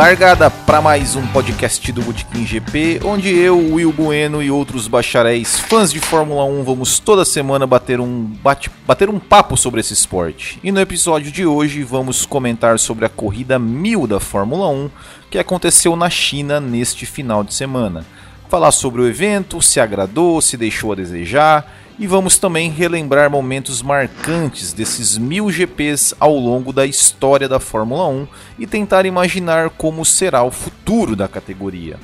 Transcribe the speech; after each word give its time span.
Largada 0.00 0.48
para 0.48 0.80
mais 0.80 1.14
um 1.14 1.26
podcast 1.26 1.92
do 1.92 2.00
Botequim 2.00 2.46
GP, 2.46 3.02
onde 3.04 3.28
eu, 3.28 3.58
Will 3.58 3.92
Bueno 3.92 4.42
e 4.42 4.50
outros 4.50 4.88
bacharéis 4.88 5.58
fãs 5.58 5.92
de 5.92 6.00
Fórmula 6.00 6.42
1 6.42 6.64
vamos 6.64 6.98
toda 6.98 7.22
semana 7.22 7.66
bater 7.66 8.00
um, 8.00 8.24
bate, 8.42 8.70
bater 8.86 9.10
um 9.10 9.18
papo 9.18 9.58
sobre 9.58 9.80
esse 9.80 9.92
esporte. 9.92 10.58
E 10.64 10.72
no 10.72 10.80
episódio 10.80 11.30
de 11.30 11.44
hoje 11.44 11.82
vamos 11.82 12.24
comentar 12.24 12.78
sobre 12.78 13.04
a 13.04 13.10
corrida 13.10 13.58
1000 13.58 14.06
da 14.06 14.18
Fórmula 14.18 14.68
1 14.68 14.90
que 15.28 15.38
aconteceu 15.38 15.94
na 15.94 16.08
China 16.08 16.58
neste 16.60 17.04
final 17.04 17.44
de 17.44 17.52
semana. 17.52 18.02
Falar 18.48 18.72
sobre 18.72 19.02
o 19.02 19.06
evento, 19.06 19.60
se 19.60 19.80
agradou, 19.80 20.40
se 20.40 20.56
deixou 20.56 20.92
a 20.92 20.96
desejar 20.96 21.70
e 22.00 22.06
vamos 22.06 22.38
também 22.38 22.70
relembrar 22.70 23.30
momentos 23.30 23.82
marcantes 23.82 24.72
desses 24.72 25.18
mil 25.18 25.50
GPs 25.50 26.14
ao 26.18 26.34
longo 26.34 26.72
da 26.72 26.86
história 26.86 27.46
da 27.46 27.60
Fórmula 27.60 28.08
1 28.08 28.26
e 28.58 28.66
tentar 28.66 29.04
imaginar 29.04 29.68
como 29.68 30.02
será 30.02 30.42
o 30.42 30.50
futuro 30.50 31.14
da 31.14 31.28
categoria. 31.28 31.98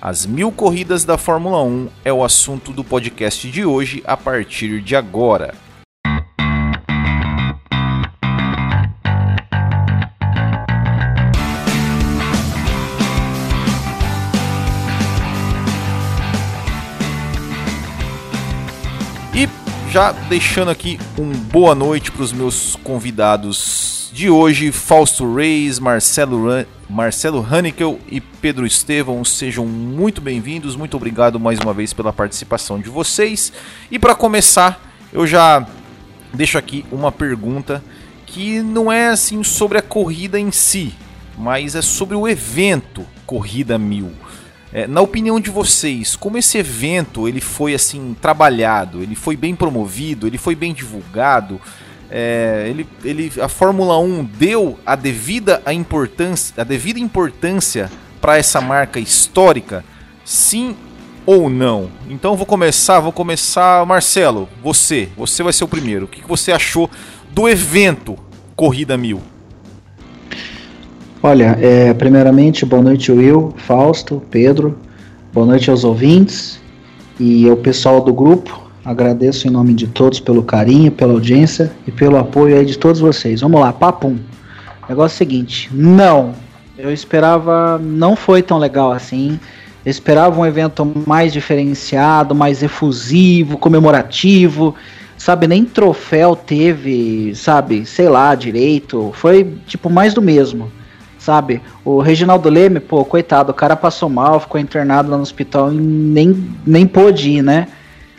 As 0.00 0.24
mil 0.24 0.50
corridas 0.50 1.04
da 1.04 1.18
Fórmula 1.18 1.62
1 1.62 1.88
é 2.02 2.10
o 2.10 2.24
assunto 2.24 2.72
do 2.72 2.82
podcast 2.82 3.46
de 3.50 3.62
hoje 3.62 4.02
a 4.06 4.16
partir 4.16 4.80
de 4.80 4.96
agora. 4.96 5.54
Já 19.92 20.10
deixando 20.10 20.70
aqui 20.70 20.98
um 21.18 21.30
boa 21.32 21.74
noite 21.74 22.10
para 22.10 22.22
os 22.22 22.32
meus 22.32 22.76
convidados 22.76 24.08
de 24.10 24.30
hoje, 24.30 24.72
Fausto 24.72 25.34
Reis, 25.34 25.78
Marcelo, 25.78 26.46
Marcelo 26.88 27.46
Hanickel 27.46 28.00
e 28.10 28.18
Pedro 28.18 28.64
Estevão. 28.64 29.22
Sejam 29.22 29.66
muito 29.66 30.22
bem-vindos, 30.22 30.76
muito 30.76 30.96
obrigado 30.96 31.38
mais 31.38 31.58
uma 31.58 31.74
vez 31.74 31.92
pela 31.92 32.10
participação 32.10 32.80
de 32.80 32.88
vocês. 32.88 33.52
E 33.90 33.98
para 33.98 34.14
começar, 34.14 34.80
eu 35.12 35.26
já 35.26 35.66
deixo 36.32 36.56
aqui 36.56 36.86
uma 36.90 37.12
pergunta 37.12 37.84
que 38.24 38.62
não 38.62 38.90
é 38.90 39.08
assim 39.08 39.44
sobre 39.44 39.76
a 39.76 39.82
corrida 39.82 40.40
em 40.40 40.50
si, 40.50 40.94
mas 41.36 41.74
é 41.74 41.82
sobre 41.82 42.16
o 42.16 42.26
evento 42.26 43.04
Corrida 43.26 43.76
Mil. 43.76 44.10
É, 44.72 44.86
na 44.86 45.02
opinião 45.02 45.38
de 45.38 45.50
vocês, 45.50 46.16
como 46.16 46.38
esse 46.38 46.56
evento 46.56 47.28
ele 47.28 47.40
foi 47.40 47.74
assim 47.74 48.16
trabalhado, 48.20 49.02
ele 49.02 49.14
foi 49.14 49.36
bem 49.36 49.54
promovido, 49.54 50.26
ele 50.26 50.38
foi 50.38 50.54
bem 50.54 50.72
divulgado, 50.72 51.60
é, 52.10 52.66
ele, 52.68 52.86
ele, 53.04 53.32
a 53.40 53.48
Fórmula 53.48 53.98
1 53.98 54.24
deu 54.24 54.78
a 54.84 54.96
devida, 54.96 55.62
a 55.66 55.74
importância, 55.74 56.54
a 56.56 56.64
devida 56.64 56.98
importância 56.98 57.90
para 58.20 58.38
essa 58.38 58.60
marca 58.60 58.98
histórica, 58.98 59.84
sim 60.24 60.76
ou 61.26 61.50
não? 61.50 61.90
Então 62.08 62.36
vou 62.36 62.46
começar, 62.46 63.00
vou 63.00 63.12
começar, 63.12 63.84
Marcelo, 63.84 64.48
você, 64.62 65.08
você 65.16 65.42
vai 65.42 65.52
ser 65.52 65.64
o 65.64 65.68
primeiro. 65.68 66.06
O 66.06 66.08
que, 66.08 66.22
que 66.22 66.28
você 66.28 66.50
achou 66.50 66.90
do 67.30 67.48
evento 67.48 68.18
Corrida 68.56 68.96
Mil? 68.96 69.31
Olha, 71.24 71.56
é, 71.60 71.94
primeiramente, 71.94 72.66
boa 72.66 72.82
noite, 72.82 73.12
Will, 73.12 73.54
Fausto, 73.56 74.20
Pedro, 74.28 74.76
boa 75.32 75.46
noite 75.46 75.70
aos 75.70 75.84
ouvintes 75.84 76.60
e 77.20 77.48
ao 77.48 77.56
pessoal 77.56 78.00
do 78.00 78.12
grupo. 78.12 78.60
Agradeço 78.84 79.46
em 79.46 79.50
nome 79.52 79.72
de 79.72 79.86
todos 79.86 80.18
pelo 80.18 80.42
carinho, 80.42 80.90
pela 80.90 81.12
audiência 81.12 81.70
e 81.86 81.92
pelo 81.92 82.16
apoio 82.16 82.56
aí 82.56 82.66
de 82.66 82.76
todos 82.76 83.00
vocês. 83.00 83.40
Vamos 83.40 83.60
lá, 83.60 83.72
papum. 83.72 84.18
Negócio 84.88 85.14
é 85.14 85.18
seguinte, 85.18 85.70
não, 85.72 86.34
eu 86.76 86.92
esperava, 86.92 87.78
não 87.78 88.16
foi 88.16 88.42
tão 88.42 88.58
legal 88.58 88.90
assim. 88.90 89.38
Eu 89.86 89.90
esperava 89.92 90.40
um 90.40 90.44
evento 90.44 90.84
mais 91.06 91.32
diferenciado, 91.32 92.34
mais 92.34 92.64
efusivo, 92.64 93.56
comemorativo, 93.58 94.74
sabe? 95.16 95.46
Nem 95.46 95.64
troféu 95.64 96.34
teve, 96.34 97.32
sabe? 97.36 97.86
Sei 97.86 98.08
lá, 98.08 98.34
direito. 98.34 99.12
Foi 99.14 99.54
tipo 99.68 99.88
mais 99.88 100.14
do 100.14 100.20
mesmo 100.20 100.81
sabe? 101.22 101.62
O 101.84 102.00
Reginaldo 102.00 102.48
Leme, 102.48 102.80
pô, 102.80 103.04
coitado, 103.04 103.52
o 103.52 103.54
cara 103.54 103.76
passou 103.76 104.08
mal, 104.08 104.40
ficou 104.40 104.60
internado 104.60 105.10
lá 105.10 105.16
no 105.16 105.22
hospital 105.22 105.72
e 105.72 105.76
nem, 105.76 106.50
nem 106.66 106.84
pôde 106.84 107.30
ir, 107.30 107.42
né? 107.42 107.68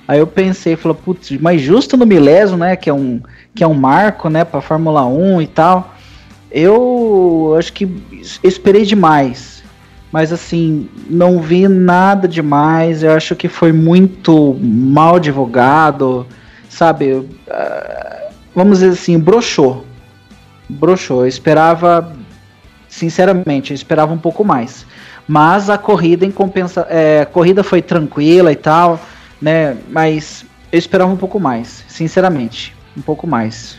Aí 0.08 0.20
eu 0.20 0.28
pensei, 0.28 0.76
falei, 0.76 0.98
putz, 1.04 1.32
mas 1.40 1.62
justo 1.62 1.98
no 1.98 2.06
milésimo, 2.06 2.58
né, 2.58 2.76
que 2.76 2.90
é 2.90 2.94
um, 2.94 3.22
que 3.54 3.64
é 3.64 3.68
um 3.68 3.74
marco, 3.74 4.30
né, 4.30 4.44
pra 4.46 4.62
Fórmula 4.62 5.06
1 5.06 5.42
e 5.42 5.48
tal, 5.48 5.94
eu 6.52 7.56
acho 7.58 7.74
que 7.74 7.90
esperei 8.44 8.86
demais. 8.86 9.64
Mas 10.12 10.32
assim, 10.32 10.88
não 11.10 11.42
vi 11.42 11.68
nada 11.68 12.28
demais, 12.28 13.04
eu 13.04 13.12
acho 13.12 13.36
que 13.36 13.48
foi 13.50 13.72
muito 13.72 14.58
mal 14.62 15.20
divulgado, 15.20 16.26
sabe? 16.70 17.14
Uh, 17.14 18.34
vamos 18.54 18.80
dizer 18.80 18.92
assim, 18.92 19.18
broxou. 19.18 19.84
Broxou. 20.70 21.22
Eu 21.22 21.28
esperava 21.28 22.14
sinceramente, 22.94 23.72
eu 23.72 23.76
esperava 23.76 24.14
um 24.14 24.18
pouco 24.18 24.46
mais. 24.46 24.86
Mas 25.28 25.70
a 25.70 25.78
corrida 25.78 26.26
em 26.26 26.32
compensa, 26.32 26.86
é, 26.90 27.22
a 27.22 27.26
corrida 27.26 27.64
foi 27.64 27.82
tranquila 27.82 28.52
e 28.52 28.56
tal, 28.56 29.00
né? 29.42 29.76
Mas 29.90 30.46
eu 30.72 30.78
esperava 30.78 31.12
um 31.12 31.18
pouco 31.18 31.40
mais, 31.40 31.84
sinceramente, 31.88 32.76
um 32.96 33.02
pouco 33.02 33.26
mais. 33.26 33.78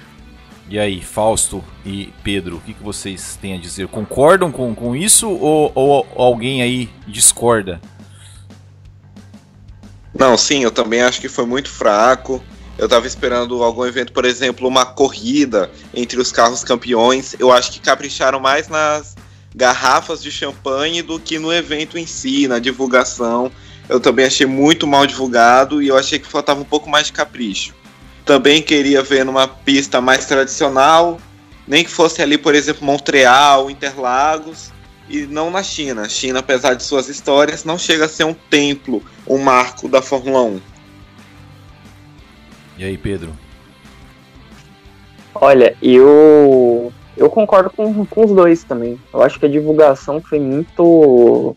E 0.68 0.78
aí, 0.78 1.00
Fausto 1.00 1.62
e 1.84 2.12
Pedro, 2.24 2.56
o 2.56 2.60
que, 2.60 2.72
que 2.72 2.82
vocês 2.82 3.38
têm 3.40 3.54
a 3.54 3.58
dizer? 3.58 3.86
Concordam 3.86 4.50
com, 4.50 4.74
com 4.74 4.96
isso 4.96 5.28
ou, 5.30 5.70
ou 5.74 6.06
alguém 6.16 6.62
aí 6.62 6.88
discorda? 7.06 7.80
Não, 10.18 10.36
sim, 10.36 10.62
eu 10.62 10.70
também 10.70 11.02
acho 11.02 11.20
que 11.20 11.28
foi 11.28 11.44
muito 11.44 11.68
fraco. 11.68 12.42
Eu 12.76 12.86
estava 12.86 13.06
esperando 13.06 13.62
algum 13.62 13.84
evento, 13.84 14.12
por 14.12 14.24
exemplo, 14.24 14.66
uma 14.66 14.84
corrida 14.84 15.70
entre 15.94 16.20
os 16.20 16.32
carros 16.32 16.64
campeões. 16.64 17.36
Eu 17.38 17.52
acho 17.52 17.70
que 17.70 17.80
capricharam 17.80 18.40
mais 18.40 18.68
nas 18.68 19.14
garrafas 19.54 20.20
de 20.20 20.30
champanhe 20.30 21.00
do 21.00 21.20
que 21.20 21.38
no 21.38 21.52
evento 21.52 21.96
em 21.96 22.06
si, 22.06 22.48
na 22.48 22.58
divulgação. 22.58 23.50
Eu 23.88 24.00
também 24.00 24.26
achei 24.26 24.46
muito 24.46 24.86
mal 24.86 25.06
divulgado 25.06 25.80
e 25.80 25.88
eu 25.88 25.96
achei 25.96 26.18
que 26.18 26.26
faltava 26.26 26.60
um 26.60 26.64
pouco 26.64 26.90
mais 26.90 27.06
de 27.06 27.12
capricho. 27.12 27.74
Também 28.24 28.60
queria 28.60 29.02
ver 29.02 29.24
numa 29.24 29.46
pista 29.46 30.00
mais 30.00 30.26
tradicional, 30.26 31.20
nem 31.68 31.84
que 31.84 31.90
fosse 31.90 32.22
ali, 32.22 32.38
por 32.38 32.54
exemplo, 32.54 32.84
Montreal, 32.84 33.70
Interlagos, 33.70 34.72
e 35.08 35.26
não 35.26 35.50
na 35.50 35.62
China. 35.62 36.02
A 36.02 36.08
China, 36.08 36.40
apesar 36.40 36.74
de 36.74 36.82
suas 36.82 37.08
histórias, 37.08 37.64
não 37.64 37.78
chega 37.78 38.06
a 38.06 38.08
ser 38.08 38.24
um 38.24 38.34
templo, 38.34 39.04
um 39.26 39.38
marco 39.38 39.88
da 39.88 40.00
Fórmula 40.00 40.42
1. 40.42 40.73
E 42.76 42.84
aí, 42.84 42.98
Pedro? 42.98 43.30
Olha, 45.34 45.76
eu 45.82 46.92
eu 47.16 47.30
concordo 47.30 47.70
com, 47.70 48.04
com 48.06 48.24
os 48.24 48.32
dois 48.32 48.64
também. 48.64 48.98
Eu 49.12 49.22
acho 49.22 49.38
que 49.38 49.46
a 49.46 49.48
divulgação 49.48 50.20
foi 50.20 50.40
muito 50.40 51.56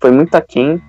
foi 0.00 0.10
muito 0.10 0.34
aquém. 0.34 0.80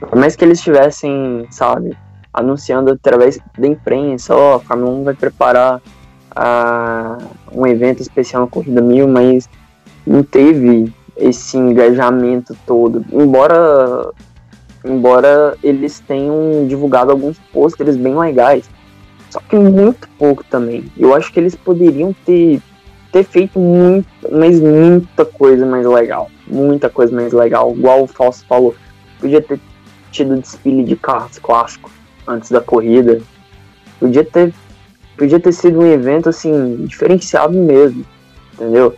Por 0.00 0.18
mais 0.18 0.34
que 0.34 0.44
eles 0.44 0.58
estivessem, 0.58 1.46
sabe, 1.50 1.96
anunciando 2.32 2.90
através 2.90 3.38
da 3.56 3.66
imprensa, 3.66 4.34
ó, 4.34 4.52
oh, 4.52 4.56
a 4.56 4.60
Fórmula 4.60 4.90
1 4.90 5.04
vai 5.04 5.14
preparar 5.14 5.76
uh, 5.76 7.24
um 7.52 7.66
evento 7.66 8.00
especial 8.00 8.42
na 8.42 8.48
Corrida 8.48 8.80
Mil, 8.80 9.06
mas 9.06 9.48
não 10.04 10.24
teve 10.24 10.92
esse 11.16 11.56
engajamento 11.56 12.56
todo. 12.66 13.04
Embora 13.12 14.12
embora 14.84 15.56
eles 15.62 16.00
tenham 16.00 16.66
divulgado 16.66 17.12
alguns 17.12 17.38
pôsteres 17.52 17.96
bem 17.96 18.18
legais. 18.18 18.68
Só 19.32 19.40
que 19.40 19.56
muito 19.56 20.06
pouco 20.18 20.44
também. 20.44 20.84
Eu 20.94 21.14
acho 21.14 21.32
que 21.32 21.40
eles 21.40 21.56
poderiam 21.56 22.14
ter, 22.26 22.60
ter 23.10 23.24
feito 23.24 23.58
muito, 23.58 24.06
mas 24.30 24.60
muita 24.60 25.24
coisa 25.24 25.64
mais 25.64 25.86
legal. 25.86 26.30
Muita 26.46 26.90
coisa 26.90 27.16
mais 27.16 27.32
legal. 27.32 27.72
Igual 27.74 28.02
o 28.02 28.06
Falso 28.06 28.44
falou. 28.46 28.74
Podia 29.18 29.40
ter 29.40 29.58
tido 30.10 30.36
desfile 30.36 30.84
de 30.84 30.96
carros 30.96 31.38
clássico 31.38 31.90
antes 32.26 32.50
da 32.50 32.60
corrida. 32.60 33.22
Podia 33.98 34.22
ter, 34.22 34.52
podia 35.16 35.40
ter 35.40 35.52
sido 35.52 35.80
um 35.80 35.86
evento 35.86 36.28
assim, 36.28 36.84
diferenciado 36.84 37.54
mesmo. 37.54 38.04
Entendeu? 38.52 38.94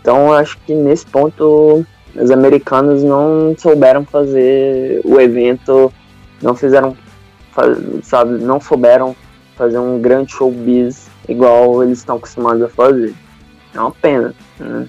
Então 0.00 0.26
eu 0.26 0.32
acho 0.32 0.58
que 0.66 0.74
nesse 0.74 1.06
ponto 1.06 1.86
os 2.12 2.30
americanos 2.32 3.04
não 3.04 3.54
souberam 3.56 4.04
fazer 4.04 5.00
o 5.04 5.20
evento, 5.20 5.92
não 6.42 6.56
fizeram, 6.56 6.96
sabe, 8.02 8.42
não 8.42 8.60
souberam 8.60 9.14
fazer 9.56 9.78
um 9.78 10.00
grande 10.00 10.32
showbiz 10.32 11.08
igual 11.28 11.82
eles 11.82 11.98
estão 11.98 12.16
acostumados 12.16 12.62
a 12.62 12.68
fazer. 12.68 13.14
É 13.74 13.80
uma 13.80 13.90
pena. 13.90 14.34
Né? 14.58 14.88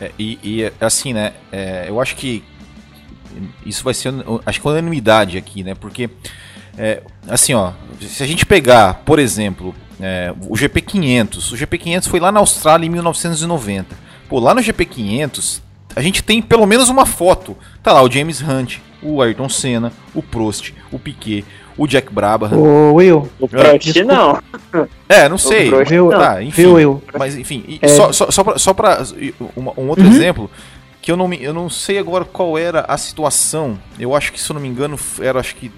É, 0.00 0.10
e, 0.18 0.38
e, 0.42 0.72
assim, 0.80 1.12
né? 1.12 1.34
É, 1.52 1.86
eu 1.88 2.00
acho 2.00 2.16
que 2.16 2.42
isso 3.66 3.82
vai 3.82 3.94
ser, 3.94 4.12
acho 4.46 4.60
que 4.60 4.68
unanimidade 4.68 5.36
aqui, 5.36 5.62
né? 5.62 5.74
Porque 5.74 6.08
é, 6.76 7.02
assim, 7.28 7.54
ó, 7.54 7.72
se 8.00 8.22
a 8.22 8.26
gente 8.26 8.44
pegar, 8.46 9.02
por 9.04 9.18
exemplo, 9.18 9.74
é, 10.00 10.32
o 10.48 10.54
GP500, 10.54 11.52
o 11.52 11.56
GP500 11.56 12.08
foi 12.08 12.20
lá 12.20 12.32
na 12.32 12.40
Austrália 12.40 12.86
em 12.86 12.90
1990. 12.90 13.96
Pô, 14.28 14.38
lá 14.38 14.54
no 14.54 14.60
GP500 14.60 15.60
a 15.96 16.02
gente 16.02 16.22
tem 16.22 16.42
pelo 16.42 16.66
menos 16.66 16.88
uma 16.88 17.06
foto. 17.06 17.56
Tá 17.82 17.92
lá 17.92 18.02
o 18.02 18.10
James 18.10 18.40
Hunt, 18.40 18.78
o 19.02 19.22
Ayrton 19.22 19.48
Senna, 19.48 19.92
o 20.14 20.22
Prost, 20.22 20.72
o 20.90 20.98
Piquet, 20.98 21.44
o 21.76 21.86
Jack 21.86 22.12
Brabham. 22.12 22.52
Ô, 22.58 22.94
Will. 22.94 23.28
O 23.40 23.48
Prost 23.48 23.94
não. 24.04 24.38
É, 25.08 25.28
não 25.28 25.38
sei. 25.38 25.70
Viu, 25.84 26.10
não. 26.10 26.18
Tá, 26.18 26.42
enfim. 26.42 26.62
viu, 26.62 26.74
Will? 26.74 27.02
Mas 27.18 27.36
enfim, 27.36 27.64
e 27.66 27.78
É. 27.82 27.88
só, 27.88 28.12
só, 28.12 28.30
só, 28.30 28.42
pra, 28.44 28.58
só 28.58 28.72
pra 28.74 29.02
uma- 29.56 29.72
um 29.76 29.88
outro 29.88 30.04
Uhum. 30.04 30.10
exemplo, 30.10 30.50
que 31.02 31.10
eu 31.12 31.16
não, 31.16 31.28
me, 31.28 31.42
eu 31.42 31.52
não 31.52 31.68
sei 31.68 31.98
agora 31.98 32.24
qual 32.24 32.56
era 32.56 32.84
a 32.88 32.96
situação. 32.96 33.78
Eu 33.98 34.14
acho 34.14 34.32
que, 34.32 34.40
se 34.40 34.50
eu 34.50 34.54
não 34.54 34.60
me 34.60 34.68
engano, 34.68 34.98
era 35.20 35.38
acho 35.40 35.54
que 35.56 35.70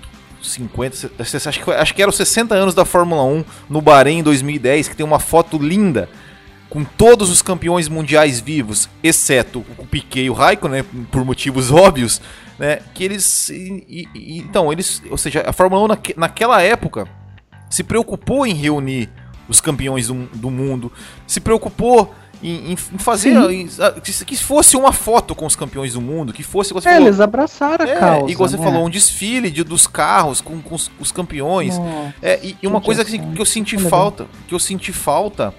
50, 0.43 0.95
se- 0.97 1.11
se- 1.41 1.49
acho 1.49 1.65
que, 1.65 1.71
acho 1.73 1.95
que 1.95 2.01
era 2.03 2.09
os 2.11 2.17
60 2.17 2.55
anos 2.55 2.75
da 2.75 2.85
Fórmula 2.85 3.23
1 3.25 3.45
no 3.69 3.81
Bahrein 3.81 4.19
em 4.19 4.23
2010, 4.23 4.87
que 4.89 4.95
tem 4.97 5.05
uma 5.05 5.19
foto 5.19 5.59
linda 5.59 6.09
com 6.69 6.85
todos 6.85 7.31
os 7.31 7.43
campeões 7.43 7.89
mundiais 7.89 8.41
vivos, 8.41 8.89
exceto 9.03 9.65
o 9.79 9.87
Piquet 9.87 10.25
e 10.25 10.31
o 10.31 10.33
Raikkonen, 10.33 10.83
né, 10.83 10.87
por 11.13 11.25
motivos 11.25 11.71
óbvios, 11.73 12.21
né, 12.59 12.81
que 12.95 13.05
eles 13.05 13.49
e- 13.51 13.85
e- 13.89 14.09
e- 14.15 14.39
então, 14.39 14.73
eles, 14.73 15.03
ou 15.11 15.17
seja, 15.19 15.45
a 15.47 15.53
Fórmula 15.53 15.83
1 15.85 15.89
naque- 15.89 16.15
naquela 16.17 16.63
época 16.63 17.07
se 17.71 17.83
preocupou 17.85 18.47
em 18.47 18.55
reunir 18.55 19.09
os 19.49 19.61
campeões 19.61 20.09
do, 20.09 20.15
do 20.35 20.51
mundo, 20.51 20.91
se 21.27 21.39
preocupou 21.41 22.13
em, 22.43 22.73
em- 22.73 22.77
fazer 22.77 23.31
em- 23.51 23.69
que, 24.27 24.37
fosse 24.37 24.77
uma 24.77 24.93
foto 24.93 25.35
com 25.35 25.47
os 25.47 25.55
campeões 25.57 25.93
do 25.95 26.01
mundo, 26.01 26.33
que 26.33 26.43
fosse 26.43 26.73
você 26.75 26.89
É, 26.89 26.93
falou, 26.95 27.07
eles 27.09 27.21
abraçaram 27.21 27.85
a 27.87 27.89
é, 27.89 27.97
causa. 27.99 28.31
igual 28.33 28.49
você 28.49 28.57
né? 28.57 28.62
falou, 28.65 28.85
um 28.87 28.91
desfile 28.91 29.51
de- 29.51 29.62
dos 29.65 29.87
carros 29.87 30.41
com, 30.41 30.61
com 30.61 30.75
os, 30.75 30.91
os 30.99 31.12
campeões. 31.12 31.79
Nossa, 31.79 32.15
É, 32.21 32.41
e, 32.43 32.57
e 32.62 32.67
uma 32.67 32.81
coisa 32.81 33.05
que, 33.05 33.19
que 33.19 33.41
eu 33.41 33.47
senti 33.47 33.79
falta, 33.79 34.27
que 34.49 34.55
eu 34.55 34.59
senti 34.59 34.93
falta, 34.93 35.55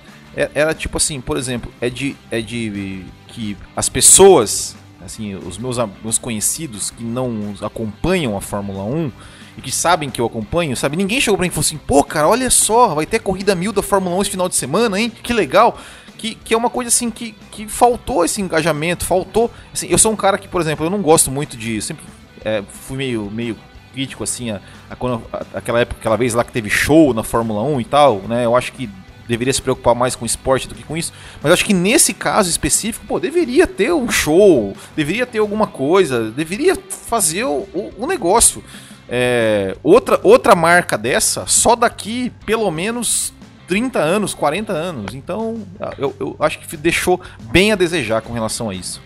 era 0.54 0.74
tipo 0.74 0.98
assim, 0.98 1.20
por 1.20 1.38
exemplo, 1.38 1.72
é 1.82 1.90
de, 1.90 2.16
é 2.30 2.42
de 2.42 3.04
que 3.30 3.58
as 3.76 3.90
pessoas, 3.90 4.76
assim, 5.04 5.36
os 5.36 5.58
meus, 5.58 5.78
meus 6.04 6.18
conhecidos 6.18 6.92
que 6.92 7.04
não 7.04 7.56
acompanham 7.62 8.38
a 8.38 8.42
Fórmula 8.42 8.84
1 8.84 9.12
e 9.58 9.62
que 9.62 9.72
sabem 9.72 10.10
que 10.10 10.22
eu 10.22 10.26
acompanho, 10.26 10.76
sabe? 10.78 10.96
Ninguém 10.96 11.20
chegou 11.20 11.38
pra 11.38 11.44
mim 11.44 11.48
e 11.48 11.52
falou 11.52 11.62
assim, 11.66 11.78
pô, 11.78 12.04
cara, 12.04 12.28
olha 12.28 12.50
só, 12.52 12.94
vai 12.94 13.06
ter 13.06 13.20
corrida 13.20 13.56
mil 13.56 13.74
da 13.74 13.82
Fórmula 13.82 14.16
1 14.18 14.22
esse 14.22 14.32
final 14.32 14.48
de 14.48 14.56
semana, 14.56 15.00
hein? 15.00 15.10
Que 15.10 15.34
legal. 15.34 15.80
Que, 16.18 16.34
que 16.36 16.54
é 16.54 16.58
uma 16.58 16.70
coisa 16.70 16.90
assim 16.90 17.10
que, 17.12 17.34
que 17.52 17.68
faltou 17.68 18.24
esse 18.26 18.42
engajamento, 18.42 19.06
faltou. 19.06 19.52
Assim, 19.74 19.88
eu 19.90 19.98
sou 19.98 20.12
um 20.12 20.16
cara 20.16 20.38
que, 20.38 20.48
por 20.48 20.62
exemplo, 20.62 20.86
eu 20.86 20.90
não 20.90 21.02
gosto 21.02 21.30
muito 21.32 21.56
de. 21.56 21.80
Sempre 21.82 22.04
é, 22.44 22.64
fui 22.68 22.98
meio, 22.98 23.30
meio 23.32 23.56
crítico 23.94 24.24
assim 24.24 24.50
a, 24.52 24.60
a 24.90 24.94
a- 24.94 25.46
aquela 25.58 25.80
época, 25.80 26.00
aquela 26.00 26.18
vez 26.18 26.34
lá 26.34 26.44
que 26.44 26.52
teve 26.52 26.70
show 26.70 27.14
na 27.14 27.24
Fórmula 27.24 27.62
1 27.64 27.82
e 27.82 27.86
tal, 27.86 28.20
né? 28.28 28.46
Eu 28.46 28.56
acho 28.56 28.74
que 28.74 28.90
deveria 29.28 29.54
se 29.54 29.62
preocupar 29.62 29.94
mais 29.96 30.16
com 30.16 30.26
esporte 30.26 30.68
do 30.68 30.76
que 30.76 30.84
com 30.84 30.96
isso. 30.96 31.12
Mas 31.42 31.52
acho 31.52 31.66
que 31.66 31.74
nesse 31.74 32.14
caso 32.14 32.50
específico, 32.50 33.06
pô, 33.06 33.20
deveria 33.20 33.68
ter 33.68 33.94
um 33.94 34.10
show, 34.10 34.76
deveria 34.96 35.26
ter 35.26 35.40
alguma 35.40 35.68
coisa, 35.68 36.32
deveria 36.32 36.76
fazer 36.90 37.44
o, 37.44 37.68
o- 37.74 37.94
o 37.98 38.08
negócio. 38.08 38.64
É, 39.10 39.76
outra, 39.84 40.20
outra 40.24 40.56
marca 40.56 40.98
dessa, 40.98 41.46
só 41.48 41.76
daqui 41.76 42.32
pelo 42.46 42.70
menos 42.72 43.34
30 43.68 44.00
anos, 44.00 44.34
40 44.34 44.72
anos. 44.74 45.14
Então, 45.14 45.62
eu, 45.98 46.14
eu 46.20 46.36
acho 46.40 46.60
que 46.60 46.78
deixou 46.78 47.20
bem 47.52 47.72
a 47.72 47.76
desejar 47.76 48.22
com 48.22 48.34
relação 48.34 48.70
a 48.70 48.74
isso. 48.76 49.02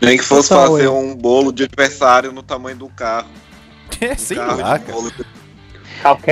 Nem 0.00 0.18
que 0.18 0.24
fosse 0.24 0.48
Total, 0.48 0.66
fazer 0.72 0.86
eu. 0.86 0.96
um 0.98 1.14
bolo 1.14 1.52
de 1.52 1.62
aniversário 1.64 2.32
no 2.32 2.42
tamanho 2.42 2.76
do 2.76 2.88
carro. 2.88 3.28
É, 4.00 4.14
Um 4.14 4.18
sei 4.18 4.36
carro 4.36 4.60
lá, 4.60 4.78
de 4.78 4.84
cara. 4.84 4.92
bolo. 4.98 5.12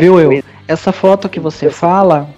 Viu, 0.01 0.19
eu? 0.21 0.43
Essa 0.67 0.93
foto 0.93 1.29
que 1.29 1.39
você 1.39 1.71
fala, 1.71 2.29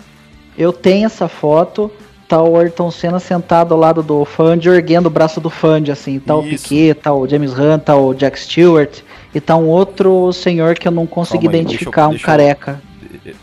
eu 0.56 0.72
tenho 0.72 1.06
essa 1.06 1.28
foto. 1.28 1.90
Tá 2.28 2.42
o 2.42 2.56
Ayrton 2.56 2.90
Senna 2.90 3.18
sentado 3.20 3.74
ao 3.74 3.80
lado 3.80 4.02
do 4.02 4.24
Fund, 4.24 4.64
erguendo 4.64 5.06
o 5.06 5.10
braço 5.10 5.38
do 5.38 5.50
Fund, 5.50 5.90
assim. 5.90 6.18
Tá 6.18 6.34
o 6.34 6.46
Isso. 6.46 6.64
Piquet, 6.68 6.94
tá 6.94 7.12
o 7.12 7.28
James 7.28 7.52
Hunt, 7.52 7.82
tá 7.82 7.94
o 7.94 8.14
Jack 8.14 8.40
Stewart. 8.40 9.00
E 9.34 9.40
tá 9.40 9.54
um 9.54 9.66
outro 9.68 10.32
senhor 10.32 10.74
que 10.76 10.88
eu 10.88 10.92
não 10.92 11.06
consegui 11.06 11.44
Calma 11.44 11.58
aí, 11.58 11.60
identificar, 11.62 12.08
deixa 12.08 12.14
eu- 12.14 12.22
um 12.22 12.26
careca. 12.26 12.82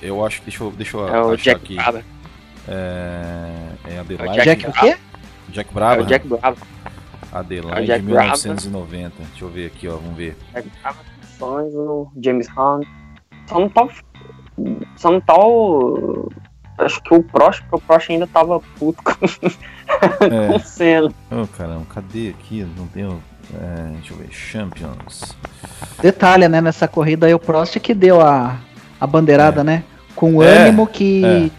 Eu 0.01 0.25
acho, 0.25 0.41
deixa 0.41 0.63
eu, 0.63 0.71
deixa 0.71 0.97
eu 0.97 1.07
É 1.07 1.21
o 1.21 1.25
achar 1.33 1.35
Jack 1.37 1.61
aqui. 1.63 1.75
Brabham. 1.75 2.01
É, 2.67 3.51
é 3.89 3.93
É 3.95 3.99
Adelaide. 3.99 4.39
o 4.39 4.43
Jack, 4.43 4.61
Jack 4.63 4.67
o 4.69 4.73
quê? 4.81 4.97
É 5.59 5.63
Brabham. 5.73 6.03
o 6.03 6.07
Jack 6.07 6.27
Brabham. 6.27 6.55
Adelaide 7.31 7.79
é 7.79 7.81
o 7.81 7.85
Jack 7.85 8.05
1990. 8.05 9.13
Deixa 9.29 9.45
eu 9.45 9.49
ver 9.49 9.67
aqui, 9.67 9.87
ó. 9.87 9.97
Vamos 9.97 10.15
ver. 10.17 10.35
Jack 10.53 10.67
Brabham, 10.81 11.01
Sonzo, 11.37 12.07
James 12.23 12.47
Hunt. 12.57 12.87
Só 13.47 13.59
não 13.59 13.69
tá. 13.69 13.83
o- 14.57 14.77
Só 14.97 15.11
não 15.11 15.21
tá 15.21 15.35
o. 15.37 16.29
Acho 16.79 17.01
que 17.03 17.13
o 17.13 17.21
Prost, 17.21 17.61
porque 17.63 17.75
o 17.75 17.81
Prost 17.87 18.09
ainda 18.09 18.25
tava 18.27 18.59
puto 18.79 19.03
com, 19.03 19.13
com 20.17 20.25
É. 20.25 20.55
o 20.55 20.59
Senna. 20.59 21.11
Oh, 21.29 21.45
caramba, 21.47 21.85
cadê 21.93 22.29
aqui? 22.29 22.65
Não 22.77 22.87
tenho. 22.87 23.21
É, 23.53 23.91
deixa 23.95 24.13
eu 24.13 24.17
ver. 24.17 24.29
Champions. 24.31 25.35
Detalhe, 26.01 26.47
né? 26.47 26.61
Nessa 26.61 26.87
corrida 26.87 27.27
aí 27.27 27.33
o 27.33 27.39
Prost 27.39 27.77
que 27.79 27.93
deu 27.93 28.21
a, 28.21 28.57
a 28.99 29.07
bandeirada, 29.07 29.63
né? 29.63 29.83
Com 30.15 30.41
É, 30.43 30.59
ânimo 30.67 30.85
que, 30.87 31.25
é. 31.25 31.49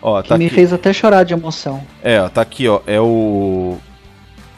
Ó, 0.00 0.22
que 0.22 0.28
tá 0.28 0.38
me 0.38 0.46
aqui. 0.46 0.54
fez 0.54 0.72
até 0.72 0.92
chorar 0.92 1.24
de 1.24 1.34
emoção. 1.34 1.82
É, 2.02 2.20
ó, 2.22 2.28
tá 2.28 2.40
aqui, 2.40 2.66
ó. 2.68 2.80
É 2.86 3.00
o. 3.00 3.76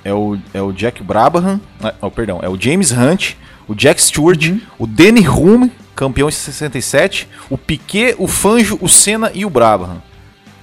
É 0.05 0.13
o, 0.13 0.37
é 0.53 0.61
o 0.61 0.73
Jack 0.73 1.03
Brabham. 1.03 1.61
ah, 1.83 1.95
Oh, 2.01 2.11
perdão, 2.11 2.41
é 2.43 2.49
o 2.49 2.61
James 2.61 2.91
Hunt, 2.93 3.35
o 3.69 3.75
Jack 3.75 4.03
Stewart, 4.03 4.47
Uhum. 4.49 4.61
o 4.81 4.87
Danny 4.87 5.27
Hume, 5.29 5.73
campeão 5.95 6.29
em 6.29 6.33
67, 6.33 7.29
o 7.51 7.57
Piquet, 7.59 8.15
o 8.19 8.27
Fanjo, 8.27 8.79
o 8.81 8.89
Senna 8.89 9.31
e 9.35 9.45
o 9.45 9.51
Brabham. 9.51 10.03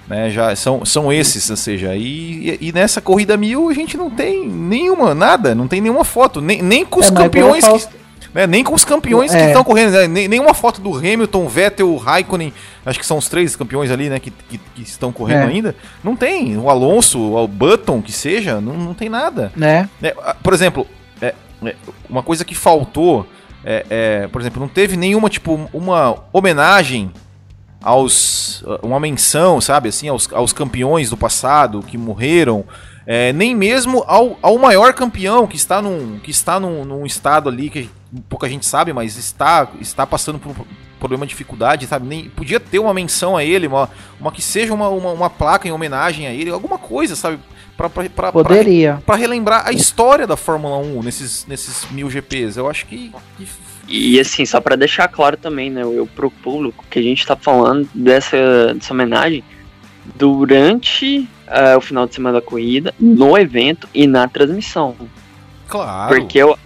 Né, 0.07 0.31
já 0.31 0.55
são, 0.55 0.83
são 0.83 1.13
esses, 1.13 1.47
ou 1.51 1.55
seja, 1.55 1.95
e, 1.95 2.57
e 2.59 2.71
nessa 2.73 2.99
corrida 2.99 3.37
mil 3.37 3.69
a 3.69 3.73
gente 3.75 3.95
não 3.95 4.09
tem 4.09 4.47
nenhuma, 4.49 5.13
nada, 5.13 5.53
não 5.53 5.67
tem 5.67 5.79
nenhuma 5.79 6.03
foto, 6.03 6.41
nem, 6.41 6.63
nem 6.63 6.83
com 6.83 6.99
os 6.99 7.11
É, 7.11 7.13
campeões 7.13 7.63
que, 7.63 8.27
né, 8.33 8.47
nem 8.47 8.63
com 8.63 8.73
os 8.73 8.83
campeões 8.83 9.29
que 9.29 9.37
É. 9.37 9.47
estão 9.49 9.63
correndo, 9.63 9.91
né, 9.91 10.07
nem, 10.07 10.27
nenhuma 10.27 10.55
foto 10.55 10.81
do 10.81 10.97
Hamilton, 10.97 11.47
Vettel, 11.47 11.95
Raikkonen, 11.95 12.51
acho 12.83 12.97
que 12.97 13.05
são 13.05 13.19
os 13.19 13.29
três 13.29 13.55
campeões 13.55 13.91
ali, 13.91 14.09
né, 14.09 14.19
que, 14.19 14.31
que, 14.31 14.57
que 14.57 14.81
estão 14.81 15.11
correndo 15.11 15.43
É. 15.43 15.53
ainda. 15.53 15.75
Não 16.03 16.15
tem. 16.15 16.57
O 16.57 16.71
Alonso, 16.71 17.19
o 17.35 17.47
Button, 17.47 18.01
que 18.01 18.11
seja, 18.11 18.59
não, 18.59 18.73
não 18.73 18.93
tem 18.95 19.09
nada. 19.09 19.51
Né? 19.55 19.87
É, 20.01 20.15
por 20.41 20.55
exemplo, 20.55 20.87
é, 21.21 21.35
é, 21.63 21.75
uma 22.09 22.23
coisa 22.23 22.43
que 22.43 22.55
faltou, 22.55 23.27
é, 23.63 23.85
é, 23.89 24.27
por 24.27 24.41
exemplo, 24.41 24.59
não 24.59 24.67
teve 24.67 24.95
nenhuma, 24.95 25.29
tipo, 25.29 25.69
uma 25.73 26.23
homenagem 26.31 27.11
aos. 27.81 28.63
uma 28.81 28.99
menção, 28.99 29.59
sabe, 29.59 29.89
assim, 29.89 30.07
aos, 30.07 30.31
aos 30.33 30.53
campeões 30.53 31.09
do 31.09 31.17
passado 31.17 31.81
que 31.81 31.97
morreram. 31.97 32.63
é, 33.05 33.33
nem 33.33 33.55
mesmo 33.55 34.03
ao, 34.07 34.37
ao 34.41 34.57
maior 34.57 34.93
campeão 34.93 35.47
que 35.47 35.55
está 35.55 35.81
num, 35.81 36.19
que 36.19 36.31
está 36.31 36.59
num, 36.59 36.85
num 36.85 37.05
estado 37.05 37.49
ali 37.49 37.69
que 37.69 37.89
pouca 38.27 38.47
gente 38.47 38.65
sabe, 38.65 38.93
mas 38.93 39.17
está, 39.17 39.67
está 39.79 40.05
passando 40.05 40.39
por 40.39 40.55
problema 40.99 41.25
de 41.25 41.29
dificuldade, 41.29 41.87
sabe? 41.87 42.07
Nem, 42.07 42.29
podia 42.29 42.59
ter 42.59 42.77
uma 42.79 42.93
menção 42.93 43.35
a 43.37 43.43
ele, 43.43 43.67
uma, 43.67 43.89
uma 44.19 44.31
que 44.31 44.41
seja 44.41 44.73
uma, 44.73 44.89
uma, 44.89 45.11
uma 45.11 45.29
placa 45.29 45.67
em 45.67 45.71
homenagem 45.71 46.27
a 46.27 46.31
ele, 46.31 46.49
alguma 46.51 46.77
coisa, 46.77 47.15
sabe? 47.15 47.39
Pra, 47.77 47.89
pra, 47.89 48.09
pra, 48.09 48.31
Poderia. 48.33 49.01
pra 49.05 49.15
relembrar 49.15 49.65
a 49.65 49.71
história 49.71 50.27
da 50.27 50.35
Fórmula 50.35 50.77
1 50.79 51.01
nesses, 51.01 51.45
nesses 51.47 51.89
mil 51.89 52.09
GPs. 52.09 52.57
Eu 52.57 52.69
acho 52.69 52.85
que. 52.85 53.11
que- 53.37 53.47
E 53.87 54.19
assim, 54.19 54.45
só 54.45 54.59
pra 54.59 54.75
deixar 54.75 55.07
claro 55.07 55.37
também, 55.37 55.69
né, 55.71 55.81
eu 55.83 56.07
pro 56.13 56.29
público 56.29 56.83
que 56.89 56.99
a 56.99 57.01
gente 57.01 57.25
tá 57.25 57.35
falando 57.37 57.87
dessa, 57.95 58.73
dessa 58.73 58.93
homenagem 58.93 59.43
durante 60.17 61.27
eh, 61.47 61.75
o 61.77 61.81
final 61.81 62.05
de 62.05 62.13
semana 62.15 62.39
da 62.39 62.45
corrida, 62.45 62.93
no 62.99 63.37
evento 63.37 63.87
e 63.93 64.05
na 64.05 64.27
transmissão. 64.27 64.95
claro. 65.67 66.13
Porque 66.13 66.37
eu, 66.37 66.57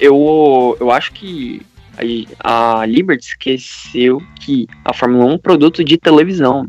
eu, 0.00 0.76
eu 0.80 0.90
acho 0.90 1.12
que 1.12 1.60
a, 2.42 2.80
a 2.82 2.86
Liberty 2.86 3.26
esqueceu 3.28 4.22
que 4.40 4.66
a 4.84 4.92
Fórmula 4.92 5.24
1 5.26 5.30
é 5.30 5.34
um 5.34 5.38
produto 5.38 5.84
de 5.84 5.96
televisão. 5.96 6.66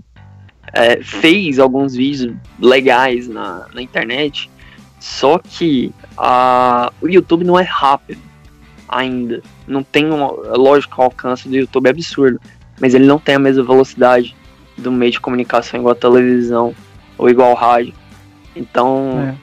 É, 0.73 1.01
fez 1.01 1.59
alguns 1.59 1.95
vídeos 1.95 2.35
legais 2.59 3.27
na, 3.27 3.67
na 3.73 3.81
internet, 3.81 4.49
só 4.99 5.39
que 5.39 5.91
a, 6.17 6.91
o 7.01 7.07
YouTube 7.07 7.45
não 7.45 7.57
é 7.57 7.63
rápido 7.63 8.19
ainda. 8.87 9.41
Não 9.65 9.81
tem 9.81 10.05
uma. 10.11 10.29
Lógico, 10.57 11.01
o 11.01 11.05
alcance 11.05 11.47
do 11.47 11.55
YouTube 11.55 11.87
é 11.87 11.91
absurdo, 11.91 12.39
mas 12.81 12.93
ele 12.93 13.05
não 13.05 13.17
tem 13.17 13.35
a 13.35 13.39
mesma 13.39 13.63
velocidade 13.63 14.35
do 14.77 14.91
meio 14.91 15.11
de 15.11 15.19
comunicação 15.21 15.79
igual 15.79 15.93
a 15.93 15.95
televisão 15.95 16.75
ou 17.17 17.29
igual 17.29 17.53
rádio. 17.53 17.93
Então, 18.55 19.35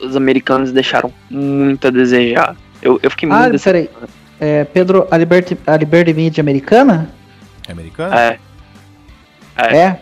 É. 0.00 0.04
os 0.04 0.16
americanos 0.16 0.72
deixaram 0.72 1.12
muito 1.30 1.86
a 1.86 1.90
desejar. 1.90 2.56
Eu, 2.80 2.98
eu 3.02 3.10
fiquei 3.10 3.28
Ah, 3.30 3.48
muito 3.48 3.62
peraí. 3.62 3.88
É, 4.44 4.62
Pedro, 4.64 5.08
a 5.10 5.16
Liberty, 5.16 5.56
a 5.66 5.74
Liberty 5.74 6.12
Media 6.12 6.42
americana? 6.42 7.08
É 7.66 7.72
americano? 7.72 8.14
É, 8.14 8.38
É. 9.56 9.76
É. 9.78 10.00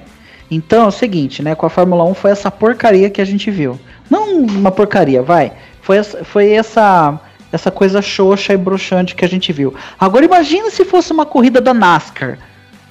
Então 0.51 0.85
é 0.85 0.87
o 0.89 0.91
seguinte, 0.91 1.45
né? 1.45 1.55
Com 1.55 1.65
a 1.65 1.71
Fórmula 1.71 2.03
1 2.05 2.15
foi 2.15 2.33
essa 2.33 2.51
porcaria 2.51 3.09
que 3.09 3.21
a 3.21 3.25
gente 3.25 3.53
viu. 3.53 3.79
Não 4.11 4.39
uma 4.43 4.73
porcaria, 4.73 5.23
vai. 5.23 5.53
Foi 5.81 5.97
essa, 5.97 6.25
foi 6.25 6.51
essa, 6.51 7.21
essa 7.53 7.71
coisa 7.71 8.03
xoxa 8.03 8.53
e 8.53 8.57
broxante 8.57 9.15
que 9.15 9.25
a 9.25 9.29
gente 9.29 9.53
viu. 9.53 9.73
Agora 9.99 10.25
imagina 10.25 10.71
se 10.71 10.85
fosse 10.85 11.13
uma 11.13 11.25
corrida 11.25 11.61
da 11.61 11.73
NASCAR. 11.73 12.37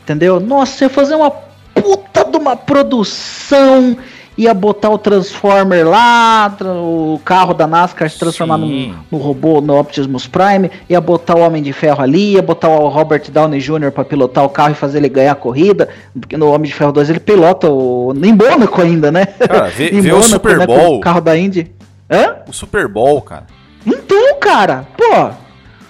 Entendeu? 0.03 0.39
Nossa, 0.39 0.86
ia 0.86 0.89
fazer 0.89 1.15
uma 1.15 1.31
puta 1.31 2.24
de 2.24 2.38
uma 2.38 2.55
produção. 2.55 3.98
Ia 4.38 4.54
botar 4.54 4.90
o 4.90 4.98
Transformer 4.98 5.88
lá, 5.88 6.56
o 6.62 7.20
carro 7.24 7.54
da 7.54 7.68
NASCAR 7.68 8.10
se 8.10 8.18
transformar 8.18 8.58
no, 8.58 8.96
no, 9.12 9.18
robô 9.18 9.62
no 9.62 9.78
Optimus 9.78 10.28
Prime, 10.28 10.72
ia 10.90 11.02
botar 11.02 11.36
o 11.36 11.42
Homem 11.42 11.62
de 11.62 11.74
Ferro 11.74 12.02
ali, 12.02 12.34
ia 12.34 12.42
botar 12.42 12.70
o 12.70 12.88
Robert 12.88 13.24
Downey 13.30 13.60
Jr. 13.60 13.92
para 13.92 14.06
pilotar 14.06 14.44
o 14.44 14.50
carro 14.50 14.72
e 14.72 14.76
fazer 14.76 15.00
ele 15.00 15.10
ganhar 15.10 15.34
a 15.34 15.36
corrida, 15.36 15.90
porque 16.20 16.38
no 16.38 16.52
Homem 16.52 16.70
de 16.70 16.74
Ferro 16.74 16.92
2 16.92 17.10
ele 17.10 17.20
pilota 17.20 17.70
o, 17.70 18.14
em 18.16 18.34
Mônaco 18.34 18.82
ainda, 18.82 19.12
né? 19.12 19.26
Cara, 19.26 19.70
vê, 19.70 19.90
vê 20.02 20.12
Mônaco, 20.12 20.20
o 20.20 20.24
Super 20.24 20.58
né, 20.58 20.66
Bowl. 20.66 20.98
O 20.98 21.02
carro 21.02 21.22
da 21.22 21.38
Indy. 21.38 21.72
Hã? 22.10 22.36
O 22.48 22.54
Super 22.54 22.88
Bowl, 22.88 23.22
cara. 23.22 23.46
Então, 23.86 24.36
cara, 24.40 24.86
pô, 24.98 25.30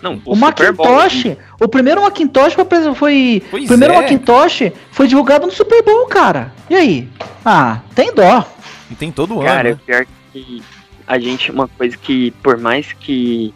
não, 0.02 0.20
o, 0.26 0.34
o 0.34 0.36
Macintosh, 0.36 1.38
o 1.60 1.68
primeiro 1.68 2.02
Macintosh 2.02 2.54
foi, 2.96 3.44
foi 3.50 3.64
o 3.64 3.68
primeiro 3.68 3.94
é. 3.94 4.02
Macintosh 4.02 4.72
foi 4.92 5.08
divulgado 5.08 5.46
no 5.46 5.52
Super 5.52 5.84
Bowl, 5.84 6.08
cara. 6.08 6.52
E 6.70 6.76
aí? 6.76 7.10
Ah, 7.46 7.82
tem 7.94 8.14
dó. 8.14 8.46
E 8.90 8.96
tem 8.96 9.12
todo 9.12 9.36
ano. 9.40 9.46
Cara, 9.46 9.70
né? 9.72 9.80
pior 9.86 10.06
que 10.34 10.64
a 11.06 11.20
gente 11.20 11.52
uma 11.52 11.68
coisa 11.68 11.96
que 11.98 12.32
por 12.44 12.58
mais 12.58 12.94
que 12.94 13.54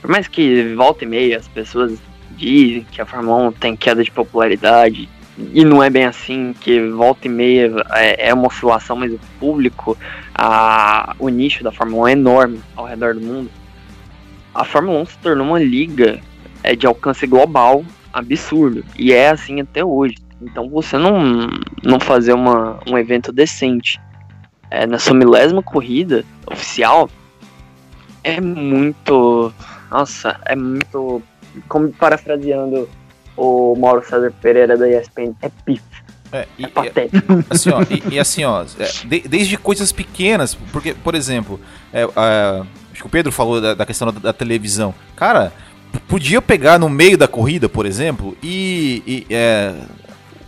por 0.00 0.10
mais 0.10 0.28
que 0.28 0.74
volta 0.74 1.04
e 1.04 1.06
meia 1.06 1.38
as 1.38 1.48
pessoas 1.48 1.98
dizem 2.30 2.86
que 2.90 3.00
a 3.00 3.06
Fórmula 3.06 3.48
1 3.48 3.52
tem 3.52 3.76
queda 3.76 4.04
de 4.04 4.10
popularidade 4.10 5.08
e 5.52 5.64
não 5.64 5.82
é 5.82 5.88
bem 5.88 6.04
assim, 6.04 6.54
que 6.60 6.80
volta 6.90 7.26
e 7.26 7.30
meia 7.30 7.72
é, 7.92 8.28
é 8.28 8.34
uma 8.34 8.48
oscilação, 8.48 8.96
mas 8.96 9.12
o 9.12 9.20
público, 9.38 9.96
a, 10.34 11.14
o 11.18 11.28
nicho 11.28 11.62
da 11.62 11.70
Fórmula 11.70 12.04
1 12.04 12.08
é 12.08 12.12
enorme 12.12 12.60
ao 12.76 12.84
redor 12.84 13.14
do 13.14 13.20
mundo 13.20 13.50
a 14.54 14.64
Fórmula 14.64 15.00
1 15.00 15.06
se 15.06 15.18
tornou 15.18 15.46
uma 15.46 15.58
liga 15.58 16.20
é, 16.62 16.74
de 16.74 16.86
alcance 16.86 17.26
global 17.26 17.84
absurdo. 18.12 18.84
E 18.96 19.12
é 19.12 19.30
assim 19.30 19.60
até 19.60 19.84
hoje. 19.84 20.16
Então 20.40 20.68
você 20.68 20.96
não, 20.96 21.48
não 21.82 21.98
fazer 21.98 22.32
uma, 22.32 22.78
um 22.88 22.96
evento 22.96 23.32
decente 23.32 24.00
é, 24.70 24.86
na 24.86 24.98
sua 24.98 25.14
milésima 25.14 25.62
corrida 25.62 26.24
oficial 26.46 27.08
é 28.22 28.40
muito. 28.40 29.52
Nossa, 29.90 30.38
é 30.44 30.54
muito. 30.54 31.22
Como 31.68 31.90
parafraseando 31.92 32.88
o 33.36 33.74
Mauro 33.76 34.04
César 34.04 34.32
Pereira 34.40 34.76
da 34.76 34.88
ESPN, 34.88 35.34
é 35.40 35.50
pif. 35.64 35.82
É, 36.30 36.46
e, 36.58 36.64
é 36.64 36.68
patético. 36.68 37.44
Assim, 37.48 37.70
ó, 37.70 37.82
e, 37.82 38.14
e 38.14 38.18
assim, 38.18 38.44
ó, 38.44 38.62
é, 38.62 39.06
de, 39.06 39.20
desde 39.20 39.56
coisas 39.56 39.92
pequenas, 39.92 40.54
porque, 40.54 40.92
por 40.92 41.14
exemplo, 41.14 41.58
é, 41.90 42.02
Acho 42.98 43.04
que 43.04 43.06
o 43.06 43.10
Pedro 43.10 43.30
falou 43.30 43.60
da, 43.60 43.74
da 43.74 43.86
questão 43.86 44.12
da, 44.12 44.18
da, 44.18 44.32
televisão. 44.32 44.92
Cara, 45.14 45.52
podia 46.08 46.42
pegar 46.42 46.80
no 46.80 46.88
meio 46.88 47.16
da 47.16 47.28
corrida, 47.28 47.68
por 47.68 47.86
exemplo, 47.86 48.36
e, 48.42 49.04
e 49.06 49.26
é, 49.32 49.72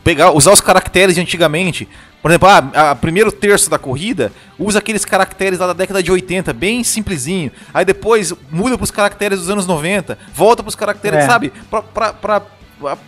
pegar, 0.03 0.33
usar 0.33 0.51
os 0.51 0.61
caracteres 0.61 1.15
de 1.15 1.21
antigamente. 1.21 1.89
Por 2.21 2.29
exemplo, 2.29 2.49
ah, 2.49 2.91
a 2.91 2.97
primeiro 2.97 3.31
terço 3.31 3.71
da 3.71 3.79
corrida 3.79 4.33
usa 4.59 4.81
aqueles 4.81 5.05
caracteres 5.05 5.61
lá 5.61 5.69
da 5.69 5.73
década 5.73 6.03
de 6.03 6.11
80, 6.11 6.53
bem 6.53 6.83
simplesinho. 6.83 7.53
Aí 7.73 7.85
depois 7.85 8.35
muda 8.51 8.77
para 8.77 8.83
os 8.85 8.91
caracteres 8.91 9.39
dos 9.39 9.49
anos 9.49 9.65
90, 9.65 10.19
volta 10.35 10.61
para 10.61 10.71
os 10.71 10.75
caracteres, 10.75 11.21
é. 11.21 11.27
sabe? 11.27 11.53
Pra, 11.71 11.83
pra, 11.83 12.13
pra, 12.13 12.41
pra 12.81 12.99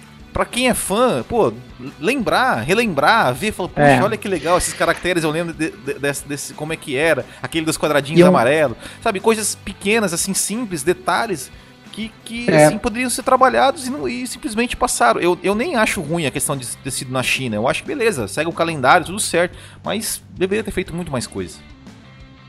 quem 0.50 0.68
é 0.68 0.74
fã, 0.74 1.22
pô, 1.22 1.52
lembrar, 2.00 2.60
relembrar, 2.62 3.34
ver, 3.34 3.52
falar, 3.52 3.68
puxa, 3.68 3.86
é. 3.86 4.02
olha 4.02 4.16
que 4.16 4.26
legal 4.26 4.56
esses 4.56 4.72
caracteres, 4.72 5.24
eu 5.24 5.30
lembro 5.30 5.52
de, 5.52 5.70
de, 5.70 5.94
desse, 5.94 6.26
desse, 6.26 6.54
como 6.54 6.72
é 6.72 6.76
que 6.76 6.96
era, 6.96 7.24
aquele 7.42 7.66
dos 7.66 7.76
quadradinhos 7.76 8.20
eu... 8.20 8.26
amarelo, 8.26 8.76
sabe, 9.02 9.20
coisas 9.20 9.54
pequenas, 9.54 10.12
assim, 10.12 10.32
simples, 10.32 10.82
detalhes 10.82 11.50
que, 11.92 12.10
que 12.24 12.50
é. 12.50 12.64
assim, 12.64 12.78
poderiam 12.78 13.10
ser 13.10 13.22
trabalhados 13.22 13.86
e, 13.86 13.90
não, 13.90 14.08
e, 14.08 14.26
simplesmente 14.26 14.74
passaram. 14.76 15.20
Eu, 15.20 15.38
eu 15.42 15.54
nem 15.54 15.76
acho 15.76 16.00
ruim 16.00 16.24
a 16.24 16.30
questão 16.30 16.56
de 16.56 16.66
ter 16.78 16.90
sido 16.90 17.12
na 17.12 17.22
China, 17.22 17.56
eu 17.56 17.68
acho 17.68 17.84
beleza, 17.84 18.26
segue 18.26 18.48
o 18.48 18.52
calendário, 18.52 19.06
tudo 19.06 19.20
certo, 19.20 19.56
mas 19.84 20.22
deveria 20.30 20.64
ter 20.64 20.70
feito 20.70 20.94
muito 20.94 21.12
mais 21.12 21.26
coisa. 21.26 21.58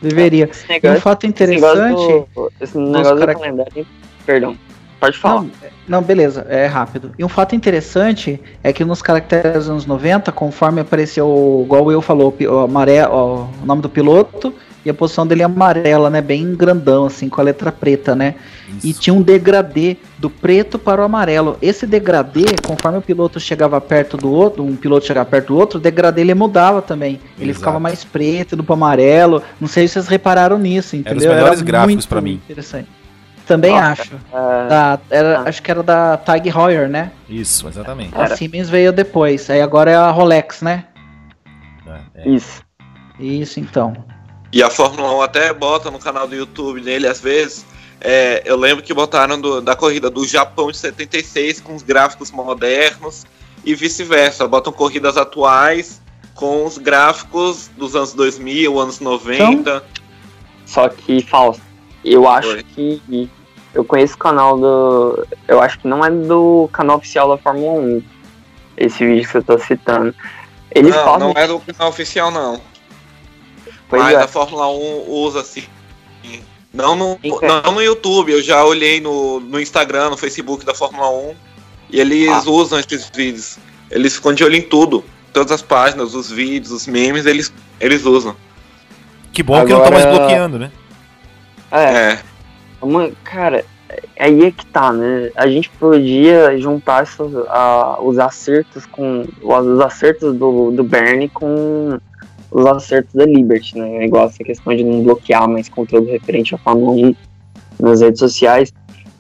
Deveria. 0.01 0.49
Negócio, 0.67 0.97
um 0.97 1.01
fato 1.01 1.25
interessante... 1.25 1.65
Esse 1.65 1.81
negócio 1.81 2.27
do, 2.35 2.51
esse 2.59 2.77
negócio 2.77 3.15
do 3.15 3.25
calendário... 3.27 3.87
Perdão. 4.25 4.57
Pode 5.03 5.17
falar. 5.17 5.41
Não, 5.41 5.51
não, 5.85 6.01
beleza, 6.01 6.45
é 6.49 6.65
rápido. 6.65 7.11
E 7.19 7.25
um 7.25 7.29
fato 7.29 7.53
interessante 7.55 8.39
é 8.63 8.71
que 8.71 8.85
nos 8.85 9.01
caracteres 9.01 9.53
dos 9.53 9.69
anos 9.69 9.85
90, 9.85 10.31
conforme 10.31 10.79
apareceu, 10.79 11.61
igual 11.65 11.83
o 11.83 11.85
Will 11.87 12.01
falou, 12.01 12.33
o, 12.39 12.59
amarelo, 12.59 13.49
o 13.61 13.65
nome 13.65 13.81
do 13.81 13.89
piloto 13.89 14.53
e 14.85 14.89
a 14.89 14.93
posição 14.93 15.27
dele 15.27 15.41
é 15.41 15.45
amarela, 15.45 16.09
né? 16.09 16.21
Bem 16.21 16.55
grandão, 16.55 17.05
assim, 17.05 17.27
com 17.27 17.41
a 17.41 17.43
letra 17.43 17.69
preta, 17.69 18.15
né? 18.15 18.35
Isso. 18.77 18.87
E 18.87 18.93
tinha 18.93 19.13
um 19.13 19.21
degradê 19.21 19.97
do 20.17 20.29
preto 20.29 20.79
para 20.79 21.01
o 21.01 21.03
amarelo. 21.05 21.57
Esse 21.61 21.85
degradê, 21.85 22.45
conforme 22.65 22.97
o 22.97 23.01
piloto 23.01 23.39
chegava 23.39 23.79
perto 23.81 24.15
do 24.15 24.31
outro, 24.31 24.63
um 24.63 24.75
piloto 24.75 25.05
chegava 25.05 25.29
perto 25.29 25.47
do 25.47 25.57
outro, 25.57 25.79
o 25.79 25.81
degradê 25.81 26.21
ele 26.21 26.33
mudava 26.33 26.81
também. 26.81 27.19
Ele 27.37 27.51
Exato. 27.51 27.59
ficava 27.59 27.79
mais 27.79 28.05
preto 28.05 28.55
do 28.55 28.63
para 28.63 28.73
amarelo. 28.73 29.43
Não 29.59 29.67
sei 29.67 29.87
se 29.87 29.93
vocês 29.93 30.07
repararam 30.07 30.57
nisso, 30.57 30.95
entendeu? 30.95 31.23
Era 31.23 31.31
os 31.31 31.35
melhores 31.35 31.59
Era 31.59 31.65
gráficos 31.65 32.05
para 32.05 32.21
mim. 32.21 32.41
Interessante. 32.49 33.02
Também 33.45 33.71
Nossa, 33.71 34.01
acho. 34.01 34.15
É... 34.15 34.67
Da, 34.67 34.99
era, 35.09 35.39
ah. 35.39 35.49
Acho 35.49 35.61
que 35.61 35.71
era 35.71 35.83
da 35.83 36.17
Tag 36.17 36.47
Heuer, 36.49 36.87
né? 36.87 37.11
Isso, 37.27 37.67
exatamente. 37.67 38.13
A 38.15 38.35
Siemens 38.35 38.69
veio 38.69 38.91
depois. 38.91 39.49
Aí 39.49 39.61
agora 39.61 39.91
é 39.91 39.95
a 39.95 40.09
Rolex, 40.11 40.61
né? 40.61 40.85
É, 41.85 42.21
é. 42.21 42.29
Isso. 42.29 42.63
Isso, 43.19 43.59
então. 43.59 43.93
E 44.51 44.63
a 44.63 44.69
Fórmula 44.69 45.13
1 45.17 45.21
até 45.21 45.53
bota 45.53 45.91
no 45.91 45.99
canal 45.99 46.27
do 46.27 46.35
YouTube 46.35 46.81
dele, 46.81 47.07
às 47.07 47.19
vezes. 47.19 47.65
É, 47.99 48.41
eu 48.45 48.57
lembro 48.57 48.83
que 48.83 48.93
botaram 48.93 49.39
do, 49.39 49.61
da 49.61 49.75
corrida 49.75 50.09
do 50.09 50.25
Japão 50.25 50.71
de 50.71 50.77
76 50.77 51.61
com 51.61 51.75
os 51.75 51.81
gráficos 51.81 52.31
modernos 52.31 53.25
e 53.63 53.75
vice-versa. 53.75 54.47
Botam 54.47 54.73
corridas 54.73 55.17
atuais 55.17 56.01
com 56.33 56.65
os 56.65 56.77
gráficos 56.77 57.69
dos 57.77 57.95
anos 57.95 58.13
2000, 58.13 58.79
anos 58.79 58.99
90. 58.99 59.43
Então, 59.43 59.81
só 60.65 60.89
que 60.89 61.21
falso 61.21 61.72
eu 62.03 62.27
acho 62.27 62.49
Oi. 62.49 62.63
que. 62.63 63.29
Eu 63.73 63.83
conheço 63.83 64.15
o 64.15 64.17
canal 64.17 64.57
do. 64.57 65.25
Eu 65.47 65.61
acho 65.61 65.79
que 65.79 65.87
não 65.87 66.05
é 66.05 66.11
do 66.11 66.69
canal 66.71 66.97
oficial 66.97 67.29
da 67.29 67.37
Fórmula 67.37 67.79
1. 67.79 68.03
Esse 68.77 69.05
vídeo 69.05 69.29
que 69.29 69.37
eu 69.37 69.43
tô 69.43 69.57
citando. 69.57 70.13
Eles 70.71 70.95
não, 70.95 71.19
não 71.19 71.33
é 71.35 71.47
do 71.47 71.59
canal 71.59 71.89
oficial, 71.89 72.31
não. 72.31 72.61
Pois 73.89 74.01
Mas 74.01 74.15
é. 74.15 74.23
a 74.23 74.27
Fórmula 74.27 74.67
1 74.67 75.09
usa 75.09 75.41
assim. 75.41 75.63
Não 76.73 76.95
no, 76.95 77.19
não 77.43 77.71
no 77.71 77.81
YouTube, 77.81 78.31
eu 78.31 78.41
já 78.41 78.65
olhei 78.65 78.99
no, 78.99 79.39
no 79.39 79.59
Instagram, 79.59 80.09
no 80.09 80.17
Facebook 80.17 80.65
da 80.65 80.73
Fórmula 80.73 81.07
1. 81.09 81.35
E 81.91 81.99
eles 81.99 82.29
ah. 82.29 82.43
usam 82.49 82.79
esses 82.79 83.11
vídeos. 83.15 83.59
Eles 83.91 84.15
ficam 84.15 84.33
de 84.33 84.43
olho 84.43 84.55
em 84.55 84.61
tudo. 84.61 85.03
Todas 85.31 85.51
as 85.51 85.61
páginas, 85.61 86.15
os 86.15 86.31
vídeos, 86.31 86.71
os 86.71 86.87
memes, 86.87 87.27
eles, 87.27 87.53
eles 87.79 88.05
usam. 88.05 88.35
Que 89.31 89.43
bom 89.43 89.53
Agora... 89.53 89.67
que 89.67 89.73
não 89.73 89.83
tá 89.83 89.91
mais 89.91 90.05
bloqueando, 90.05 90.57
né? 90.57 90.71
É. 91.73 92.13
é. 92.13 92.19
Uma, 92.81 93.09
cara, 93.23 93.65
aí 94.19 94.45
é 94.45 94.51
que 94.51 94.65
tá, 94.67 94.93
né? 94.93 95.31
A 95.35 95.47
gente 95.47 95.69
podia 95.71 96.57
juntar 96.57 97.03
essas, 97.03 97.33
a, 97.49 97.97
os 98.01 98.19
acertos 98.19 98.85
com. 98.85 99.25
Os 99.41 99.79
acertos 99.79 100.35
do, 100.35 100.71
do 100.71 100.83
Bernie 100.83 101.29
com 101.29 101.97
os 102.51 102.65
acertos 102.65 103.13
da 103.15 103.25
Liberty, 103.25 103.77
né? 103.77 104.05
Igual 104.05 104.27
essa 104.27 104.43
questão 104.43 104.75
de 104.75 104.83
não 104.83 105.01
bloquear 105.01 105.47
mais 105.49 105.67
conteúdo 105.67 106.11
referente 106.11 106.53
à 106.53 106.57
Fórmula 106.57 106.91
1 106.91 107.15
nas 107.79 108.01
redes 108.01 108.19
sociais. 108.19 108.71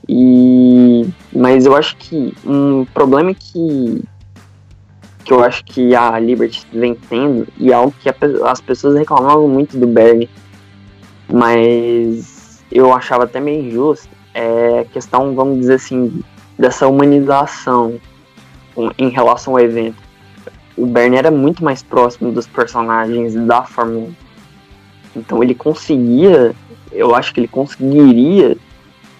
E 0.07 1.07
mas 1.33 1.65
eu 1.65 1.75
acho 1.75 1.95
que 1.97 2.33
um 2.45 2.85
problema 2.93 3.33
que 3.33 4.03
que 5.23 5.31
eu 5.31 5.41
acho 5.41 5.63
que 5.63 5.95
a 5.95 6.19
Liberty 6.19 6.67
vem 6.73 6.93
tendo 6.93 7.47
e 7.57 7.71
é 7.71 7.73
algo 7.73 7.93
que 8.01 8.09
a, 8.09 8.15
as 8.51 8.59
pessoas 8.59 8.97
reclamavam 8.97 9.47
muito 9.47 9.77
do 9.77 9.87
Bernie, 9.87 10.29
mas 11.31 12.32
eu 12.71 12.93
achava 12.93 13.23
até 13.23 13.39
meio 13.39 13.65
injusto 13.65 14.09
é 14.33 14.79
a 14.79 14.85
questão, 14.85 15.35
vamos 15.35 15.59
dizer 15.59 15.75
assim, 15.75 16.23
dessa 16.57 16.87
humanização 16.87 17.99
em 18.97 19.09
relação 19.09 19.53
ao 19.53 19.59
evento. 19.59 20.01
O 20.75 20.85
Bernie 20.87 21.19
era 21.19 21.29
muito 21.29 21.63
mais 21.63 21.83
próximo 21.83 22.31
dos 22.31 22.47
personagens 22.47 23.35
da 23.35 23.63
Fórmula 23.63 24.07
1. 24.07 24.13
Então 25.15 25.43
ele 25.43 25.53
conseguia, 25.53 26.55
eu 26.91 27.13
acho 27.13 27.31
que 27.31 27.39
ele 27.39 27.47
conseguiria 27.47 28.57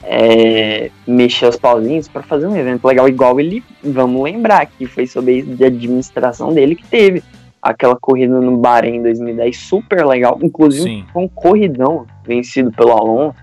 é, 0.02 0.90
mexer 1.06 1.48
os 1.48 1.56
pauzinhos 1.56 2.08
para 2.08 2.24
fazer 2.24 2.48
um 2.48 2.56
evento 2.56 2.86
legal, 2.86 3.08
igual 3.08 3.40
ele, 3.40 3.64
vamos 3.84 4.24
lembrar, 4.24 4.66
que 4.66 4.88
foi 4.88 5.06
sob 5.06 5.46
a 5.62 5.68
administração 5.68 6.52
dele 6.52 6.76
que 6.76 6.86
teve 6.88 7.24
aquela 7.64 7.96
corrida 7.96 8.42
no 8.42 8.58
Bahrein 8.58 8.98
em 8.98 9.02
2010, 9.02 9.58
super 9.58 10.06
legal, 10.06 10.38
inclusive 10.44 10.84
Sim. 10.84 11.06
um 11.16 11.30
corridão 11.30 12.06
vencido 12.26 12.70
pelo 12.74 12.92
Alonso. 12.92 13.38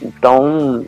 Então, 0.00 0.86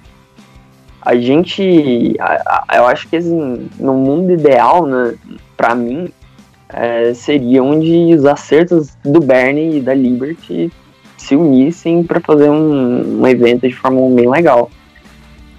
a 1.02 1.14
gente, 1.14 2.16
a, 2.18 2.64
a, 2.66 2.76
eu 2.78 2.86
acho 2.86 3.06
que 3.06 3.16
assim, 3.16 3.68
no 3.78 3.92
mundo 3.92 4.32
ideal, 4.32 4.86
né, 4.86 5.14
para 5.54 5.74
mim, 5.74 6.08
é, 6.70 7.12
seria 7.12 7.62
onde 7.62 8.14
os 8.14 8.24
acertos 8.24 8.96
do 9.04 9.20
Bernie 9.20 9.76
e 9.76 9.80
da 9.82 9.92
Liberty 9.92 10.72
se 11.18 11.36
unissem 11.36 12.02
para 12.02 12.18
fazer 12.20 12.48
um, 12.48 13.20
um, 13.20 13.26
evento 13.26 13.68
de 13.68 13.74
Fórmula 13.74 14.06
1 14.06 14.14
bem 14.14 14.30
legal. 14.30 14.70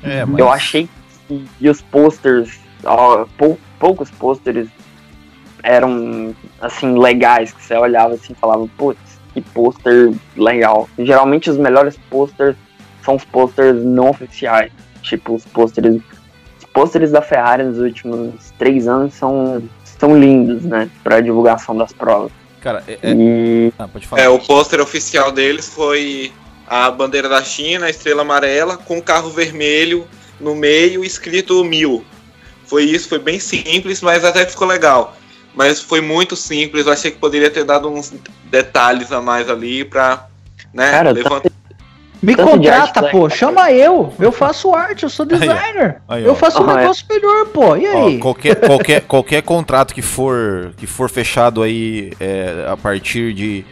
É, 0.04 0.26
mas... 0.26 0.40
Eu 0.40 0.50
achei 0.50 0.90
que 1.28 1.70
os 1.70 1.82
posters, 1.82 2.60
ó, 2.84 3.26
pou, 3.38 3.58
poucos 3.80 4.10
posters 4.10 4.68
eram 5.66 6.36
assim 6.62 6.98
legais 6.98 7.52
que 7.52 7.64
você 7.64 7.76
olhava 7.76 8.14
assim 8.14 8.34
e 8.34 8.36
falava, 8.36 8.68
putz, 8.78 9.00
que 9.34 9.42
pôster 9.42 10.14
legal. 10.38 10.88
Geralmente 10.98 11.50
os 11.50 11.58
melhores 11.58 11.98
posters 12.10 12.56
são 13.04 13.16
os 13.16 13.26
posters 13.26 13.84
não 13.84 14.10
oficiais. 14.12 14.72
Tipo, 15.02 15.36
os 15.36 15.46
posters. 15.46 16.02
Os 16.60 16.66
pôsteres 16.72 17.12
da 17.12 17.22
Ferrari 17.22 17.64
nos 17.64 17.80
últimos 17.80 18.54
três 18.58 18.88
anos 18.88 19.14
são, 19.14 19.64
são 19.84 20.18
lindos, 20.18 20.64
né? 20.64 20.90
Pra 21.04 21.20
divulgação 21.20 21.76
das 21.76 21.92
provas. 21.92 22.32
Cara, 22.62 22.84
é, 22.88 22.98
é... 23.02 23.14
E 23.14 23.74
Ah, 23.78 23.88
pode 23.88 24.08
falar. 24.08 24.22
É, 24.22 24.30
o 24.30 24.40
pôster 24.40 24.82
oficial 24.82 25.32
deles 25.32 25.68
foi 25.68 26.32
a 26.68 26.90
bandeira 26.90 27.30
da 27.30 27.44
China, 27.44 27.86
a 27.86 27.90
estrela 27.90 28.22
amarela, 28.24 28.78
com 28.78 28.98
o 28.98 29.02
carro 29.02 29.30
vermelho 29.30 30.08
no 30.40 30.56
meio, 30.56 31.04
escrito 31.04 31.64
mil. 31.64 32.04
Foi 32.66 32.84
isso, 32.84 33.08
foi 33.08 33.20
bem 33.20 33.40
simples, 33.40 34.02
mas 34.02 34.26
até 34.26 34.44
que 34.44 34.52
ficou 34.52 34.68
legal. 34.68 35.16
Mas 35.56 35.82
foi 35.82 36.02
muito 36.02 36.36
simples, 36.36 36.86
eu 36.86 36.92
achei 36.94 37.12
que 37.12 37.18
poderia 37.18 37.50
ter 37.50 37.64
dado 37.64 37.88
uns 37.90 38.14
detalhes 38.46 39.12
a 39.12 39.22
mais 39.22 39.50
ali 39.50 39.86
pra, 39.86 40.28
né, 40.74 40.92
Cara, 40.92 41.12
levantar. 41.12 41.50
Me 42.22 42.36
Tanto 42.36 42.52
contrata, 42.52 43.02
arte, 43.02 43.12
pô. 43.12 43.28
né? 43.28 43.36
Chama 43.36 43.72
eu. 43.72 44.12
Eu 44.20 44.32
faço 44.32 44.74
arte, 44.74 45.04
eu 45.04 45.10
sou 45.10 45.26
designer. 45.26 46.02
Aí, 46.08 46.24
ó. 46.24 46.28
eu 46.30 46.36
faço 46.36 46.62
um 46.64 46.68
Ah, 46.70 46.74
é. 46.74 46.78
negócio 46.78 47.06
melhor, 47.08 47.46
pô. 47.48 47.76
E 47.76 47.88
Ó, 47.88 48.08
aí? 48.08 48.18
qualquer, 48.18 48.56
qualquer, 48.56 49.02
qualquer 49.08 49.42
contrato 49.44 49.94
que 49.94 50.02
for, 50.02 50.74
que 50.76 50.88
for 50.88 51.08
fechado 51.10 51.62
aí 51.62 52.12
é, 52.20 52.66
a 52.68 52.76
partir 52.76 53.32
de, 53.34 53.64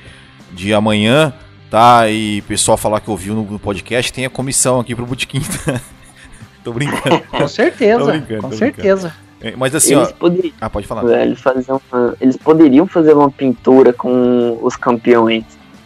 de 0.52 0.72
amanhã, 0.74 1.34
tá? 1.72 2.08
E 2.10 2.40
o 2.40 2.44
pessoal 2.44 2.78
falar 2.78 3.00
que 3.00 3.10
ouviu 3.10 3.34
no 3.34 3.58
podcast, 3.58 4.14
tem 4.14 4.26
a 4.26 4.30
comissão 4.30 4.80
aqui 4.80 4.94
pro 4.94 5.06
Botequim. 5.06 5.42
tô 6.64 6.72
brincando. 6.74 7.22
Com 7.22 7.48
certeza. 7.48 8.00
Tô 8.00 8.06
brincando, 8.06 8.42
com 8.44 8.50
tô 8.52 8.56
certeza. 8.56 9.08
É, 9.08 9.14
Mas 9.58 9.76
assim, 9.76 9.96
eles 9.96 10.10
ó. 10.10 10.14
poderiam, 10.14 10.54
Ah, 10.62 10.70
pode 10.70 10.88
falar. 10.88 11.04
velho, 11.04 11.36
fazer 11.36 11.72
uma, 11.72 12.16
eles 12.22 12.38
poderiam 12.38 12.88
fazer 12.88 13.14
uma 13.14 13.30
pintura 13.30 13.92
com 13.92 14.58
os 14.62 14.76
campeões, 14.76 15.44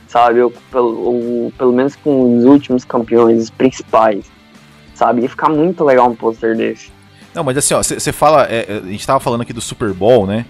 sabe? 0.08 0.42
Ou 0.42 0.52
pelo, 0.72 1.00
ou 1.00 1.54
pelo 1.58 1.74
menos 1.74 1.96
com 1.96 2.38
os 2.38 2.46
últimos 2.46 2.86
campeões, 2.86 3.44
os 3.44 3.50
principais, 3.50 4.26
sabe? 4.94 5.22
Ia 5.22 5.30
ficar 5.30 5.50
muito 5.50 5.84
legal 5.84 6.10
um 6.10 6.16
pôster 6.16 6.56
desse. 6.56 6.92
Não, 7.34 7.44
mas 7.44 7.58
assim, 7.58 7.74
ó, 7.74 7.82
você 7.84 8.12
fala. 8.12 8.46
é, 8.50 8.66
é, 8.68 8.78
a 8.84 8.92
gente 8.92 9.06
tava 9.06 9.20
falando 9.20 9.42
aqui 9.42 9.54
do 9.54 9.62
Super 9.62 9.94
Bowl, 9.94 10.26
né? 10.28 10.46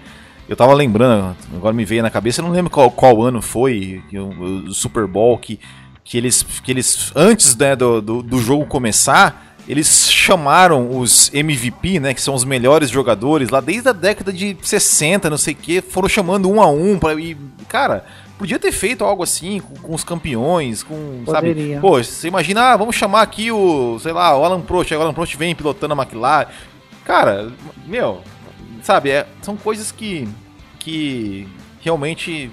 Eu 0.48 0.56
tava 0.56 0.72
lembrando, 0.72 1.36
agora 1.54 1.74
me 1.74 1.84
veio 1.84 2.02
na 2.02 2.08
cabeça, 2.10 2.40
eu 2.40 2.44
não 2.46 2.52
lembro 2.52 2.70
qual, 2.70 2.90
qual 2.90 3.22
ano 3.22 3.42
foi 3.42 4.02
o, 4.14 4.68
o 4.68 4.72
Super 4.74 5.06
Bowl 5.06 5.36
que, 5.36 5.60
que, 6.02 6.16
eles, 6.16 6.42
que 6.42 6.70
eles, 6.72 7.12
antes 7.14 7.54
né, 7.54 7.76
do, 7.76 8.00
do, 8.00 8.22
do 8.22 8.38
jogo 8.38 8.64
começar, 8.64 9.47
eles 9.68 10.10
chamaram 10.10 10.98
os 10.98 11.30
MVP, 11.34 12.00
né, 12.00 12.14
que 12.14 12.22
são 12.22 12.34
os 12.34 12.42
melhores 12.42 12.88
jogadores, 12.88 13.50
lá 13.50 13.60
desde 13.60 13.90
a 13.90 13.92
década 13.92 14.32
de 14.32 14.56
60, 14.62 15.28
não 15.28 15.36
sei 15.36 15.52
o 15.52 15.56
que, 15.56 15.82
foram 15.82 16.08
chamando 16.08 16.50
um 16.50 16.62
a 16.62 16.66
um, 16.70 16.98
pra, 16.98 17.12
e, 17.14 17.36
cara, 17.68 18.06
podia 18.38 18.58
ter 18.58 18.72
feito 18.72 19.04
algo 19.04 19.22
assim, 19.22 19.60
com, 19.60 19.74
com 19.74 19.94
os 19.94 20.02
campeões, 20.02 20.82
com, 20.82 21.22
sabe, 21.26 21.48
Poderia. 21.48 21.80
pô, 21.80 22.02
você 22.02 22.28
imagina, 22.28 22.72
ah, 22.72 22.76
vamos 22.78 22.96
chamar 22.96 23.20
aqui 23.20 23.52
o, 23.52 23.98
sei 23.98 24.12
lá, 24.12 24.34
o 24.38 24.42
Alan 24.42 24.62
Prost, 24.62 24.90
aí 24.90 24.96
o 24.96 25.02
Alan 25.02 25.12
Prost 25.12 25.36
vem 25.36 25.54
pilotando 25.54 25.92
a 25.92 26.02
McLaren, 26.02 26.46
cara, 27.04 27.52
meu, 27.86 28.22
sabe, 28.82 29.10
é, 29.10 29.26
são 29.42 29.54
coisas 29.54 29.92
que, 29.92 30.26
que 30.78 31.46
realmente 31.82 32.50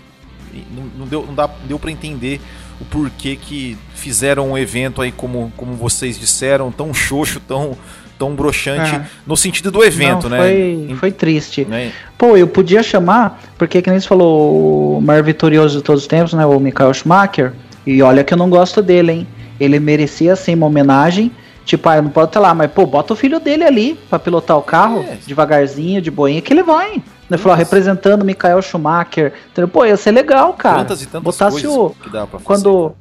não, 0.76 0.84
não 1.00 1.06
deu, 1.08 1.26
não 1.26 1.34
dá, 1.34 1.50
deu 1.68 1.78
para 1.80 1.92
entender 1.92 2.40
o 2.80 2.86
porquê 2.86 3.36
que 3.36 3.78
fizeram 3.94 4.52
um 4.52 4.58
evento 4.58 5.02
aí, 5.02 5.12
como, 5.12 5.52
como 5.56 5.74
vocês 5.74 6.20
disseram, 6.20 6.72
tão 6.72 6.94
xoxo, 6.94 7.40
tão, 7.40 7.78
tão 8.20 8.36
broxante, 8.36 8.96
É. 8.96 9.06
no 9.26 9.36
sentido 9.38 9.72
do 9.72 9.84
evento, 9.84 10.30
Não, 10.30 10.38
né? 10.38 10.40
Foi, 10.40 10.96
foi 11.00 11.12
triste. 11.12 11.66
Né? 11.66 11.92
Pô, 12.18 12.36
eu 12.38 12.48
podia 12.48 12.82
chamar, 12.84 13.42
porque 13.58 13.82
que 13.82 13.90
nem 13.90 14.00
você 14.00 14.08
falou, 14.08 14.98
o 14.98 15.02
maior 15.02 15.24
vitorioso 15.24 15.78
de 15.78 15.84
todos 15.84 16.02
os 16.04 16.08
tempos, 16.08 16.34
né? 16.34 16.46
O 16.46 16.60
Michael 16.60 16.94
Schumacher. 16.94 17.54
E 17.88 18.02
olha 18.02 18.24
que 18.24 18.34
eu 18.34 18.38
não 18.38 18.50
gosto 18.50 18.82
dele, 18.82 19.12
hein? 19.12 19.28
Ele 19.60 19.80
merecia 19.80 20.36
sim 20.36 20.54
uma 20.56 20.66
homenagem. 20.68 21.32
Tipo, 21.66 21.90
ah, 21.90 21.96
eu 21.96 22.04
não 22.04 22.10
pode 22.12 22.30
estar 22.30 22.40
lá, 22.40 22.54
mas 22.54 22.70
pô, 22.72 22.86
bota 22.86 23.14
o 23.14 23.16
filho 23.16 23.40
dele 23.40 23.64
ali 23.64 23.98
pra 24.10 24.20
pilotar 24.20 24.56
o 24.58 24.62
carro, 24.62 25.00
É. 25.10 25.18
devagarzinho, 25.26 26.00
de 26.02 26.12
boinha, 26.12 26.42
que 26.42 26.54
ele 26.54 26.62
vai. 26.62 27.02
Ele 27.30 27.38
falou, 27.40 27.56
ó, 27.56 27.58
representando 27.58 28.22
o 28.22 28.26
Michael 28.26 28.62
Schumacher. 28.62 29.34
Entendeu? 29.52 29.68
Pô, 29.68 29.84
ia 29.86 29.98
ser 29.98 30.12
legal, 30.12 30.54
cara. 30.54 30.80
Tantas 30.80 31.02
e 31.02 31.06
tantas 31.08 31.24
Botasse 31.24 31.66
o. 31.68 31.90
que 31.90 32.10
dá 32.10 32.28
pra 32.28 32.40
fazer. 32.40 32.46
Quando. 32.46 32.96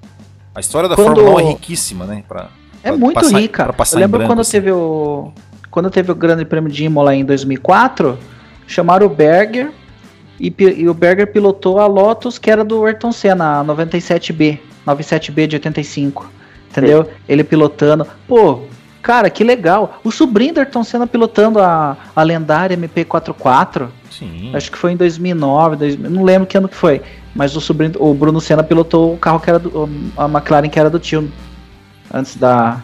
A 0.54 0.60
história 0.60 0.88
da 0.88 0.94
quando- 0.94 1.16
Fórmula 1.20 1.36
1 1.36 1.40
é 1.40 1.48
riquíssima, 1.50 2.04
né? 2.06 2.24
Pra, 2.26 2.48
É 2.82 2.88
pra 2.88 2.96
muito 2.96 3.14
passar- 3.20 3.38
rica. 3.38 3.72
pra 3.72 3.84
Eu 3.92 3.98
em 3.98 4.00
lembro 4.00 4.18
branco, 4.18 4.32
quando 4.32 4.40
assim. 4.40 4.52
teve 4.52 4.72
o. 4.72 5.32
Quando 5.70 5.90
teve 5.90 6.10
o 6.12 6.14
Grande 6.14 6.44
Prêmio 6.44 6.70
de 6.70 6.84
Imola 6.84 7.14
em 7.14 7.24
2004, 7.24 8.16
chamaram 8.66 9.06
o 9.06 9.10
Berger 9.10 9.72
e, 10.40 10.54
e 10.58 10.88
o 10.88 10.94
Berger 10.94 11.30
pilotou 11.32 11.78
a 11.80 11.86
Lotus, 11.86 12.38
que 12.38 12.50
era 12.50 12.64
do 12.64 12.84
Ayrton 12.86 13.10
Senna, 13.12 13.58
a 13.60 13.64
97B, 13.64 14.58
97B 14.86 15.46
de 15.48 15.56
85. 15.56 16.30
Entendeu? 16.70 17.08
Ele 17.28 17.44
pilotando. 17.44 18.06
Pô, 18.26 18.60
cara, 19.04 19.28
que 19.30 19.44
legal. 19.44 20.00
O 20.02 20.10
sobrinho 20.10 20.54
do 20.54 20.60
Ayrton 20.60 20.82
Senna 20.82 21.06
pilotando 21.06 21.60
a, 21.60 21.96
a 22.16 22.22
lendária 22.22 22.76
MP44. 22.76 23.88
Sim. 24.10 24.50
Acho 24.54 24.72
que 24.72 24.78
foi 24.78 24.92
em 24.92 24.96
2009, 24.96 25.76
2000, 25.76 26.10
não 26.10 26.24
lembro 26.24 26.46
que 26.48 26.56
ano 26.56 26.68
que 26.68 26.74
foi. 26.74 27.02
Mas 27.34 27.54
o 27.54 27.60
sobrinho, 27.60 27.92
o 27.98 28.14
Bruno 28.14 28.40
Senna 28.40 28.62
pilotou 28.62 29.12
o 29.14 29.18
carro 29.18 29.38
que 29.40 29.50
era 29.50 29.58
do, 29.58 29.88
a 30.16 30.24
McLaren 30.24 30.68
que 30.68 30.78
era 30.80 30.88
do 30.88 30.98
tio. 30.98 31.30
Antes 32.12 32.36
da, 32.36 32.80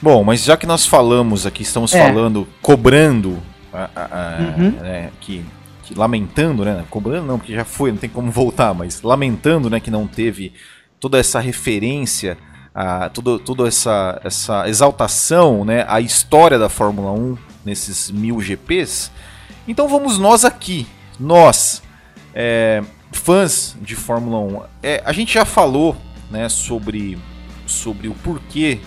Bom, 0.00 0.24
mas 0.24 0.42
já 0.42 0.56
que 0.56 0.66
nós 0.66 0.84
falamos 0.84 1.46
aqui, 1.46 1.62
estamos 1.62 1.94
É. 1.94 2.04
falando, 2.04 2.46
cobrando, 2.60 3.38
a- 3.72 3.88
a- 3.94 4.02
a- 4.02 4.38
Uhum. 4.58 4.70
né, 4.80 5.10
que, 5.20 5.44
que 5.84 5.94
lamentando, 5.96 6.64
né? 6.64 6.82
Cobrando 6.90 7.26
não, 7.26 7.38
porque 7.38 7.54
já 7.54 7.64
foi, 7.64 7.90
não 7.92 7.98
tem 7.98 8.10
como 8.10 8.28
voltar, 8.30 8.74
mas 8.74 9.00
lamentando, 9.02 9.70
né, 9.70 9.78
que 9.78 9.90
não 9.92 10.08
teve 10.08 10.52
toda 10.98 11.18
essa 11.18 11.38
referência, 11.38 12.36
a, 12.74 13.08
tudo, 13.08 13.38
toda 13.38 13.66
essa, 13.68 14.20
essa 14.24 14.68
exaltação, 14.68 15.64
né, 15.64 15.84
à 15.88 16.00
história 16.00 16.58
da 16.58 16.68
Fórmula 16.68 17.12
1 17.12 17.36
nesses 17.64 18.10
mil 18.10 18.40
GPs. 18.40 19.10
Então 19.66 19.88
vamos 19.88 20.18
nós 20.18 20.44
aqui, 20.44 20.86
nós, 21.18 21.82
é, 22.34 22.82
fãs 23.12 23.76
de 23.80 23.94
Fórmula 23.94 24.38
1. 24.38 24.62
É, 24.82 25.02
a 25.04 25.12
gente 25.12 25.34
já 25.34 25.44
falou, 25.44 25.96
né, 26.30 26.48
sobre, 26.48 27.18
sobre 27.66 28.08
o 28.08 28.14
porquê 28.14 28.80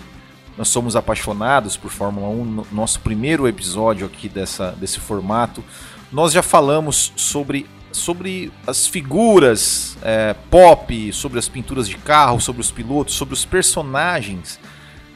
nós 0.56 0.68
somos 0.68 0.96
apaixonados 0.96 1.76
por 1.76 1.90
Fórmula 1.90 2.28
1 2.28 2.44
no 2.44 2.66
nosso 2.72 3.00
primeiro 3.00 3.46
episódio 3.46 4.06
aqui 4.06 4.28
dessa, 4.28 4.70
desse 4.72 4.98
formato. 4.98 5.62
Nós 6.10 6.32
já 6.32 6.42
falamos 6.42 7.12
sobre, 7.14 7.66
sobre 7.96 8.52
as 8.66 8.86
figuras 8.86 9.96
é, 10.02 10.34
pop, 10.50 11.12
sobre 11.12 11.38
as 11.38 11.48
pinturas 11.48 11.88
de 11.88 11.96
carro, 11.96 12.40
sobre 12.40 12.60
os 12.60 12.70
pilotos, 12.70 13.14
sobre 13.14 13.34
os 13.34 13.44
personagens 13.44 14.60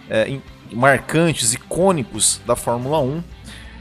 é, 0.09 0.39
marcantes, 0.73 1.53
icônicos 1.53 2.41
da 2.47 2.57
Fórmula 2.57 3.01
1. 3.01 3.23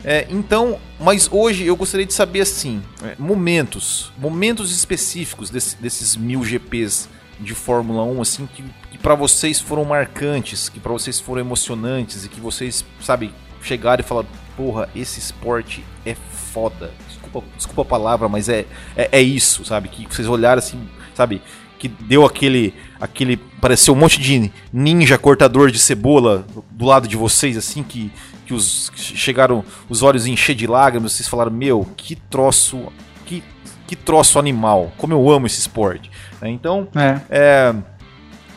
É, 0.04 0.28
então, 0.30 0.80
mas 1.00 1.28
hoje 1.32 1.66
eu 1.66 1.76
gostaria 1.76 2.06
de 2.06 2.14
saber 2.14 2.42
assim, 2.42 2.82
é, 3.04 3.16
momentos, 3.20 4.12
momentos 4.18 4.72
específicos 4.72 5.50
desse- 5.50 5.76
desses 5.78 6.16
mil 6.16 6.44
GPs 6.44 7.10
de 7.40 7.54
Fórmula 7.54 8.04
1, 8.04 8.22
assim, 8.22 8.48
que, 8.48 8.64
que 8.92 8.98
para 8.98 9.16
vocês 9.16 9.60
foram 9.60 9.84
marcantes, 9.86 10.70
que 10.70 10.80
para 10.80 10.92
vocês 10.92 11.20
foram 11.20 11.42
emocionantes 11.42 12.26
e 12.26 12.30
que 12.30 12.40
vocês, 12.40 12.84
sabe, 13.02 13.34
chegaram 13.62 14.02
e 14.02 14.08
falaram, 14.08 14.28
porra, 14.56 14.90
esse 14.96 15.20
esporte 15.20 15.84
é 16.06 16.16
foda. 16.54 16.92
Desculpa, 17.30 17.48
desculpa 17.56 17.82
a 17.84 17.86
palavra, 17.86 18.28
mas 18.28 18.50
é, 18.50 18.66
é, 18.96 19.10
é 19.12 19.22
isso, 19.22 19.64
sabe? 19.64 19.88
Que 19.90 20.06
vocês 20.08 20.28
olharam 20.28 20.60
assim, 20.60 20.80
sabe? 21.14 21.42
Que 21.78 21.88
deu 21.88 22.26
aquele, 22.26 22.74
aquele, 23.00 23.38
pareceu 23.38 23.94
um 23.94 23.98
monte 23.98 24.20
de 24.20 24.52
ninja 24.74 25.18
cortador 25.18 25.72
de 25.72 25.80
cebola 25.80 26.46
do 26.72 26.86
lado 26.86 27.08
de 27.08 27.16
vocês, 27.16 27.56
assim, 27.56 27.84
que, 27.84 28.12
que 28.46 28.54
os 28.54 28.90
que 28.90 29.02
chegaram 29.18 29.64
os 29.88 30.02
olhos 30.04 30.26
encher 30.26 30.56
de 30.56 30.68
lágrimas, 30.68 31.14
vocês 31.14 31.28
falaram, 31.30 31.52
meu, 31.52 31.88
que 31.96 32.16
troço, 32.16 32.88
que, 33.26 33.44
que 33.88 33.96
troço 33.96 34.38
animal, 34.40 34.92
como 34.98 35.14
eu 35.14 35.30
amo 35.30 35.46
esse 35.48 35.60
esporte. 35.60 36.12
né? 36.42 36.50
Então, 36.50 36.88
É. 36.96 37.22
é, 37.30 37.76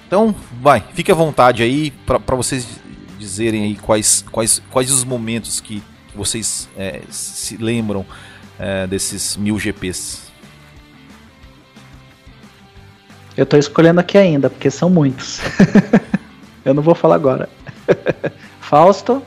então, 0.07 0.35
vai, 0.61 0.83
fique 0.93 1.13
à 1.13 1.15
vontade 1.15 1.63
aí 1.63 1.91
para 2.05 2.37
vocês 2.37 2.67
dizerem 3.19 3.63
aí 3.63 3.77
quais, 3.77 4.25
quais, 4.33 4.61
quais 4.71 4.91
os 4.91 5.05
momentos 5.05 5.61
que, 5.61 5.81
que 6.09 6.17
vocês 6.17 6.69
é, 6.77 7.03
se 7.09 7.57
lembram 7.57 8.05
é, 8.63 8.87
desses 8.87 9.37
mil 9.37 9.59
GPs. 9.59 10.31
Eu 13.37 13.45
tô 13.45 13.57
escolhendo 13.57 13.99
aqui 14.01 14.17
ainda, 14.17 14.49
porque 14.49 14.71
são 14.71 14.89
muitos. 14.89 15.41
eu 16.65 16.73
não 16.73 16.83
vou 16.83 16.95
falar 16.95 17.17
agora. 17.17 17.49
Fausto, 18.61 19.15
Eu 19.15 19.23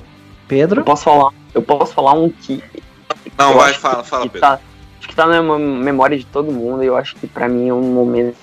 Pedro. 0.48 0.84
posso 0.84 1.04
falar, 1.04 1.32
eu 1.54 1.62
posso 1.62 1.94
falar 1.94 2.14
um 2.14 2.30
que 2.30 2.64
Não, 3.38 3.52
Eu 3.52 3.58
vai, 3.58 3.72
acho 3.72 3.80
fala, 3.80 4.04
fala, 4.04 4.24
que 4.24 4.30
Pedro. 4.30 4.48
tá, 4.48 4.60
acho 5.00 5.08
que 5.10 5.16
tá 5.16 5.26
na 5.26 5.42
mem- 5.42 5.60
memória 5.84 6.18
de 6.18 6.26
todo 6.26 6.52
mundo 6.52 6.84
e 6.84 6.88
eu 6.88 6.96
acho 6.96 7.16
que 7.16 7.28
pra 7.28 7.50
mim 7.50 7.68
é 7.70 7.74
um 7.74 7.82
momento, 7.94 8.36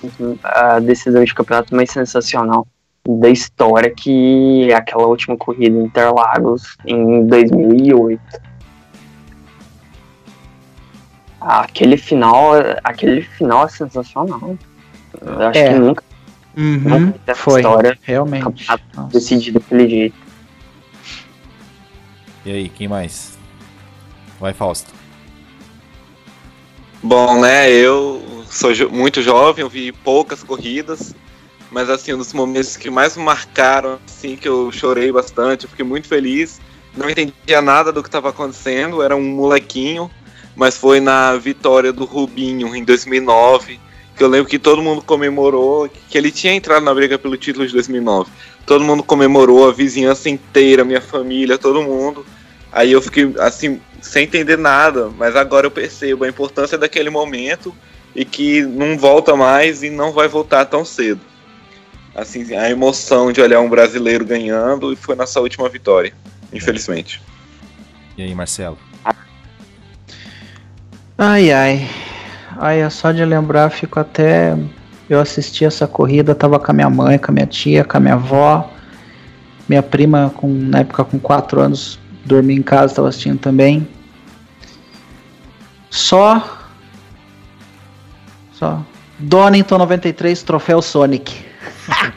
a 0.43 0.79
decisão 0.79 1.23
de 1.23 1.33
campeonato 1.33 1.75
mais 1.75 1.89
sensacional 1.91 2.67
da 3.07 3.29
história, 3.29 3.89
que 3.89 4.69
é 4.69 4.75
aquela 4.75 5.05
última 5.07 5.35
corrida 5.35 5.75
em 5.77 5.83
Interlagos 5.85 6.77
em 6.85 7.25
2008. 7.25 8.21
Aquele 11.45 11.97
final, 11.97 12.53
aquele 12.83 13.21
final 13.21 13.65
é 13.65 13.69
sensacional. 13.69 14.57
Eu 15.21 15.41
acho 15.47 15.59
É. 15.59 15.73
que 15.73 15.79
nunca 15.79 16.03
Uhum, 16.55 17.11
Essa 17.25 17.41
foi, 17.41 17.61
história, 17.61 17.97
realmente. 18.03 18.65
decidido 19.11 19.59
daquele 19.59 19.89
jeito. 19.89 20.15
E 22.45 22.51
aí, 22.51 22.69
quem 22.69 22.87
mais? 22.87 23.37
Vai, 24.39 24.53
Fausto. 24.53 24.91
Bom, 27.01 27.41
né, 27.41 27.71
eu 27.71 28.43
sou 28.49 28.71
jo- 28.73 28.89
muito 28.91 29.21
jovem, 29.21 29.63
eu 29.63 29.69
vi 29.69 29.91
poucas 29.91 30.43
corridas, 30.43 31.15
mas 31.71 31.89
assim, 31.89 32.13
um 32.13 32.17
dos 32.19 32.31
momentos 32.33 32.77
que 32.77 32.89
mais 32.89 33.17
me 33.17 33.23
marcaram, 33.23 33.97
assim, 34.07 34.35
que 34.37 34.47
eu 34.47 34.71
chorei 34.71 35.11
bastante, 35.11 35.63
eu 35.65 35.69
fiquei 35.69 35.83
muito 35.83 36.07
feliz, 36.07 36.61
não 36.95 37.09
entendia 37.09 37.61
nada 37.61 37.91
do 37.91 38.01
que 38.03 38.07
estava 38.09 38.29
acontecendo, 38.29 39.01
era 39.01 39.15
um 39.15 39.23
molequinho, 39.23 40.09
mas 40.55 40.77
foi 40.77 40.99
na 40.99 41.35
vitória 41.35 41.91
do 41.91 42.05
Rubinho 42.05 42.75
em 42.75 42.83
2009, 42.83 43.79
que 44.15 44.23
eu 44.23 44.27
lembro 44.27 44.49
que 44.49 44.59
todo 44.59 44.81
mundo 44.81 45.01
comemorou, 45.01 45.89
que 46.09 46.17
ele 46.17 46.31
tinha 46.31 46.53
entrado 46.53 46.83
na 46.83 46.93
briga 46.93 47.17
pelo 47.17 47.35
título 47.37 47.65
de 47.65 47.73
2009. 47.73 48.29
Todo 48.65 48.83
mundo 48.83 49.03
comemorou, 49.03 49.67
a 49.67 49.73
vizinhança 49.73 50.29
inteira, 50.29 50.83
minha 50.83 51.01
família, 51.01 51.57
todo 51.57 51.81
mundo. 51.81 52.25
Aí 52.71 52.91
eu 52.91 53.01
fiquei 53.01 53.33
assim, 53.39 53.81
sem 54.01 54.23
entender 54.23 54.57
nada, 54.57 55.09
mas 55.17 55.35
agora 55.35 55.67
eu 55.67 55.71
percebo 55.71 56.23
a 56.23 56.29
importância 56.29 56.77
daquele 56.77 57.09
momento 57.09 57.73
e 58.15 58.23
que 58.23 58.61
não 58.61 58.97
volta 58.97 59.35
mais 59.35 59.83
e 59.83 59.89
não 59.89 60.11
vai 60.11 60.27
voltar 60.27 60.65
tão 60.65 60.85
cedo. 60.85 61.21
Assim, 62.15 62.55
a 62.55 62.69
emoção 62.69 63.31
de 63.31 63.41
olhar 63.41 63.59
um 63.59 63.69
brasileiro 63.69 64.23
ganhando 64.23 64.93
e 64.93 64.95
foi 64.95 65.15
nossa 65.15 65.41
última 65.41 65.67
vitória, 65.67 66.13
infelizmente. 66.51 67.19
E 68.15 68.21
aí, 68.21 68.35
Marcelo? 68.35 68.77
Ai, 71.17 71.51
ai. 71.51 71.87
Ai, 72.57 72.81
é 72.81 72.89
só 72.89 73.11
de 73.11 73.23
lembrar, 73.23 73.69
fico 73.69 73.99
até. 73.99 74.57
Eu 75.07 75.19
assisti 75.19 75.63
essa 75.63 75.85
corrida, 75.85 76.33
tava 76.33 76.59
com 76.59 76.71
a 76.71 76.73
minha 76.73 76.89
mãe, 76.89 77.19
com 77.19 77.31
a 77.31 77.33
minha 77.33 77.45
tia, 77.45 77.83
com 77.83 77.97
a 77.97 77.99
minha 77.99 78.15
avó. 78.15 78.69
Minha 79.69 79.83
prima, 79.83 80.33
com, 80.35 80.47
na 80.47 80.79
época 80.79 81.03
com 81.03 81.19
4 81.19 81.61
anos, 81.61 81.99
dormia 82.25 82.57
em 82.57 82.63
casa, 82.63 82.95
tava 82.95 83.09
assistindo 83.09 83.37
também. 83.39 83.87
Só. 85.91 86.59
Só. 88.53 88.83
Donington 89.19 89.77
93, 89.77 90.41
troféu 90.41 90.81
Sonic. 90.81 91.45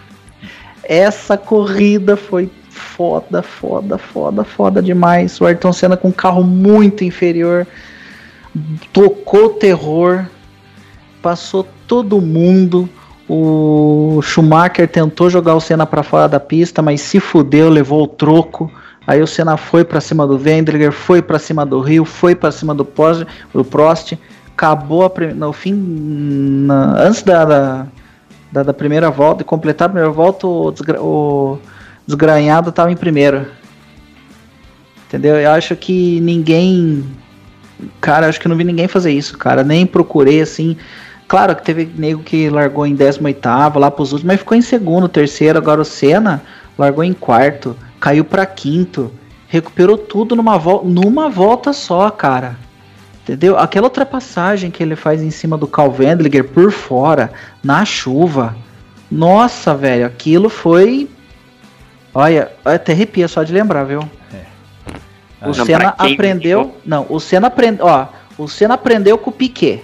Essa 0.82 1.36
corrida 1.36 2.16
foi 2.16 2.50
foda, 2.70 3.42
foda, 3.42 3.98
foda, 3.98 4.42
foda 4.42 4.82
demais. 4.82 5.38
O 5.38 5.44
Ayrton 5.44 5.72
Senna 5.72 5.98
com 5.98 6.08
um 6.08 6.12
carro 6.12 6.42
muito 6.42 7.04
inferior 7.04 7.66
tocou 8.92 9.50
terror, 9.50 10.26
passou 11.22 11.66
todo 11.86 12.20
mundo. 12.20 12.88
O 13.28 14.20
Schumacher 14.22 14.86
tentou 14.88 15.28
jogar 15.28 15.54
o 15.56 15.60
Senna 15.60 15.84
para 15.84 16.02
fora 16.02 16.28
da 16.28 16.38
pista, 16.38 16.80
mas 16.80 17.00
se 17.00 17.18
fudeu, 17.18 17.68
levou 17.68 18.04
o 18.04 18.06
troco. 18.08 18.70
Aí 19.06 19.20
o 19.22 19.26
Senna 19.26 19.56
foi 19.56 19.84
para 19.84 20.00
cima 20.00 20.26
do 20.26 20.36
Wendlinger, 20.36 20.92
foi 20.92 21.20
para 21.22 21.38
cima 21.38 21.64
do 21.66 21.80
Rio, 21.80 22.04
foi 22.04 22.34
para 22.34 22.50
cima 22.52 22.74
do 22.74 22.84
Prost, 22.84 23.24
do 23.52 23.64
Prost. 23.64 24.12
Acabou 24.56 25.12
no 25.34 25.52
fim, 25.52 25.72
na- 25.74 26.94
antes 27.02 27.22
da, 27.22 27.44
da, 27.44 27.86
da- 28.50 28.62
da 28.62 28.72
primeira 28.72 29.10
volta, 29.10 29.38
de 29.38 29.44
completar 29.44 29.86
a 29.86 29.88
primeira 29.90 30.10
volta, 30.12 30.46
o, 30.46 30.70
desgra- 30.70 31.00
o 31.02 31.58
desgranhado 32.06 32.70
estava 32.70 32.90
em 32.90 32.96
primeiro. 32.96 33.46
Entendeu? 35.06 35.36
Eu 35.36 35.50
acho 35.50 35.76
que 35.76 36.20
ninguém 36.20 37.04
Cara, 38.00 38.28
acho 38.28 38.40
que 38.40 38.46
eu 38.46 38.50
não 38.50 38.56
vi 38.56 38.64
ninguém 38.64 38.88
fazer 38.88 39.12
isso, 39.12 39.36
cara. 39.36 39.62
Nem 39.62 39.86
procurei 39.86 40.40
assim. 40.40 40.76
Claro 41.28 41.56
que 41.56 41.62
teve 41.62 41.90
nego 41.96 42.22
que 42.22 42.48
largou 42.48 42.86
em 42.86 42.94
18 42.94 43.78
lá 43.78 43.90
pros 43.90 44.12
últimos, 44.12 44.32
mas 44.32 44.40
ficou 44.40 44.56
em 44.56 44.62
segundo, 44.62 45.08
terceiro. 45.08 45.58
Agora 45.58 45.80
o 45.80 45.84
Senna 45.84 46.42
largou 46.78 47.02
em 47.02 47.12
quarto, 47.12 47.76
caiu 47.98 48.24
pra 48.24 48.46
quinto, 48.46 49.10
recuperou 49.48 49.98
tudo 49.98 50.36
numa, 50.36 50.56
vol 50.56 50.84
numa 50.84 51.28
volta 51.28 51.72
só, 51.72 52.10
cara. 52.10 52.56
Entendeu? 53.22 53.58
Aquela 53.58 53.88
ultrapassagem 53.88 54.70
que 54.70 54.80
ele 54.82 54.94
faz 54.94 55.20
em 55.20 55.32
cima 55.32 55.58
do 55.58 55.66
Carl 55.66 55.92
Wendlinger 55.98 56.44
por 56.44 56.70
fora, 56.70 57.32
na 57.62 57.84
chuva. 57.84 58.54
Nossa, 59.10 59.74
velho, 59.74 60.06
aquilo 60.06 60.48
foi. 60.48 61.10
Olha, 62.14 62.52
até 62.64 62.92
arrepia 62.92 63.26
só 63.26 63.42
de 63.42 63.52
lembrar, 63.52 63.82
viu? 63.82 64.00
O 65.42 65.50
Ah, 65.50 65.54
Senna 65.54 65.88
aprendeu. 65.98 66.62
viu. 66.64 66.74
Não, 66.84 67.06
o 67.08 67.20
Senna 67.20 67.46
aprendeu. 67.48 67.86
Ó, 67.86 68.06
o 68.38 68.48
Senna 68.48 68.74
aprendeu 68.74 69.18
com 69.18 69.30
o 69.30 69.32
Piquet. 69.32 69.82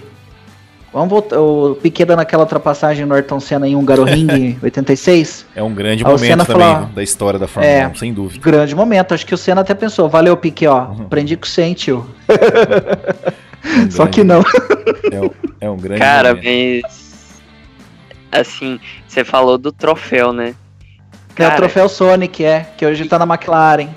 Vamos 0.91 1.09
voltar. 1.09 1.39
O 1.39 1.75
Piquet 1.81 2.05
dando 2.05 2.19
aquela 2.19 2.43
ultrapassagem 2.43 3.05
no 3.05 3.15
Ayrton 3.15 3.39
Senna 3.39 3.67
em 3.67 3.75
Hungaroring 3.75 4.27
em 4.33 4.59
86. 4.61 5.45
É 5.55 5.63
um 5.63 5.73
grande 5.73 6.03
Aí 6.05 6.11
momento 6.11 6.45
também 6.45 6.61
falou, 6.67 6.85
da 6.87 7.01
história 7.03 7.39
da 7.39 7.47
Fórmula 7.47 7.73
é, 7.75 7.87
1, 7.87 7.95
sem 7.95 8.13
dúvida. 8.13 8.43
Grande 8.43 8.75
momento. 8.75 9.13
Acho 9.13 9.25
que 9.25 9.33
o 9.33 9.37
Senna 9.37 9.61
até 9.61 9.73
pensou: 9.73 10.07
valeu, 10.09 10.35
Piquet, 10.37 10.67
ó. 10.67 10.85
Uhum. 10.89 11.01
Aprendi 11.03 11.35
com 11.35 11.45
o 11.45 11.47
Sen, 11.47 11.73
tio. 11.73 12.05
É 12.27 13.79
um 13.87 13.89
Só 13.91 14.03
grande- 14.03 14.11
que 14.11 14.23
não. 14.23 14.43
É 15.11 15.19
um, 15.21 15.29
é 15.61 15.69
um 15.69 15.77
grande 15.77 15.99
Cara, 16.01 16.33
momento. 16.35 16.83
mas. 16.83 17.41
Assim, 18.31 18.79
você 19.07 19.23
falou 19.23 19.57
do 19.57 19.71
troféu, 19.71 20.33
né? 20.33 20.49
É 20.49 20.53
o 21.31 21.35
Cara, 21.35 21.55
troféu 21.55 21.87
Sonic, 21.89 22.43
é. 22.43 22.65
Que 22.77 22.85
hoje 22.85 23.05
tá 23.05 23.17
na 23.19 23.25
McLaren. 23.25 23.89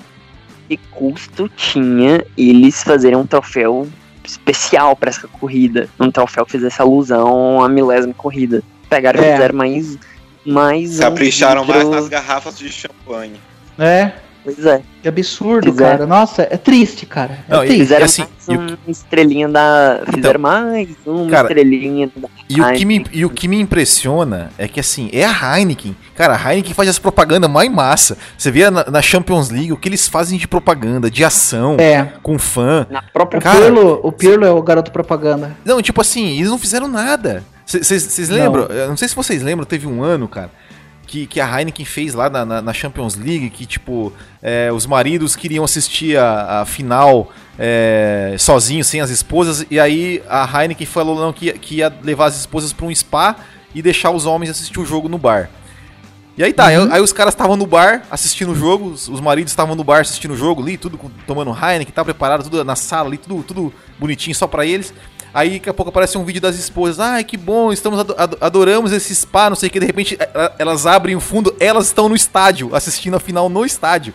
Que 0.68 0.76
custo 0.90 1.48
tinha 1.48 2.24
eles 2.37 2.83
fazerem 2.83 3.16
um 3.16 3.26
troféu 3.26 3.87
especial 4.24 4.96
pra 4.96 5.11
essa 5.11 5.26
corrida? 5.29 5.88
Um 5.98 6.11
troféu 6.11 6.44
que 6.44 6.52
fizesse 6.52 6.81
alusão 6.83 7.62
à 7.62 7.68
milésima 7.68 8.14
corrida. 8.14 8.62
Pegaram 8.90 9.20
e 9.22 9.24
É. 9.26 9.33
fizeram 9.35 9.57
mais. 9.57 9.98
mais 10.44 10.98
um 10.98 11.02
Capricharam 11.02 11.64
mais 11.64 11.83
vidro- 11.83 11.94
nas 11.96 12.09
garrafas 12.09 12.57
de 12.59 12.68
champanhe. 12.70 13.35
É. 13.79 14.12
Pois 14.44 14.64
é. 14.64 14.81
Que 15.02 15.09
absurdo, 15.09 15.72
Fizeram. 15.72 15.90
cara. 15.98 16.07
Nossa, 16.07 16.42
é 16.42 16.57
triste, 16.57 17.05
cara. 17.05 17.44
É 17.48 17.52
Não, 17.52 17.64
e- 17.64 17.66
triste. 17.66 17.81
Fizeram 17.83 18.05
assim, 18.05 18.22
mais 18.22 18.48
e 18.48 18.52
o 18.52 18.61
uma 18.61 18.79
estrelinha 18.87 19.48
da. 19.48 20.02
Fizeram 20.14 20.38
mais 20.40 20.88
uma 21.05 21.29
Cara, 21.29 21.48
estrelinha 21.48 22.09
da. 22.14 22.29
E 22.49 22.61
o, 22.61 22.73
que 22.75 22.85
me, 22.85 23.05
e 23.13 23.25
o 23.25 23.31
que 23.31 23.49
me 23.49 23.61
impressiona 23.61 24.51
é 24.57 24.69
que, 24.69 24.79
assim, 24.79 25.11
é 25.13 25.25
a 25.25 25.59
Heineken. 25.59 25.97
Cara, 26.15 26.35
a 26.37 26.53
Heineken 26.53 26.73
faz 26.75 26.89
as 26.89 26.99
propagandas 26.99 27.51
mais 27.51 27.71
massa. 27.71 28.17
Você 28.39 28.51
vê 28.51 28.71
na, 28.71 28.85
na 28.89 29.03
Champions 29.03 29.51
League 29.51 29.73
o 29.73 29.77
que 29.77 29.89
eles 29.89 30.07
fazem 30.07 30.39
de 30.39 30.47
propaganda, 30.47 31.11
de 31.11 31.25
ação, 31.25 31.77
É. 31.81 32.13
com 32.23 32.39
fã. 32.39 32.87
Na 32.89 33.03
própria. 33.03 33.39
O 33.39 33.43
Cara, 33.43 33.61
Pirlo, 33.61 34.01
o 34.03 34.13
Pirlo 34.13 34.45
é 34.45 34.51
o 34.51 34.63
garoto 34.63 34.93
propaganda. 34.93 35.57
Não, 35.65 35.83
tipo 35.83 36.01
assim, 36.01 36.37
eles 36.37 36.49
não 36.49 36.59
fizeram 36.59 36.87
nada. 36.89 37.43
Vocês 37.67 38.29
Não. 38.29 38.37
lembram? 38.37 38.65
Eu 38.67 38.89
não 38.91 38.97
sei 38.97 39.09
se 39.09 39.17
vocês 39.17 39.43
lembram, 39.43 39.67
teve 39.67 39.89
um 39.89 40.03
ano, 40.05 40.29
cara, 40.29 40.51
que, 41.07 41.27
que 41.27 41.40
a 41.40 41.47
Heineken 41.59 41.85
fez 41.87 42.14
lá 42.14 42.29
na, 42.29 42.45
na- 42.45 42.61
na 42.62 42.73
Champions 42.73 43.14
League, 43.14 43.51
que, 43.51 43.64
tipo, 43.64 44.12
é, 44.42 44.71
os 44.73 44.87
maridos 44.87 45.37
queriam 45.37 45.64
assistir 45.64 46.19
a, 46.19 46.62
a 46.62 46.66
final 46.66 47.31
é, 47.59 48.35
sozinhos, 48.38 48.87
sem 48.87 49.01
as 49.01 49.11
esposas, 49.11 49.64
e 49.71 49.79
aí 49.79 50.23
a 50.29 50.45
Heineken 50.62 50.87
falou 50.87 51.19
não, 51.21 51.33
que, 51.33 51.47
ia- 51.47 51.53
que 51.55 51.77
ia 51.77 51.92
levar 52.03 52.27
as 52.27 52.37
esposas 52.38 52.73
pra 52.73 52.87
um 52.87 52.95
spa 52.95 53.37
e 53.75 53.81
deixar 53.83 54.11
os 54.11 54.27
homens 54.27 54.51
assistir 54.51 54.81
o 54.81 54.85
jogo 54.85 55.09
no 55.09 55.19
bar. 55.19 55.49
E 56.38 56.45
aí 56.45 56.53
tá, 56.53 56.66
aí, 56.66 56.77
aí 56.90 57.01
os 57.01 57.12
caras 57.14 57.33
estavam 57.33 57.57
no 57.57 57.66
bar 57.66 58.03
assistindo 58.11 58.53
o 58.53 58.55
jogo, 58.55 58.90
os, 58.90 59.09
os 59.09 59.21
maridos 59.23 59.53
estavam 59.53 59.75
no 59.75 59.83
bar 59.83 60.01
assistindo 60.03 60.35
o 60.35 60.37
jogo 60.37 60.61
ali, 60.62 60.77
tudo 60.77 61.01
tomando 61.27 61.51
Heineken, 61.51 61.95
tá 61.95 62.05
preparado, 62.05 62.42
tudo 62.45 62.62
na 62.62 62.77
sala 62.77 63.09
ali, 63.09 63.16
tudo, 63.16 63.42
tudo 63.42 63.73
bonitinho 63.99 64.35
só 64.35 64.47
pra 64.47 64.66
eles. 64.66 64.92
Aí 65.37 65.59
daqui 65.59 65.68
a 65.68 65.75
pouco 65.75 65.90
aparece 65.90 66.16
um 66.16 66.25
vídeo 66.25 66.40
das 66.40 66.59
esposas, 66.59 66.99
ai 66.99 67.22
que 67.22 67.37
bom, 67.37 67.70
estamos 67.70 68.01
ado- 68.01 68.16
adoramos 68.40 68.90
esse 68.90 69.14
spa, 69.14 69.51
não 69.51 69.55
sei 69.57 69.68
o 69.68 69.70
que, 69.72 69.79
de 69.79 69.85
repente 69.85 70.16
eh, 70.18 70.31
eh, 70.35 70.53
elas 70.59 70.87
abrem 70.87 71.14
o 71.14 71.20
fundo, 71.20 71.55
elas 71.61 71.88
estão 71.88 72.09
no 72.09 72.16
estádio, 72.16 72.75
assistindo 72.75 73.16
a 73.16 73.20
final 73.20 73.51
no 73.51 73.62
estádio. 73.62 74.14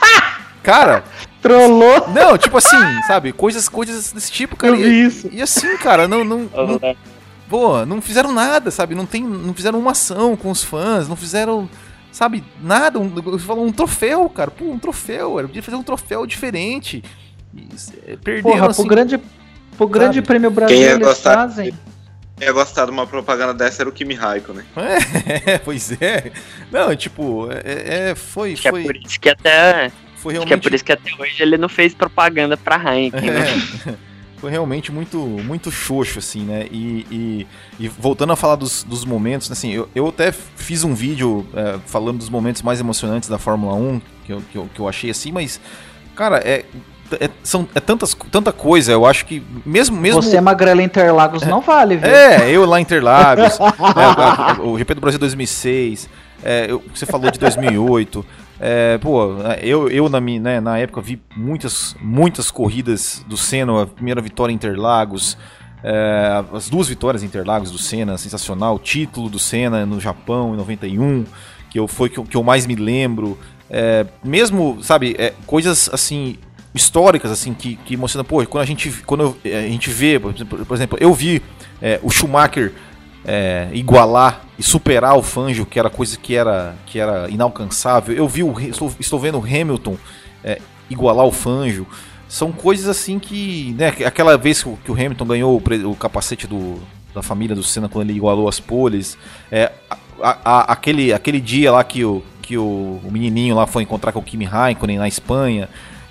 Cara, 0.62 1.02
Trollou. 1.42 2.08
não, 2.10 2.36
tipo 2.38 2.56
assim, 2.56 2.76
sabe, 3.06 3.32
coisas, 3.32 3.68
coisas 3.68 4.12
desse 4.12 4.30
tipo, 4.30 4.54
cara. 4.54 4.74
Eu 4.76 4.80
e- 4.80 4.82
vi 4.84 5.04
isso. 5.06 5.28
E 5.32 5.40
assim, 5.42 5.76
cara, 5.78 6.06
não, 6.06 6.22
não, 6.24 6.38
não 6.40 6.96
Pô, 7.48 7.84
não 7.86 8.02
fizeram 8.02 8.30
nada, 8.32 8.70
sabe? 8.70 8.94
Não, 8.94 9.06
tem, 9.06 9.22
não 9.24 9.54
fizeram 9.54 9.78
uma 9.78 9.92
ação 9.92 10.36
com 10.36 10.50
os 10.50 10.62
fãs, 10.62 11.08
não 11.08 11.16
fizeram, 11.16 11.68
sabe, 12.12 12.44
nada. 12.62 12.98
Um, 12.98 13.38
falou 13.38 13.64
um 13.66 13.72
troféu, 13.72 14.28
cara. 14.28 14.50
Pô, 14.50 14.66
um 14.66 14.78
troféu. 14.78 15.38
Era 15.38 15.48
podia 15.48 15.62
fazer 15.62 15.76
um 15.76 15.82
troféu 15.82 16.26
diferente. 16.26 17.02
E, 17.54 17.66
é, 18.06 18.16
perderam, 18.16 18.50
Porra, 18.56 18.66
assim. 18.70 18.82
pro 18.82 18.90
grande, 18.90 19.18
pro 19.78 19.88
grande 19.88 20.16
sabe? 20.16 20.26
prêmio 20.26 20.50
Brasil 20.50 20.76
Quem 20.76 20.84
ia 20.84 20.92
eles 20.92 21.06
gostar- 21.06 21.34
fazem. 21.34 21.72
Eu 22.40 22.46
ia 22.48 22.52
gostar 22.52 22.84
de 22.84 22.90
uma 22.92 23.06
propaganda 23.06 23.52
dessa 23.54 23.82
era 23.82 23.88
o 23.88 23.92
Kimi 23.92 24.14
Raikkonen. 24.14 24.62
É, 25.46 25.58
pois 25.58 25.90
é. 26.00 26.30
Não, 26.70 26.94
tipo, 26.94 27.48
é, 27.50 28.10
é, 28.10 28.14
foi, 28.14 28.52
Acho 28.52 28.62
que 28.62 28.68
é 28.68 28.70
foi, 28.70 28.82
por 28.84 28.96
isso 28.96 29.18
que 29.20 29.28
até. 29.28 29.90
foi 30.16 30.34
Acho 30.34 30.46
que 30.46 30.46
é 30.46 30.48
realmente. 30.48 30.62
por 30.62 30.74
isso 30.74 30.84
que 30.84 30.92
até 30.92 31.10
hoje 31.18 31.42
ele 31.42 31.56
não 31.58 31.68
fez 31.68 31.94
propaganda 31.94 32.56
pra 32.56 32.76
Heineken, 32.76 33.30
né? 33.30 33.44
É, 33.88 33.94
foi 34.38 34.52
realmente 34.52 34.92
muito, 34.92 35.18
muito 35.18 35.68
xoxo, 35.72 36.20
assim, 36.20 36.42
né? 36.44 36.66
E, 36.70 37.06
e, 37.10 37.46
e 37.80 37.88
voltando 37.88 38.32
a 38.32 38.36
falar 38.36 38.54
dos, 38.54 38.84
dos 38.84 39.04
momentos, 39.04 39.50
assim, 39.50 39.72
eu, 39.72 39.88
eu 39.92 40.06
até 40.06 40.30
fiz 40.30 40.84
um 40.84 40.94
vídeo 40.94 41.44
é, 41.54 41.80
falando 41.86 42.18
dos 42.18 42.28
momentos 42.28 42.62
mais 42.62 42.78
emocionantes 42.78 43.28
da 43.28 43.36
Fórmula 43.38 43.74
1, 43.74 44.00
que 44.24 44.32
eu, 44.32 44.42
que 44.52 44.58
eu, 44.58 44.70
que 44.72 44.80
eu 44.80 44.88
achei 44.88 45.10
assim, 45.10 45.32
mas, 45.32 45.60
cara, 46.14 46.36
é, 46.44 46.64
é, 47.20 47.30
são, 47.42 47.68
é 47.74 47.80
tantas, 47.80 48.14
tanta 48.30 48.52
coisa, 48.52 48.92
eu 48.92 49.06
acho 49.06 49.26
que 49.26 49.42
mesmo. 49.64 49.96
mesmo 49.96 50.22
Você, 50.22 50.40
Magrela 50.40 50.82
Interlagos, 50.82 51.42
não 51.44 51.60
vale, 51.60 51.96
viu? 51.96 52.08
É, 52.08 52.50
eu 52.50 52.64
lá 52.64 52.78
em 52.78 52.82
Interlagos, 52.82 53.58
é, 53.60 54.60
o, 54.60 54.72
o 54.72 54.78
GP 54.78 54.94
do 54.94 55.00
Brasil 55.00 55.18
2006, 55.18 56.08
é, 56.42 56.66
eu, 56.70 56.82
você 56.94 57.06
falou 57.06 57.30
de 57.30 57.38
2008. 57.38 58.24
É, 58.60 58.98
pô, 58.98 59.36
eu, 59.62 59.88
eu 59.88 60.08
na, 60.08 60.20
minha, 60.20 60.40
né, 60.40 60.60
na 60.60 60.78
época 60.78 61.00
vi 61.00 61.20
muitas, 61.36 61.94
muitas 62.00 62.50
corridas 62.50 63.24
do 63.28 63.36
Senna, 63.36 63.82
a 63.82 63.86
primeira 63.86 64.20
vitória 64.20 64.52
em 64.52 64.56
Interlagos, 64.56 65.38
é, 65.82 66.44
as 66.52 66.68
duas 66.68 66.88
vitórias 66.88 67.22
em 67.22 67.26
Interlagos 67.26 67.70
do 67.70 67.78
Senna, 67.78 68.18
sensacional, 68.18 68.74
o 68.74 68.78
título 68.78 69.28
do 69.28 69.38
Senna 69.38 69.86
no 69.86 70.00
Japão 70.00 70.54
em 70.54 70.56
91, 70.56 71.24
que 71.70 71.78
eu, 71.78 71.86
foi 71.86 72.08
que, 72.08 72.20
que 72.22 72.36
eu 72.36 72.42
mais 72.42 72.66
me 72.66 72.74
lembro. 72.74 73.38
É, 73.70 74.06
mesmo, 74.24 74.82
sabe, 74.82 75.14
é, 75.18 75.34
coisas 75.46 75.88
assim 75.92 76.38
históricas 76.74 77.30
assim 77.30 77.54
que, 77.54 77.76
que 77.76 77.94
emocionam. 77.94 78.24
Pô, 78.24 78.44
quando 78.46 78.62
a 78.62 78.66
gente, 78.66 78.90
quando 79.04 79.36
a 79.44 79.68
gente 79.68 79.90
vê, 79.90 80.18
por 80.18 80.74
exemplo, 80.74 80.98
eu 81.00 81.12
vi 81.14 81.42
é, 81.80 81.98
o 82.02 82.10
Schumacher 82.10 82.72
é, 83.24 83.68
igualar 83.72 84.42
e 84.58 84.62
superar 84.62 85.16
o 85.16 85.22
Fangio, 85.22 85.66
que 85.66 85.78
era 85.78 85.90
coisa 85.90 86.16
que 86.16 86.34
era, 86.34 86.74
que 86.86 86.98
era 86.98 87.28
inalcançável. 87.28 88.16
Eu 88.16 88.28
vi 88.28 88.42
o, 88.42 88.58
estou, 88.60 88.92
estou 88.98 89.18
vendo 89.18 89.38
o 89.38 89.44
Hamilton 89.44 89.96
é, 90.42 90.60
igualar 90.88 91.26
o 91.26 91.32
Fangio. 91.32 91.86
São 92.28 92.52
coisas 92.52 92.88
assim 92.88 93.18
que, 93.18 93.74
né, 93.78 93.88
aquela 94.04 94.36
vez 94.36 94.62
que 94.62 94.90
o, 94.90 94.94
Hamilton 94.94 95.24
ganhou 95.24 95.62
o, 95.62 95.90
o, 95.90 95.96
capacete 95.96 96.46
do, 96.46 96.80
da 97.14 97.22
família 97.22 97.56
do 97.56 97.62
Senna 97.62 97.88
quando 97.88 98.08
ele 98.08 98.16
igualou 98.16 98.48
as 98.48 98.60
poles, 98.60 99.16
é, 99.50 99.72
a, 100.20 100.38
a, 100.44 100.72
aquele, 100.72 101.12
aquele 101.12 101.40
dia 101.40 101.72
lá 101.72 101.82
que 101.82 102.04
o, 102.04 102.22
que 102.42 102.58
o, 102.58 103.00
o 103.04 103.08
menininho 103.10 103.54
lá 103.54 103.66
foi 103.66 103.82
encontrar 103.82 104.12
com 104.12 104.18
o 104.20 104.22
Kimi 104.22 104.44
Raikkonen 104.44 104.98
na 104.98 105.08
Espanha. 105.08 105.68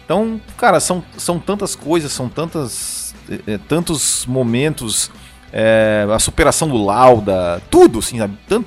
Então, 0.08 0.40
cara, 0.56 0.80
são, 0.80 1.04
são 1.18 1.38
tantas 1.38 1.76
coisas, 1.76 2.14
são 2.14 2.30
tantas, 2.30 3.14
é, 3.46 3.58
tantos 3.58 4.26
momentos 4.26 5.12
é, 5.52 6.08
a 6.10 6.18
superação 6.18 6.70
do 6.70 6.82
Lauda, 6.82 7.62
tudo, 7.70 8.00
assim? 8.00 8.18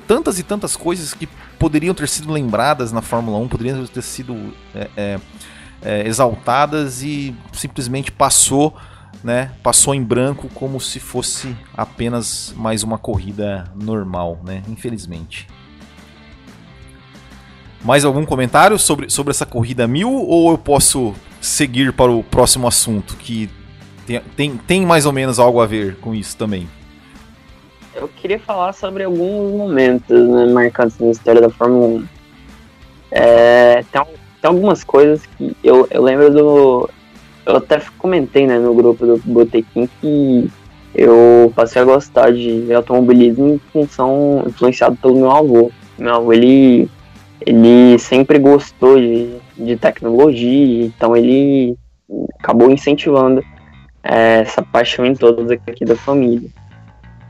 Tantas 0.05 0.37
e 0.37 0.43
tantas 0.43 0.75
coisas 0.75 1.15
que 1.15 1.27
poderiam 1.57 1.95
ter 1.95 2.07
sido 2.07 2.31
lembradas 2.31 2.91
na 2.91 3.01
Fórmula 3.01 3.39
1, 3.39 3.47
poderiam 3.47 3.83
ter 3.87 4.03
sido 4.03 4.53
é, 4.95 5.19
exaltadas 6.05 7.01
e 7.01 7.35
simplesmente 7.53 8.11
passou, 8.11 8.75
né? 9.23 9.51
Passou 9.63 9.95
em 9.95 10.03
branco 10.03 10.47
como 10.53 10.79
se 10.79 10.99
fosse 10.99 11.57
apenas 11.75 12.53
mais 12.55 12.83
uma 12.83 12.99
corrida 12.99 13.63
normal, 13.73 14.39
né? 14.45 14.61
Infelizmente. 14.67 15.47
Mais 17.83 18.05
algum 18.05 18.27
comentário 18.27 18.77
sobre, 18.77 19.09
sobre 19.09 19.31
essa 19.31 19.45
corrida 19.45 19.87
mil 19.87 20.13
ou 20.13 20.51
eu 20.51 20.57
posso 20.59 21.15
seguir 21.41 21.91
para 21.91 22.11
o 22.11 22.23
próximo 22.23 22.67
assunto 22.67 23.17
que 23.17 23.49
tem, 24.05 24.21
tem, 24.35 24.57
tem 24.57 24.85
mais 24.85 25.05
ou 25.05 25.11
menos 25.11 25.39
algo 25.39 25.59
a 25.59 25.65
ver 25.65 25.95
com 25.97 26.13
isso 26.13 26.37
também. 26.37 26.67
Eu 27.93 28.07
queria 28.07 28.39
falar 28.39 28.71
sobre 28.73 29.03
alguns 29.03 29.53
momentos 29.53 30.29
né, 30.29 30.45
marcantes 30.45 30.97
na 30.99 31.11
história 31.11 31.41
da 31.41 31.49
Fórmula 31.49 31.87
1. 31.87 32.07
É, 33.11 33.83
tem, 33.91 34.01
tem 34.03 34.49
algumas 34.49 34.83
coisas 34.83 35.25
que 35.37 35.55
eu, 35.63 35.87
eu 35.91 36.01
lembro 36.01 36.31
do. 36.31 36.89
Eu 37.45 37.57
até 37.57 37.81
comentei 37.97 38.47
né, 38.47 38.57
no 38.59 38.73
grupo 38.73 39.05
do 39.05 39.17
Botequim 39.25 39.89
que 39.99 40.49
eu 40.93 41.51
passei 41.55 41.81
a 41.81 41.85
gostar 41.85 42.31
de 42.31 42.71
automobilismo 42.73 43.47
em 43.47 43.61
função 43.71 44.43
influenciado 44.47 44.95
pelo 44.97 45.15
meu 45.15 45.31
avô. 45.31 45.71
Meu 45.97 46.15
avô 46.15 46.31
ele, 46.31 46.89
ele 47.45 47.97
sempre 47.99 48.39
gostou 48.39 48.97
de, 48.97 49.35
de 49.65 49.77
tecnologia, 49.77 50.85
então 50.85 51.15
ele 51.15 51.77
acabou 52.39 52.71
incentivando 52.71 53.43
é, 54.03 54.39
essa 54.41 54.61
paixão 54.61 55.05
em 55.05 55.15
todos 55.15 55.49
aqui 55.51 55.85
da 55.85 55.95
família. 55.95 56.49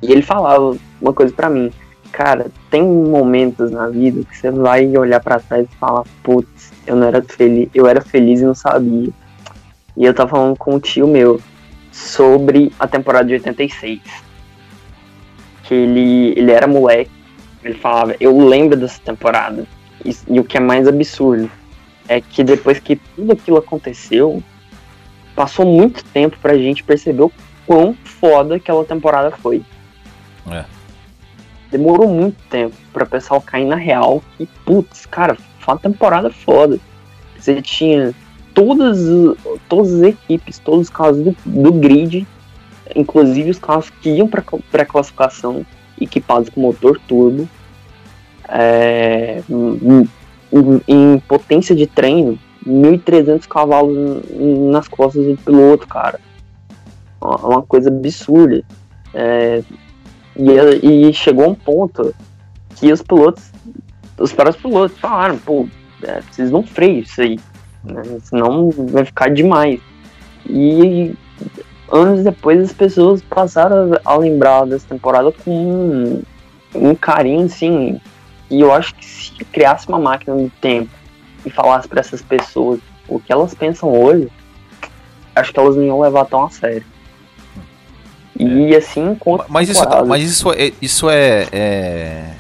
E 0.02 0.12
ele 0.12 0.22
falava 0.22 0.76
uma 1.00 1.13
coisa 1.13 1.34
para 1.34 1.50
mim, 1.50 1.72
cara, 2.12 2.48
tem 2.70 2.82
momentos 2.84 3.72
na 3.72 3.88
vida 3.88 4.24
que 4.24 4.38
você 4.38 4.50
vai 4.50 4.98
olhar 4.98 5.20
para 5.20 5.39
trás 5.39 5.67
e 5.72 5.76
falar, 5.76 6.04
putz, 6.24 6.72
eu 6.88 6.96
não 6.96 7.08
era 7.08 7.22
feliz, 7.22 7.70
eu 7.74 7.88
era 7.88 8.02
feliz 8.02 8.41
e 8.41 8.46
não 8.46 8.56
sabia. 8.56 9.10
E 9.96 10.06
eu 10.06 10.13
tava 10.13 10.30
falando 10.30 10.58
com 10.58 10.76
um 10.76 10.80
tio 10.80 11.08
meu 11.08 11.39
sobre 11.91 12.72
a 12.80 12.88
temporada 12.88 13.26
de 13.26 13.34
86. 13.34 14.00
Que 15.63 15.74
ele, 15.74 16.34
ele 16.36 16.52
era 16.52 16.65
moleque, 16.65 17.12
ele 17.63 17.76
falava, 17.76 18.15
eu 18.20 18.38
lembro 18.38 18.78
dessa 18.78 19.00
temporada. 19.02 19.65
E, 20.04 20.15
e 20.28 20.39
o 20.39 20.44
que 20.44 20.58
é 20.58 20.60
mais 20.60 20.88
absurdo 20.88 21.50
é 22.08 22.20
que 22.22 22.44
depois 22.44 22.80
que 22.80 22.96
tudo 22.96 23.34
aquilo 23.34 23.58
aconteceu, 23.58 24.44
passou 25.36 25.66
muito 25.66 26.04
tempo 26.06 26.38
pra 26.42 26.58
gente 26.58 26.84
perceber 26.84 27.24
o 27.24 27.32
quão 27.66 27.96
foda 28.04 28.56
aquela 28.56 28.84
temporada 28.84 29.32
foi. 29.32 29.64
É. 30.50 30.66
Demorou 31.72 32.08
muito 32.08 32.38
tempo 32.50 32.76
pra 32.92 33.06
pessoal 33.06 33.42
cair 33.42 33.66
na 33.66 33.76
real 33.76 34.22
que, 34.38 34.46
putz, 34.66 35.06
cara, 35.06 35.38
foi 35.60 35.74
uma 35.74 35.80
temporada 35.80 36.30
foda. 36.30 36.80
Você 37.38 37.62
tinha 37.62 38.14
todas, 38.54 39.00
todas 39.70 39.94
as 39.94 40.02
equipes, 40.02 40.60
todos 40.60 40.82
os 40.82 40.90
carros 40.90 41.18
do, 41.18 41.36
do 41.46 41.72
grid, 41.72 42.28
inclusive 42.96 43.50
os 43.50 43.60
carros 43.60 43.90
que 43.90 44.10
iam 44.10 44.28
para 44.28 44.44
pré-classificação 44.72 45.66
equipados 46.00 46.50
com 46.50 46.62
motor 46.62 47.00
turbo, 47.08 47.48
é, 48.50 49.42
em, 50.88 51.20
potência 51.20 51.76
de 51.76 51.88
treino, 51.88 52.38
1.300 52.66 53.48
cavalos 53.48 54.24
nas 54.72 54.88
costas 54.88 55.26
do 55.26 55.38
piloto, 55.38 55.88
cara. 55.88 56.20
Uma 57.20 57.62
coisa 57.62 57.90
absurda. 57.90 58.64
É, 59.14 59.64
e, 60.36 61.10
e, 61.10 61.14
chegou 61.14 61.50
um 61.50 61.56
ponto 61.56 62.14
que 62.76 62.92
os 62.92 63.02
pilotos, 63.02 63.52
os 64.18 64.32
próprios 64.32 64.58
pilotos 64.58 64.98
falaram, 64.98 65.38
pô, 65.38 65.68
é, 66.04 66.22
vocês 66.22 66.50
não 66.50 66.64
freio 66.64 67.00
isso 67.00 67.22
aí, 67.22 67.40
né? 67.84 68.02
senão 68.24 68.70
vai 68.70 69.06
ficar 69.06 69.30
demais. 69.30 69.80
E 70.50 71.14
anos 71.92 72.24
depois 72.24 72.62
as 72.62 72.74
pessoas 72.74 73.22
passaram 73.22 73.92
a 74.04 74.16
lembrar 74.16 74.66
dessa 74.66 74.88
temporada 74.88 75.32
com 75.32 75.52
um, 75.52 76.24
um 76.74 76.96
carinho, 76.96 77.46
assim, 77.46 78.00
e 78.52 78.60
eu 78.60 78.72
acho 78.74 78.94
que 78.96 79.06
se 79.06 79.46
criasse 79.46 79.88
uma 79.88 79.98
máquina 79.98 80.36
do 80.36 80.52
tempo 80.62 80.92
e 81.46 81.50
falasse 81.50 81.88
para 81.88 82.02
essas 82.02 82.22
pessoas 82.22 82.80
o 83.08 83.20
que 83.20 83.32
elas 83.32 83.54
pensam 83.56 83.90
hoje, 83.90 84.30
acho 85.36 85.54
que 85.54 85.60
elas 85.60 85.76
não 85.76 85.84
iam 85.84 86.00
levar 86.02 86.26
tão 86.26 86.44
a 86.44 86.50
sério. 86.50 86.84
E 88.38 88.74
é. 88.74 88.78
assim, 88.78 89.18
mas 89.48 89.70
isso, 89.70 89.84
mas 90.06 90.24
isso 90.24 90.52
é, 90.52 90.72
isso 90.82 91.10
é, 91.10 91.48
é, 91.52 92.34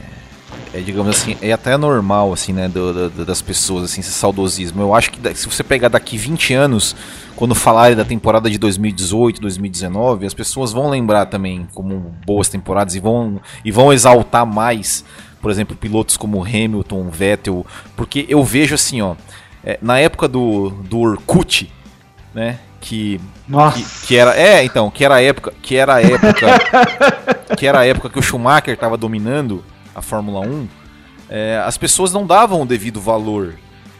é, 0.73 0.79
digamos 0.79 1.15
assim, 1.15 1.37
é 1.41 1.51
até 1.53 1.77
normal, 1.77 2.33
assim, 2.33 2.51
né, 2.51 2.67
do, 2.67 3.09
do, 3.09 3.25
das 3.25 3.41
pessoas, 3.41 3.85
assim, 3.85 4.01
esse 4.01 4.11
saudosismo. 4.11 4.81
Eu 4.81 4.93
acho 4.95 5.11
que 5.11 5.35
se 5.35 5.47
você 5.47 5.63
pegar 5.63 5.89
daqui 5.89 6.17
20 6.17 6.53
anos, 6.53 6.95
quando 7.35 7.53
falarem 7.53 7.95
da 7.95 8.03
temporada 8.03 8.49
de 8.49 8.57
2018, 8.57 9.39
2019, 9.41 10.25
as 10.25 10.33
pessoas 10.33 10.73
vão 10.73 10.89
lembrar 10.89 11.27
também 11.27 11.67
como 11.73 12.13
boas 12.25 12.49
temporadas 12.49 12.95
e 12.95 12.99
vão, 12.99 13.39
e 13.63 13.71
vão 13.71 13.93
exaltar 13.93 14.45
mais, 14.45 15.05
por 15.41 15.51
exemplo, 15.51 15.75
pilotos 15.75 16.17
como 16.17 16.43
Hamilton, 16.43 17.09
Vettel, 17.09 17.65
porque 17.95 18.25
eu 18.29 18.43
vejo 18.43 18.75
assim, 18.75 19.01
ó, 19.01 19.15
é, 19.63 19.77
na 19.81 19.99
época 19.99 20.27
do, 20.27 20.69
do 20.69 20.99
Orkut, 20.99 21.71
né, 22.33 22.59
que, 22.81 23.19
que, 23.75 24.07
que 24.07 24.17
era 24.17 24.35
é 24.35 24.63
então 24.65 24.89
que 24.89 25.05
era 25.05 25.15
a 25.15 25.21
época 25.21 25.53
que 25.61 25.75
era 25.75 25.95
a 25.95 26.01
época 26.01 26.47
que 27.55 27.67
era 27.67 27.79
a 27.79 27.85
época 27.85 28.09
que 28.09 28.17
o 28.17 28.21
Schumacher 28.21 28.73
estava 28.73 28.97
dominando 28.97 29.63
a 29.93 30.01
Fórmula 30.01 30.39
1 30.39 30.67
é, 31.29 31.61
as 31.63 31.77
pessoas 31.77 32.11
não 32.11 32.25
davam 32.25 32.61
o 32.61 32.65
devido 32.65 32.99
valor 32.99 33.55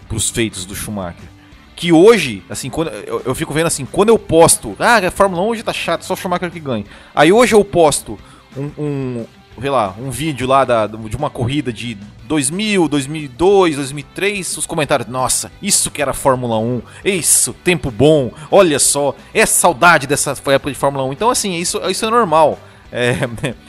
para 0.08 0.18
os 0.18 0.30
feitos 0.30 0.66
do 0.66 0.76
Schumacher. 0.76 1.30
Que 1.76 1.94
hoje 1.94 2.44
assim 2.50 2.70
quando 2.70 2.90
eu, 2.90 3.22
eu, 3.26 3.36
fico 3.36 3.54
vendo 3.54 3.68
assim 3.68 3.86
quando 3.86 4.10
eu 4.10 4.20
posto 4.20 4.76
ah 4.80 4.98
a 4.98 5.12
Fórmula 5.12 5.42
1 5.44 5.46
hoje 5.46 5.64
tá 5.64 5.72
chato 5.72 6.04
só 6.04 6.14
o 6.14 6.18
Schumacher 6.18 6.52
que 6.52 6.60
ganha. 6.60 6.86
Aí 7.16 7.32
hoje 7.32 7.54
eu 7.54 7.64
posto 7.64 8.20
um, 8.58 8.72
um 8.78 9.26
sei 9.60 9.70
lá, 9.70 9.96
um 10.00 10.10
vídeo 10.10 10.48
lá 10.48 10.64
da, 10.64 10.88
de 10.88 11.16
uma 11.16 11.30
corrida 11.30 11.72
de 11.72 11.98
2000, 12.26 12.88
2002, 12.88 13.76
2003, 13.76 14.58
os 14.58 14.66
comentários, 14.66 15.08
nossa, 15.08 15.52
isso 15.62 15.92
que 15.92 16.02
era 16.02 16.14
Fórmula 16.14 16.58
1, 16.58 16.82
isso, 17.04 17.54
tempo 17.64 17.92
bom, 17.92 18.32
olha 18.50 18.80
só, 18.80 19.16
é 19.34 19.46
saudade 19.46 20.08
dessa 20.08 20.32
época 20.32 20.72
de 20.72 20.78
Fórmula 20.78 21.04
1. 21.06 21.14
Então, 21.14 21.30
assim, 21.30 21.56
isso, 21.56 21.80
isso 21.90 22.06
é 22.06 22.10
normal. 22.10 22.60
É, 22.94 23.14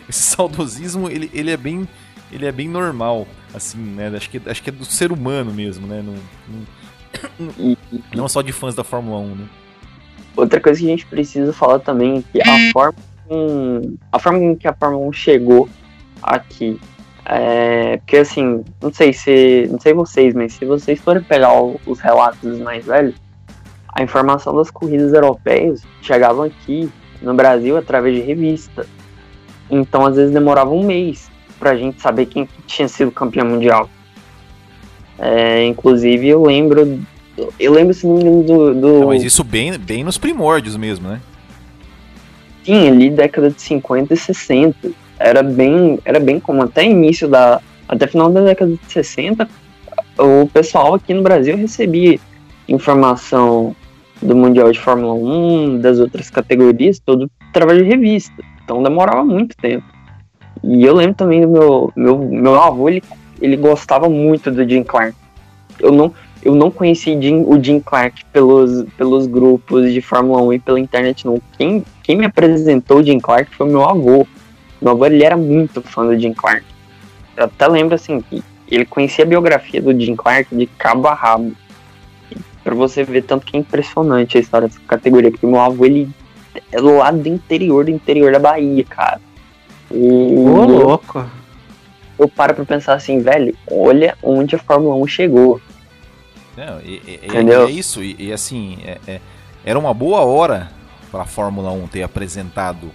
esse 0.09 0.21
saudosismo, 0.21 1.09
ele, 1.09 1.31
ele 1.33 1.53
é 1.53 1.57
bem 1.57 1.87
ele 2.33 2.47
é 2.47 2.51
bem 2.51 2.69
normal, 2.69 3.27
assim, 3.55 3.79
né? 3.79 4.11
Acho 4.17 4.31
que, 4.31 4.41
acho 4.47 4.63
que 4.63 4.71
é 4.71 4.73
do 4.73 4.85
ser 4.85 5.13
humano 5.13 5.53
mesmo, 5.53 5.87
né? 5.87 6.03
Não, 6.03 6.15
não, 7.39 7.77
não 8.15 8.29
só 8.29 8.41
de 8.41 8.53
fãs 8.53 8.75
da 8.75 8.83
Fórmula 8.83 9.21
1, 9.21 9.35
né? 9.35 9.45
Outra 10.35 10.59
coisa 10.59 10.81
que 10.81 10.87
a 10.87 10.89
gente 10.89 11.07
precisa 11.07 11.53
falar 11.53 11.79
também 11.79 12.19
é 12.19 12.23
que 12.33 12.49
a 12.49 12.73
forma 12.73 12.99
um, 13.33 13.97
a 14.11 14.19
forma 14.19 14.39
em 14.39 14.55
que 14.55 14.69
a 14.69 14.75
Fórmula 14.75 15.07
1 15.09 15.13
chegou 15.13 15.69
aqui. 16.23 16.79
É, 17.25 17.97
porque 17.99 18.19
assim, 18.19 18.65
não 18.81 18.93
sei 18.93 19.13
se. 19.13 19.69
Não 19.71 19.81
sei 19.81 19.95
vocês, 19.95 20.35
mas 20.35 20.55
se 20.55 20.65
vocês 20.65 21.01
forem 21.01 21.23
pegar 21.23 21.53
os 21.87 22.01
relatos 22.01 22.41
dos 22.41 22.59
mais 22.59 22.85
velhos, 22.85 23.15
a 23.89 24.03
informação 24.03 24.55
das 24.57 24.71
corridas 24.71 25.13
europeias 25.13 25.83
chegavam 26.03 26.45
aqui 26.45 26.91
no 27.21 27.35
Brasil 27.35 27.77
através 27.77 28.17
de 28.17 28.23
revista. 28.23 28.87
Então, 29.71 30.05
às 30.05 30.17
vezes, 30.17 30.33
demorava 30.33 30.71
um 30.71 30.85
mês 30.85 31.31
pra 31.59 31.77
gente 31.77 32.03
saber 32.03 32.27
quem 32.27 32.49
tinha 32.67 32.89
sido 32.89 33.11
campeão 33.11 33.47
mundial. 33.47 33.89
É, 35.19 35.65
inclusive, 35.65 36.29
eu 36.29 36.43
lembro. 36.43 37.01
Eu 37.59 37.73
lembro, 37.73 37.95
se 37.95 38.07
não 38.07 38.17
me 38.17 38.25
engano, 38.25 38.43
do. 38.43 38.75
do... 38.75 39.01
Não, 39.01 39.07
mas 39.09 39.23
isso 39.23 39.45
bem, 39.45 39.79
bem 39.79 40.03
nos 40.05 40.19
primórdios 40.19 40.77
mesmo, 40.77 41.09
né? 41.09 41.21
Sim, 42.65 42.89
ali 42.89 43.11
década 43.11 43.51
de 43.51 43.61
50 43.61 44.15
e 44.15 44.17
60. 44.17 44.91
Era 45.19 45.43
bem, 45.43 45.99
era 46.05 46.19
bem 46.19 46.41
comum. 46.41 46.63
Até 46.63 46.85
início 46.85 47.29
da. 47.29 47.61
Até 47.89 48.07
final 48.07 48.31
da 48.31 48.41
década 48.41 48.71
de 48.73 48.93
60, 48.93 49.47
o 50.19 50.49
pessoal 50.49 50.95
aqui 50.95 51.13
no 51.13 51.23
Brasil 51.23 51.57
recebia 51.57 52.19
informação 52.67 53.77
do 54.23 54.37
Mundial 54.37 54.71
de 54.71 54.79
Fórmula 54.79 55.13
1, 55.13 55.81
das 55.81 55.99
outras 55.99 56.31
categorias, 56.31 56.99
tudo 57.05 57.31
através 57.51 57.79
de 57.79 57.85
revista. 57.85 58.33
Então 58.65 58.83
demorava 58.83 59.25
muito 59.25 59.57
tempo. 59.57 59.85
E 60.63 60.85
eu 60.85 60.95
lembro 60.95 61.17
também 61.17 61.41
do 61.41 61.49
meu, 61.49 61.93
meu, 61.97 62.19
meu 62.19 62.61
avô, 62.61 62.89
ele, 62.89 63.03
ele 63.41 63.57
gostava 63.57 64.09
muito 64.09 64.51
do 64.51 64.67
Jim 64.69 64.85
Clark. 64.85 65.15
Eu 65.81 65.91
não, 65.91 66.15
eu 66.45 66.55
não 66.55 66.71
conheci 66.71 67.21
Jim, 67.21 67.45
o 67.47 67.63
Jim 67.63 67.79
Clark 67.81 68.25
pelos, 68.33 68.85
pelos 68.97 69.27
grupos 69.27 69.93
de 69.93 70.01
Fórmula 70.01 70.43
1 70.43 70.53
e 70.55 70.59
pela 70.59 70.81
internet, 70.81 71.25
não. 71.25 71.41
Quem, 71.57 71.85
quem 72.03 72.17
me 72.17 72.27
apresentou 72.27 72.99
o 72.99 73.05
Jim 73.05 73.21
Clark 73.21 73.55
foi 73.55 73.69
meu 73.69 73.85
avô. 73.85 74.27
Meu 74.81 74.93
avô, 74.93 75.07
ele 75.07 75.23
era 75.23 75.37
muito 75.37 75.81
fã 75.81 76.05
do 76.05 76.19
Jim 76.19 76.33
Clark. 76.33 76.65
Eu 77.37 77.45
até 77.45 77.69
lembro, 77.69 77.95
assim, 77.95 78.21
que 78.21 78.43
ele 78.69 78.85
conhecia 78.85 79.25
a 79.25 79.29
biografia 79.29 79.81
do 79.81 79.99
Jim 79.99 80.17
Clark 80.17 80.55
de 80.55 80.67
cabo 80.67 81.07
a 81.07 81.15
rabo. 81.15 81.53
Pra 82.65 82.75
você 82.75 83.05
ver 83.05 83.23
tanto 83.23 83.47
que 83.47 83.57
é 83.57 83.61
impressionante 83.61 84.37
a 84.37 84.41
história 84.41 84.67
dessa 84.67 84.81
categoria, 84.87 85.31
porque 85.31 85.47
meu 85.47 85.61
avô, 85.61 85.85
ele 85.85 86.09
é 86.73 86.81
lá 86.81 87.11
do 87.11 87.29
interior, 87.29 87.85
do 87.85 87.91
interior 87.91 88.33
da 88.33 88.39
Bahia, 88.39 88.85
cara. 88.85 89.21
E 89.91 90.35
Ô, 90.35 90.65
louco. 90.65 91.25
eu 92.19 92.29
paro 92.29 92.55
pra 92.55 92.65
pensar 92.65 92.95
assim, 92.95 93.21
velho, 93.21 93.55
olha 93.71 94.17
onde 94.23 94.57
a 94.57 94.59
Fórmula 94.59 94.95
1 94.97 95.07
chegou. 95.07 95.61
Não, 96.57 96.81
e, 96.81 97.01
e- 97.07 97.21
e- 97.23 97.27
Entendeu? 97.27 97.67
é 97.67 97.71
isso, 97.71 98.03
e, 98.03 98.17
e 98.19 98.33
assim, 98.33 98.79
é- 98.85 98.99
é- 99.07 99.21
era 99.65 99.79
uma 99.79 99.95
boa 99.95 100.21
hora 100.21 100.71
pra 101.11 101.25
Fórmula 101.25 101.71
1 101.73 101.87
ter 101.89 102.03
apresentado 102.03 102.91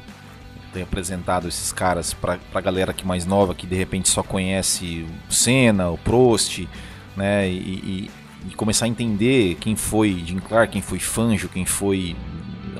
ter 0.73 0.81
apresentado 0.83 1.47
esses 1.47 1.71
caras 1.71 2.13
pra, 2.13 2.37
pra 2.51 2.59
galera 2.61 2.93
que 2.93 3.07
mais 3.07 3.25
nova, 3.25 3.55
que 3.55 3.65
de 3.65 3.75
repente 3.75 4.09
só 4.09 4.21
conhece 4.21 5.07
o 5.27 5.33
Senna, 5.33 5.89
o 5.89 5.97
Prost, 5.97 6.67
né, 7.15 7.49
e, 7.49 8.11
e- 8.49 8.55
começar 8.55 8.85
a 8.85 8.87
entender 8.87 9.55
quem 9.59 9.75
foi 9.75 10.21
Jim 10.25 10.39
Clark, 10.39 10.71
quem 10.73 10.81
foi 10.81 10.99
Fangio, 10.99 11.49
quem 11.49 11.65
foi 11.65 12.15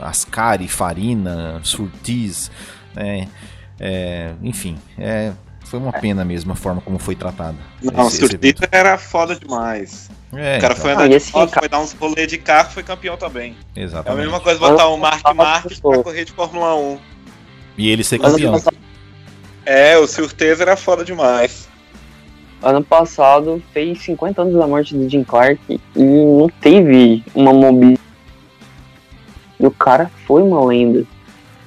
Ascari, 0.01 0.67
Farina, 0.67 1.59
Surtees, 1.63 2.51
né, 2.93 3.27
é, 3.79 4.33
enfim, 4.43 4.77
é, 4.97 5.31
foi 5.69 5.79
uma 5.79 5.91
pena 5.91 6.23
mesmo 6.25 6.51
a 6.51 6.55
forma 6.55 6.81
como 6.81 6.97
foi 6.97 7.15
tratado. 7.15 7.57
Não, 7.83 8.05
o 8.05 8.07
esse- 8.07 8.17
esse 8.17 8.27
Surtito 8.27 8.63
era 8.71 8.97
foda 8.97 9.35
demais. 9.35 10.09
É, 10.33 10.57
o 10.57 10.61
cara 10.61 10.73
então, 10.73 10.83
foi 10.83 10.91
Ah, 10.91 10.95
andar 10.95 11.05
e 11.11 11.19
de 11.19 11.31
moto, 11.33 11.49
cara- 11.49 11.61
foi 11.61 11.69
dar 11.69 11.79
uns 11.79 11.93
rolê 11.93 12.27
de 12.27 12.37
carro 12.37 12.71
foi 12.71 12.83
campeão 12.83 13.15
também. 13.17 13.55
É 13.75 13.81
a 13.81 13.83
exatamente. 13.83 14.21
mesma 14.23 14.39
coisa 14.39 14.59
botar 14.59 14.87
o 14.87 14.97
Mark 14.97 15.23
Marques 15.35 15.79
pra 15.79 16.03
correr 16.03 16.25
de 16.25 16.31
Fórmula 16.31 16.75
1. 16.75 16.97
E 17.77 17.89
ele 17.89 18.03
ser 18.03 18.19
campeão. 18.19 18.53
passado, 18.53 18.75
É, 19.65 19.97
o 19.97 20.07
Surteza 20.07 20.63
era 20.63 20.75
foda 20.77 21.03
demais. 21.05 21.67
ano 22.63 22.83
passado 22.83 23.61
fez 23.73 24.01
50 24.01 24.41
anos 24.41 24.55
da 24.55 24.65
morte 24.65 24.95
do 24.95 25.07
Jim 25.09 25.23
Clark 25.23 25.59
e 25.69 25.79
não 26.03 26.49
teve 26.61 27.23
uma 27.35 27.53
mobilidade. 27.53 28.01
E 29.59 29.65
o 29.65 29.71
cara 29.71 30.09
foi 30.25 30.41
uma 30.41 30.63
lenda. 30.65 31.05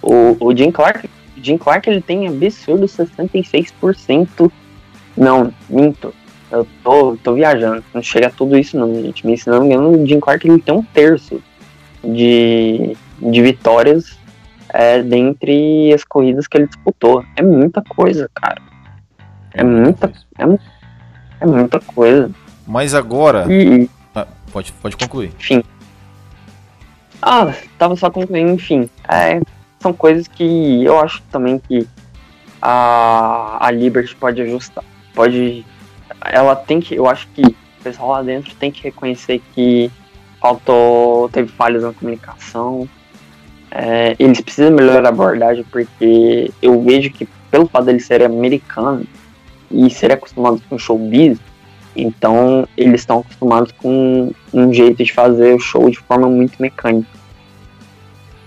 O, 0.03 0.37
o 0.47 0.57
Jim 0.57 0.71
Clark, 0.71 1.07
o 1.07 1.11
Jim 1.43 1.57
Clark 1.59 1.89
ele 1.89 2.01
tem 2.01 2.27
absurdo 2.29 2.87
66%. 2.87 4.51
Não, 5.17 5.53
minto. 5.69 6.15
Eu 6.51 6.67
tô, 6.83 7.17
tô 7.17 7.35
viajando. 7.35 7.85
Não 7.95 8.03
chega 8.03 8.27
a 8.29 8.31
tudo 8.31 8.57
isso 8.57 8.79
não, 8.79 8.93
gente. 9.03 9.27
Me 9.27 9.35
engano, 9.35 9.91
o 10.03 10.07
Jim 10.07 10.19
Clark 10.21 10.49
ele 10.49 10.61
tem 10.61 10.75
um 10.75 10.83
terço 10.83 11.41
de, 12.03 12.97
de 13.21 13.43
vitórias 13.43 14.19
é, 14.73 15.03
dentre 15.03 15.93
as 15.93 16.05
corridas 16.05 16.47
que 16.47 16.57
ele 16.57 16.67
disputou. 16.67 17.25
É 17.37 17.43
muita 17.43 17.83
coisa, 17.83 18.29
cara. 18.35 18.61
É 19.53 19.65
muita, 19.65 20.13
é 21.41 21.47
muita 21.47 21.81
coisa. 21.81 22.31
Mas 22.67 22.95
agora. 22.95 23.47
E, 23.53 23.89
Ah, 24.15 24.27
pode, 24.53 24.73
pode 24.75 24.97
concluir. 24.97 25.33
enfim. 25.39 25.63
Ah, 27.23 27.53
tava 27.79 27.97
só 27.97 28.11
concluindo, 28.11 28.53
enfim. 28.53 28.89
É, 29.09 29.41
são 29.81 29.93
coisas 29.93 30.29
que 30.29 30.85
eu 30.85 30.99
acho 31.01 31.23
também 31.31 31.59
que 31.59 31.87
a, 32.61 33.67
a 33.67 33.71
Liberty 33.71 34.15
pode 34.15 34.41
ajustar. 34.43 34.85
Pode. 35.15 35.65
Ela 36.25 36.55
tem 36.55 36.81
que. 36.81 36.95
Eu 36.95 37.09
acho 37.09 37.27
que 37.29 37.43
o 37.43 37.83
pessoal 37.83 38.11
lá 38.11 38.23
dentro 38.23 38.55
tem 38.55 38.71
que 38.71 38.83
reconhecer 38.83 39.41
que 39.55 39.91
faltou. 40.41 41.29
teve 41.31 41.49
falhas 41.49 41.83
na 41.83 41.93
comunicação. 41.93 42.89
É, 43.71 44.17
eles 44.19 44.41
precisam 44.41 44.73
melhorar 44.73 45.07
a 45.07 45.11
abordagem 45.11 45.65
porque 45.71 46.51
eu 46.61 46.83
vejo 46.83 47.11
que 47.11 47.27
pelo 47.51 47.69
fato 47.69 47.87
deles 47.87 48.05
serem 48.05 48.27
americanos 48.27 49.07
e 49.71 49.89
serem 49.91 50.17
acostumados 50.17 50.61
com 50.69 50.77
showbiz, 50.77 51.39
então 51.95 52.67
eles 52.77 53.03
estão 53.03 53.21
acostumados 53.21 53.73
com 53.73 54.33
um 54.53 54.73
jeito 54.73 55.05
de 55.05 55.13
fazer 55.13 55.55
o 55.55 55.61
show 55.61 55.89
de 55.89 55.99
forma 55.99 56.29
muito 56.29 56.61
mecânica. 56.61 57.20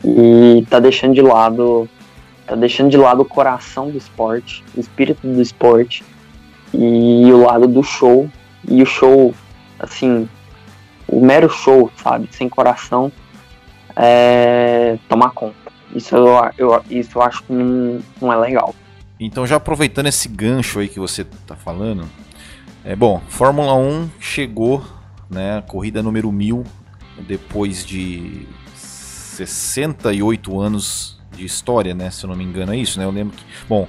E 0.04 0.66
tá 0.70 0.80
deixando 0.80 1.14
de 1.14 1.22
lado. 1.22 1.90
Tá 2.46 2.56
deixando 2.56 2.90
de 2.90 2.98
lado 2.98 3.22
o 3.22 3.26
coração 3.26 3.90
do 3.90 3.98
esporte, 3.98 4.64
o 4.76 4.80
espírito 4.80 5.26
do 5.26 5.42
esporte 5.42 6.04
e 6.74 7.32
o 7.32 7.46
lado 7.46 7.68
do 7.68 7.82
show. 7.82 8.30
E 8.68 8.82
o 8.82 8.86
show, 8.86 9.34
assim, 9.80 10.28
o 11.08 11.26
mero 11.26 11.50
show, 11.50 11.90
sabe? 11.96 12.28
Sem 12.32 12.50
coração, 12.50 13.12
é, 13.96 14.98
tomar 15.08 15.32
conta. 15.32 15.72
Isso 15.96 16.16
eu, 16.16 16.52
eu, 16.58 16.84
isso 16.90 17.18
eu 17.18 17.22
acho 17.22 17.44
que 17.44 17.54
não, 17.54 18.00
não 18.22 18.34
é 18.34 18.36
legal. 18.36 18.74
Então, 19.20 19.46
já 19.46 19.58
aproveitando 19.58 20.08
esse 20.08 20.28
gancho 20.28 20.80
aí 20.80 20.90
que 20.90 21.00
você 21.00 21.24
tá 21.24 21.56
falando, 21.56 22.06
é 22.84 22.96
bom, 22.96 23.22
Fórmula 23.30 23.74
1 23.76 24.10
chegou, 24.20 24.84
né, 25.30 25.64
corrida 25.68 26.02
número 26.02 26.32
1000, 26.32 26.64
depois 27.28 27.86
de 27.86 28.48
68 29.34 30.60
anos 30.60 31.18
de 31.36 31.46
história, 31.46 31.94
né, 31.94 32.10
se 32.10 32.24
eu 32.24 32.30
não 32.30 32.36
me 32.36 32.44
engano 32.44 32.74
é 32.74 32.78
isso, 32.78 33.00
né, 33.00 33.06
eu 33.06 33.12
lembro 33.12 33.36
que, 33.36 33.44
bom, 33.68 33.88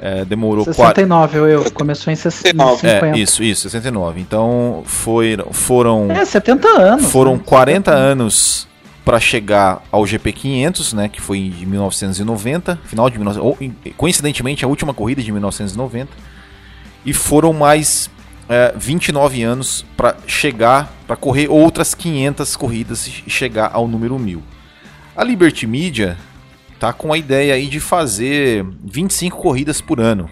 é, 0.00 0.24
demorou 0.24 0.64
69, 0.64 1.38
eu, 1.38 1.48
eu 1.48 1.70
começou 1.70 2.12
em 2.12 2.16
60, 2.16 2.76
50. 2.76 3.06
É, 3.06 3.18
isso, 3.18 3.42
isso, 3.42 3.62
69. 3.62 4.20
Então, 4.20 4.82
foi, 4.84 5.38
foram 5.52 6.10
É, 6.10 6.24
70 6.24 6.68
anos. 6.68 7.06
foram 7.10 7.36
né? 7.36 7.42
40 7.44 7.90
anos 7.90 8.68
para 9.04 9.20
chegar 9.20 9.82
ao 9.90 10.06
GP 10.06 10.32
500, 10.32 10.92
né, 10.94 11.08
que 11.08 11.20
foi 11.20 11.38
em 11.38 11.66
1990, 11.66 12.78
final 12.84 13.08
de 13.08 13.18
19, 13.18 13.40
ou, 13.40 13.58
coincidentemente 13.96 14.64
a 14.64 14.68
última 14.68 14.92
corrida 14.92 15.22
de 15.22 15.30
1990, 15.30 16.10
e 17.04 17.12
foram 17.12 17.52
mais 17.52 18.10
é, 18.48 18.74
29 18.76 19.42
anos 19.42 19.84
para 19.96 20.16
chegar, 20.26 20.92
para 21.06 21.16
correr 21.16 21.48
outras 21.48 21.94
500 21.94 22.56
corridas 22.56 23.06
e 23.06 23.30
chegar 23.30 23.70
ao 23.72 23.86
número 23.86 24.18
1000. 24.18 24.42
A 25.16 25.22
Liberty 25.22 25.66
Media 25.66 26.16
tá 26.80 26.92
com 26.92 27.12
a 27.12 27.18
ideia 27.18 27.54
aí 27.54 27.68
de 27.68 27.78
fazer 27.78 28.66
25 28.84 29.38
corridas 29.40 29.80
por 29.80 30.00
ano. 30.00 30.28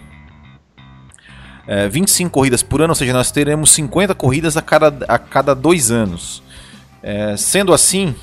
É, 1.66 1.88
25 1.88 2.30
corridas 2.30 2.62
por 2.62 2.82
ano, 2.82 2.90
ou 2.90 2.94
seja, 2.94 3.12
nós 3.12 3.30
teremos 3.30 3.70
50 3.70 4.14
corridas 4.14 4.56
a 4.56 4.62
cada, 4.62 5.04
a 5.06 5.18
cada 5.18 5.54
dois 5.54 5.92
anos. 5.92 6.42
É, 7.00 7.36
sendo 7.36 7.72
assim, 7.72 8.14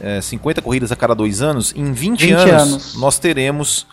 é, 0.00 0.20
50 0.20 0.60
corridas 0.60 0.90
a 0.90 0.96
cada 0.96 1.14
dois 1.14 1.40
anos, 1.40 1.72
em 1.76 1.92
20, 1.92 2.26
20 2.26 2.32
anos, 2.32 2.50
anos. 2.50 2.94
nós 2.96 3.20
teremos 3.20 3.86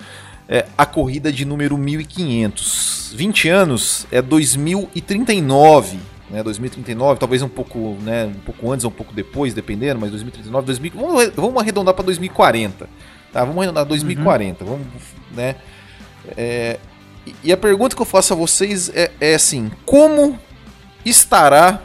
é, 0.48 0.66
a 0.76 0.88
corrida 0.88 1.32
de 1.32 1.46
número 1.46 1.78
1500. 1.78 3.14
20 3.16 3.50
anos 3.50 4.08
é 4.12 4.20
2039. 4.20 6.00
Né, 6.30 6.44
2039, 6.44 7.20
talvez 7.20 7.42
um 7.42 7.50
pouco, 7.50 7.98
né, 8.02 8.26
um 8.26 8.40
pouco 8.42 8.72
antes 8.72 8.84
ou 8.86 8.92
um 8.92 8.94
pouco 8.94 9.14
depois, 9.14 9.54
dependendo, 9.54 10.00
mas 10.00 10.12
2039, 10.12 10.66
2000, 10.68 10.92
vamos, 10.96 11.30
vamos 11.36 11.60
arredondar 11.62 11.94
para 11.96 12.06
2040. 12.06 12.88
Tá, 13.34 13.40
vamos 13.44 13.58
arredondar 13.58 13.84
2040. 13.86 14.64
Vamos, 14.64 14.86
né? 15.36 15.56
É, 16.38 16.78
e- 17.26 17.36
e 17.46 17.52
a 17.52 17.58
pergunta 17.58 17.96
que 17.96 18.02
eu 18.02 18.06
faço 18.06 18.34
a 18.34 18.36
vocês 18.36 18.90
é, 18.94 19.10
é 19.20 19.34
assim: 19.34 19.72
como 19.86 20.38
estará 21.04 21.82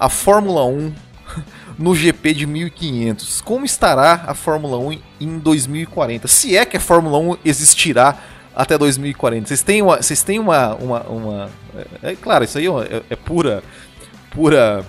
a 0.00 0.08
Fórmula 0.08 0.64
1 0.64 0.92
no 1.78 1.94
GP 1.94 2.32
de 2.32 2.46
1500? 2.46 3.40
Como 3.42 3.64
estará 3.66 4.24
a 4.26 4.34
Fórmula 4.34 4.78
1 4.78 4.98
em 5.20 5.38
2040? 5.38 6.26
Se 6.28 6.56
é 6.56 6.64
que 6.64 6.76
a 6.78 6.80
Fórmula 6.80 7.18
1 7.18 7.36
existirá 7.44 8.18
até 8.56 8.78
2040. 8.78 9.46
Vocês 9.46 9.62
têm 9.62 9.82
uma, 9.82 9.98
vocês 9.98 10.22
têm 10.22 10.38
uma, 10.38 10.74
uma, 10.76 11.00
uma 11.02 11.50
é, 12.02 12.12
é 12.12 12.16
claro, 12.16 12.44
isso 12.44 12.56
aí 12.56 12.66
é, 12.66 13.02
é 13.10 13.16
pura, 13.16 13.62
pura 14.30 14.84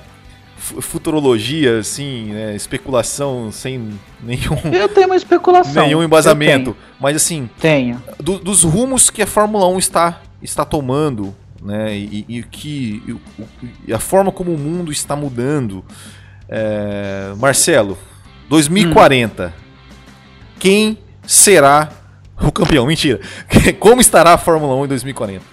futurologia, 0.57 1.79
assim, 1.79 2.31
né, 2.33 2.55
especulação 2.55 3.51
sem 3.51 3.99
nenhum. 4.23 4.57
Eu 4.73 4.89
tenho 4.89 5.07
uma 5.07 5.15
especulação. 5.15 5.85
Nenhum 5.85 6.01
embasamento. 6.01 6.75
Mas 6.99 7.17
assim. 7.17 7.49
Tenho. 7.59 8.01
Do, 8.19 8.39
dos 8.39 8.63
rumos 8.63 9.09
que 9.09 9.21
a 9.21 9.27
Fórmula 9.27 9.67
1 9.67 9.77
está, 9.77 10.21
está 10.41 10.65
tomando, 10.65 11.35
né? 11.61 11.95
E, 11.95 12.25
e 12.27 12.43
que. 12.43 13.03
E, 13.07 13.15
e 13.87 13.93
a 13.93 13.99
forma 13.99 14.31
como 14.31 14.53
o 14.53 14.57
mundo 14.57 14.91
está 14.91 15.15
mudando. 15.15 15.85
É, 16.49 17.33
Marcelo, 17.37 17.97
2040. 18.49 19.47
Hum. 19.47 19.51
Quem 20.59 20.97
será 21.25 21.91
o 22.41 22.51
campeão? 22.51 22.85
Mentira. 22.85 23.19
Como 23.79 24.01
estará 24.01 24.33
a 24.33 24.37
Fórmula 24.37 24.75
1 24.75 24.85
em 24.85 24.87
2040? 24.87 25.45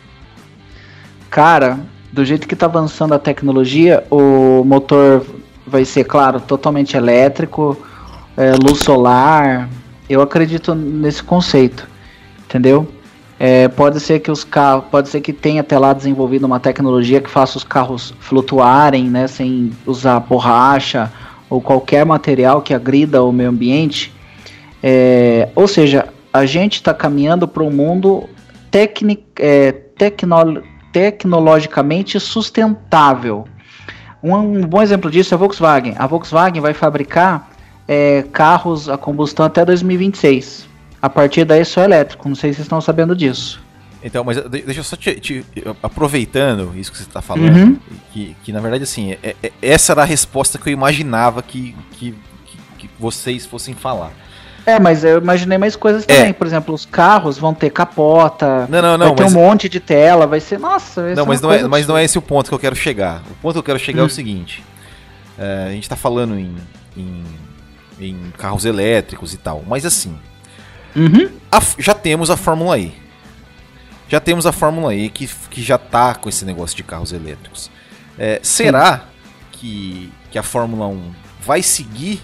Cara, 1.30 1.80
do 2.12 2.24
jeito 2.24 2.46
que 2.46 2.54
está 2.54 2.66
avançando 2.66 3.12
a 3.12 3.18
tecnologia, 3.18 4.04
o 4.10 4.62
motor 4.64 5.26
vai 5.66 5.84
ser, 5.84 6.04
claro, 6.04 6.40
totalmente 6.40 6.96
elétrico, 6.96 7.76
é, 8.36 8.52
luz 8.52 8.80
solar. 8.80 9.68
Eu 10.08 10.20
acredito 10.20 10.74
nesse 10.74 11.22
conceito, 11.22 11.88
entendeu? 12.44 12.86
É, 13.38 13.66
pode 13.68 13.98
ser 13.98 14.20
que 14.20 14.30
os 14.30 14.44
carros, 14.44 14.84
pode 14.90 15.08
ser 15.08 15.20
que 15.20 15.32
tenha 15.32 15.60
até 15.60 15.76
lá 15.76 15.92
desenvolvido 15.92 16.44
uma 16.44 16.60
tecnologia 16.60 17.20
que 17.20 17.28
faça 17.28 17.58
os 17.58 17.64
carros 17.64 18.14
flutuarem, 18.20 19.10
né, 19.10 19.26
sem 19.26 19.72
usar 19.84 20.20
borracha 20.20 21.10
ou 21.50 21.60
qualquer 21.60 22.06
material 22.06 22.62
que 22.62 22.72
agrida 22.72 23.22
o 23.22 23.32
meio 23.32 23.50
ambiente. 23.50 24.14
É, 24.80 25.48
ou 25.54 25.66
seja, 25.66 26.08
a 26.34 26.44
gente 26.44 26.74
está 26.74 26.92
caminhando 26.92 27.46
para 27.46 27.62
um 27.62 27.70
mundo 27.70 28.28
tecnic, 28.68 29.22
é, 29.38 29.70
tecnológico 29.70 30.74
tecnologicamente 30.92 32.20
sustentável. 32.20 33.48
Um, 34.22 34.34
um, 34.36 34.60
bom 34.60 34.80
exemplo 34.80 35.10
disso 35.10 35.34
é 35.34 35.36
a 35.36 35.38
Volkswagen. 35.38 35.94
A 35.98 36.06
Volkswagen 36.06 36.60
vai 36.60 36.72
fabricar 36.72 37.50
é, 37.88 38.24
carros 38.32 38.88
a 38.88 38.96
combustão 38.96 39.44
até 39.44 39.64
2026. 39.64 40.68
A 41.02 41.10
partir 41.10 41.44
daí 41.44 41.64
só 41.64 41.82
elétrico. 41.82 42.28
Não 42.28 42.36
sei 42.36 42.52
se 42.52 42.58
vocês 42.58 42.66
estão 42.66 42.80
sabendo 42.80 43.16
disso. 43.16 43.60
Então, 44.04 44.22
mas 44.22 44.40
deixa 44.48 44.80
eu 44.80 44.84
só 44.84 44.94
te, 44.94 45.18
te 45.18 45.44
aproveitando 45.82 46.72
isso 46.76 46.92
que 46.92 46.98
você 46.98 47.04
está 47.04 47.20
falando, 47.20 47.56
uhum. 47.56 47.78
que, 48.12 48.36
que 48.44 48.52
na 48.52 48.60
verdade 48.60 48.84
assim, 48.84 49.12
é, 49.12 49.34
é, 49.42 49.50
essa 49.62 49.94
era 49.94 50.02
a 50.02 50.04
resposta 50.04 50.58
que 50.58 50.68
eu 50.68 50.72
imaginava 50.72 51.42
que, 51.42 51.74
que, 51.92 52.14
que 52.78 52.88
vocês 53.00 53.46
fossem 53.46 53.74
falar. 53.74 54.12
É, 54.66 54.80
mas 54.80 55.04
eu 55.04 55.18
imaginei 55.18 55.58
mais 55.58 55.76
coisas 55.76 56.06
também. 56.06 56.30
É. 56.30 56.32
Por 56.32 56.46
exemplo, 56.46 56.74
os 56.74 56.86
carros 56.86 57.36
vão 57.36 57.52
ter 57.52 57.70
capota. 57.70 58.66
Não, 58.68 58.80
não, 58.80 58.98
não. 58.98 59.06
Vai 59.08 59.16
ter 59.16 59.22
mas... 59.24 59.34
um 59.34 59.40
monte 59.40 59.68
de 59.68 59.78
tela, 59.78 60.26
vai 60.26 60.40
ser. 60.40 60.58
Nossa, 60.58 61.02
vai 61.02 61.14
não, 61.14 61.26
mas 61.26 61.40
não, 61.40 61.52
é, 61.52 61.68
mas 61.68 61.86
não 61.86 61.96
é 61.96 62.04
esse 62.04 62.16
o 62.16 62.22
ponto 62.22 62.48
que 62.48 62.54
eu 62.54 62.58
quero 62.58 62.74
chegar. 62.74 63.22
O 63.30 63.34
ponto 63.42 63.52
que 63.54 63.58
eu 63.58 63.62
quero 63.62 63.78
chegar 63.78 64.00
hum. 64.00 64.04
é 64.04 64.04
o 64.04 64.06
hum. 64.06 64.10
seguinte: 64.10 64.64
é, 65.38 65.66
a 65.68 65.72
gente 65.72 65.82
está 65.82 65.96
falando 65.96 66.38
em, 66.38 66.56
em, 66.96 67.24
em, 68.00 68.32
carros 68.38 68.64
elétricos 68.64 69.34
e 69.34 69.36
tal, 69.36 69.62
mas 69.66 69.84
assim. 69.84 70.18
Uhum. 70.96 71.28
A, 71.50 71.60
já 71.78 71.92
temos 71.92 72.30
a 72.30 72.36
Fórmula 72.36 72.78
E. 72.78 72.94
Já 74.08 74.20
temos 74.20 74.46
a 74.46 74.52
Fórmula 74.52 74.94
E 74.94 75.08
que, 75.10 75.28
que 75.50 75.62
já 75.62 75.76
tá 75.76 76.14
com 76.14 76.28
esse 76.28 76.44
negócio 76.44 76.76
de 76.76 76.84
carros 76.84 77.12
elétricos. 77.12 77.70
É, 78.18 78.38
será 78.42 79.06
que, 79.50 80.12
que 80.30 80.38
a 80.38 80.42
Fórmula 80.42 80.86
1 80.86 81.12
vai 81.40 81.62
seguir 81.62 82.22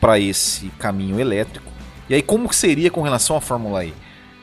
para 0.00 0.18
esse 0.18 0.68
caminho 0.78 1.20
elétrico? 1.20 1.75
E 2.08 2.14
aí, 2.14 2.22
como 2.22 2.52
seria 2.52 2.90
com 2.90 3.02
relação 3.02 3.36
à 3.36 3.40
Fórmula 3.40 3.84
E? 3.84 3.92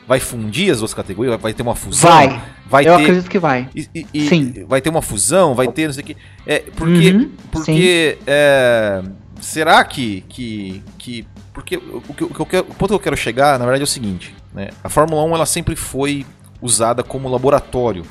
Vai 0.06 0.20
fundir 0.20 0.70
as 0.70 0.80
duas 0.80 0.92
categorias? 0.92 1.40
Vai 1.40 1.54
ter 1.54 1.62
uma 1.62 1.74
fusão? 1.74 2.10
Vai. 2.10 2.42
vai 2.66 2.86
Eu 2.86 2.96
ter... 2.96 3.02
acredito 3.02 3.30
que 3.30 3.38
vai. 3.38 3.68
E, 3.74 4.06
e, 4.12 4.28
Sim. 4.28 4.64
Vai 4.68 4.80
ter 4.82 4.90
uma 4.90 5.00
fusão? 5.00 5.54
Vai 5.54 5.68
ter 5.68 5.86
não 5.86 5.94
sei 5.94 6.02
o 6.02 6.06
que. 6.06 6.16
É, 6.46 6.58
porque. 6.76 7.10
Uhum. 7.10 7.30
Porque. 7.50 8.18
É, 8.26 9.02
será 9.40 9.82
que. 9.84 10.22
que, 10.28 10.82
que 10.98 11.26
porque 11.54 11.76
o, 11.76 12.02
o, 12.06 12.42
o, 12.42 12.46
quero, 12.46 12.66
o 12.68 12.74
ponto 12.74 12.88
que 12.88 12.94
eu 12.94 13.00
quero 13.00 13.16
chegar, 13.16 13.58
na 13.58 13.64
verdade, 13.64 13.82
é 13.82 13.84
o 13.84 13.86
seguinte: 13.86 14.34
né? 14.52 14.68
a 14.82 14.90
Fórmula 14.90 15.24
1 15.24 15.34
ela 15.36 15.46
sempre 15.46 15.74
foi 15.74 16.26
usada 16.60 17.02
como 17.02 17.28
laboratório 17.28 18.04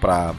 para 0.00 0.34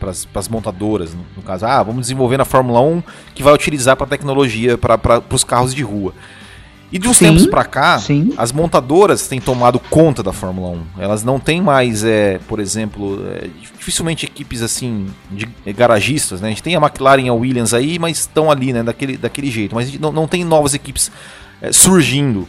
para 0.00 0.40
as 0.40 0.48
montadoras, 0.48 1.12
no, 1.12 1.26
no, 1.36 1.42
caso, 1.42 1.66
ah, 1.66 1.82
vamos 1.82 2.00
desenvolver 2.00 2.38
na 2.38 2.46
Fórmula 2.46 2.80
1 2.80 3.02
que 3.34 3.42
vai 3.42 3.52
utilizar 3.52 3.98
para 3.98 4.06
tecnologia 4.06 4.78
para 4.78 5.22
os 5.30 5.44
carros 5.44 5.74
de 5.74 5.82
rua. 5.82 6.14
E 6.92 6.98
de 6.98 7.06
uns 7.06 7.18
sim, 7.18 7.26
tempos 7.26 7.46
para 7.46 7.64
cá, 7.64 7.98
sim. 7.98 8.34
as 8.36 8.50
montadoras 8.50 9.28
têm 9.28 9.40
tomado 9.40 9.78
conta 9.78 10.24
da 10.24 10.32
Fórmula 10.32 10.70
1. 10.70 11.02
Elas 11.02 11.22
não 11.22 11.38
têm 11.38 11.62
mais, 11.62 12.02
é, 12.02 12.40
por 12.48 12.58
exemplo, 12.58 13.24
é, 13.28 13.48
dificilmente 13.60 14.26
equipes 14.26 14.60
assim 14.60 15.06
de 15.30 15.48
é, 15.64 15.72
garagistas, 15.72 16.40
né? 16.40 16.48
A 16.48 16.50
gente 16.50 16.62
tem 16.62 16.74
a 16.74 16.80
McLaren 16.80 17.22
e 17.22 17.28
a 17.28 17.32
Williams 17.32 17.72
aí, 17.72 17.96
mas 17.96 18.18
estão 18.18 18.50
ali, 18.50 18.72
né, 18.72 18.82
daquele, 18.82 19.16
daquele 19.16 19.50
jeito. 19.50 19.72
Mas 19.74 19.96
não, 20.00 20.10
não 20.10 20.26
tem 20.26 20.42
novas 20.42 20.74
equipes 20.74 21.12
é, 21.62 21.72
surgindo. 21.72 22.48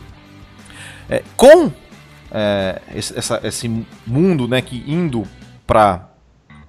É, 1.08 1.22
com 1.38 1.72
é, 2.32 2.82
esse, 2.96 3.18
essa, 3.18 3.40
esse 3.44 3.70
mundo, 4.08 4.48
né, 4.48 4.60
que 4.62 4.84
indo 4.88 5.24
para 5.68 6.08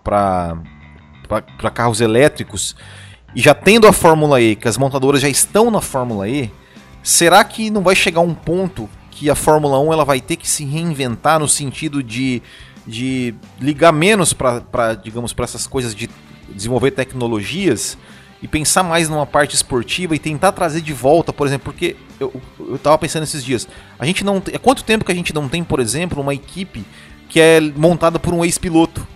para 0.05 1.71
carros 1.73 2.01
elétricos 2.01 2.75
e 3.35 3.41
já 3.41 3.55
tendo 3.55 3.87
a 3.87 3.93
Fórmula 3.93 4.41
E, 4.41 4.57
que 4.57 4.69
as 4.69 4.77
montadoras 4.77 5.21
já 5.23 5.29
estão 5.29 5.71
na 5.71 5.81
Fórmula 5.81 6.29
E 6.29 6.51
Será 7.03 7.43
que 7.45 7.71
não 7.71 7.83
vai 7.83 7.95
chegar 7.95 8.21
um 8.21 8.35
ponto 8.35 8.89
que 9.11 9.29
a 9.29 9.35
Fórmula 9.35 9.79
1 9.81 9.93
ela 9.93 10.05
vai 10.05 10.21
ter 10.21 10.37
que 10.37 10.49
se 10.49 10.65
reinventar 10.65 11.39
no 11.39 11.49
sentido 11.49 12.03
de, 12.03 12.43
de 12.87 13.35
ligar 13.61 13.93
menos 13.93 14.33
para, 14.33 14.95
digamos, 14.95 15.33
para 15.33 15.45
essas 15.45 15.67
coisas 15.67 15.95
de 15.95 16.09
desenvolver 16.49 16.93
tecnologias 16.93 17.97
e 18.43 18.49
pensar 18.49 18.83
mais 18.83 19.09
numa 19.09 19.27
parte 19.27 19.55
esportiva 19.55 20.17
e 20.17 20.19
tentar 20.19 20.53
trazer 20.53 20.81
de 20.81 20.93
volta, 20.93 21.33
por 21.33 21.47
exemplo, 21.47 21.73
porque 21.73 21.97
eu, 22.19 22.33
eu 22.59 22.79
tava 22.79 22.99
pensando 22.99 23.23
esses 23.23 23.45
dias, 23.45 23.69
a 23.99 24.05
gente 24.05 24.25
não 24.25 24.43
há 24.53 24.59
quanto 24.59 24.83
tempo 24.83 25.05
que 25.05 25.13
a 25.13 25.15
gente 25.15 25.33
não 25.33 25.49
tem, 25.49 25.63
por 25.63 25.79
exemplo, 25.79 26.21
uma 26.21 26.35
equipe 26.35 26.85
que 27.29 27.41
é 27.41 27.61
montada 27.61 28.19
por 28.19 28.35
um 28.35 28.45
ex-piloto? 28.45 29.07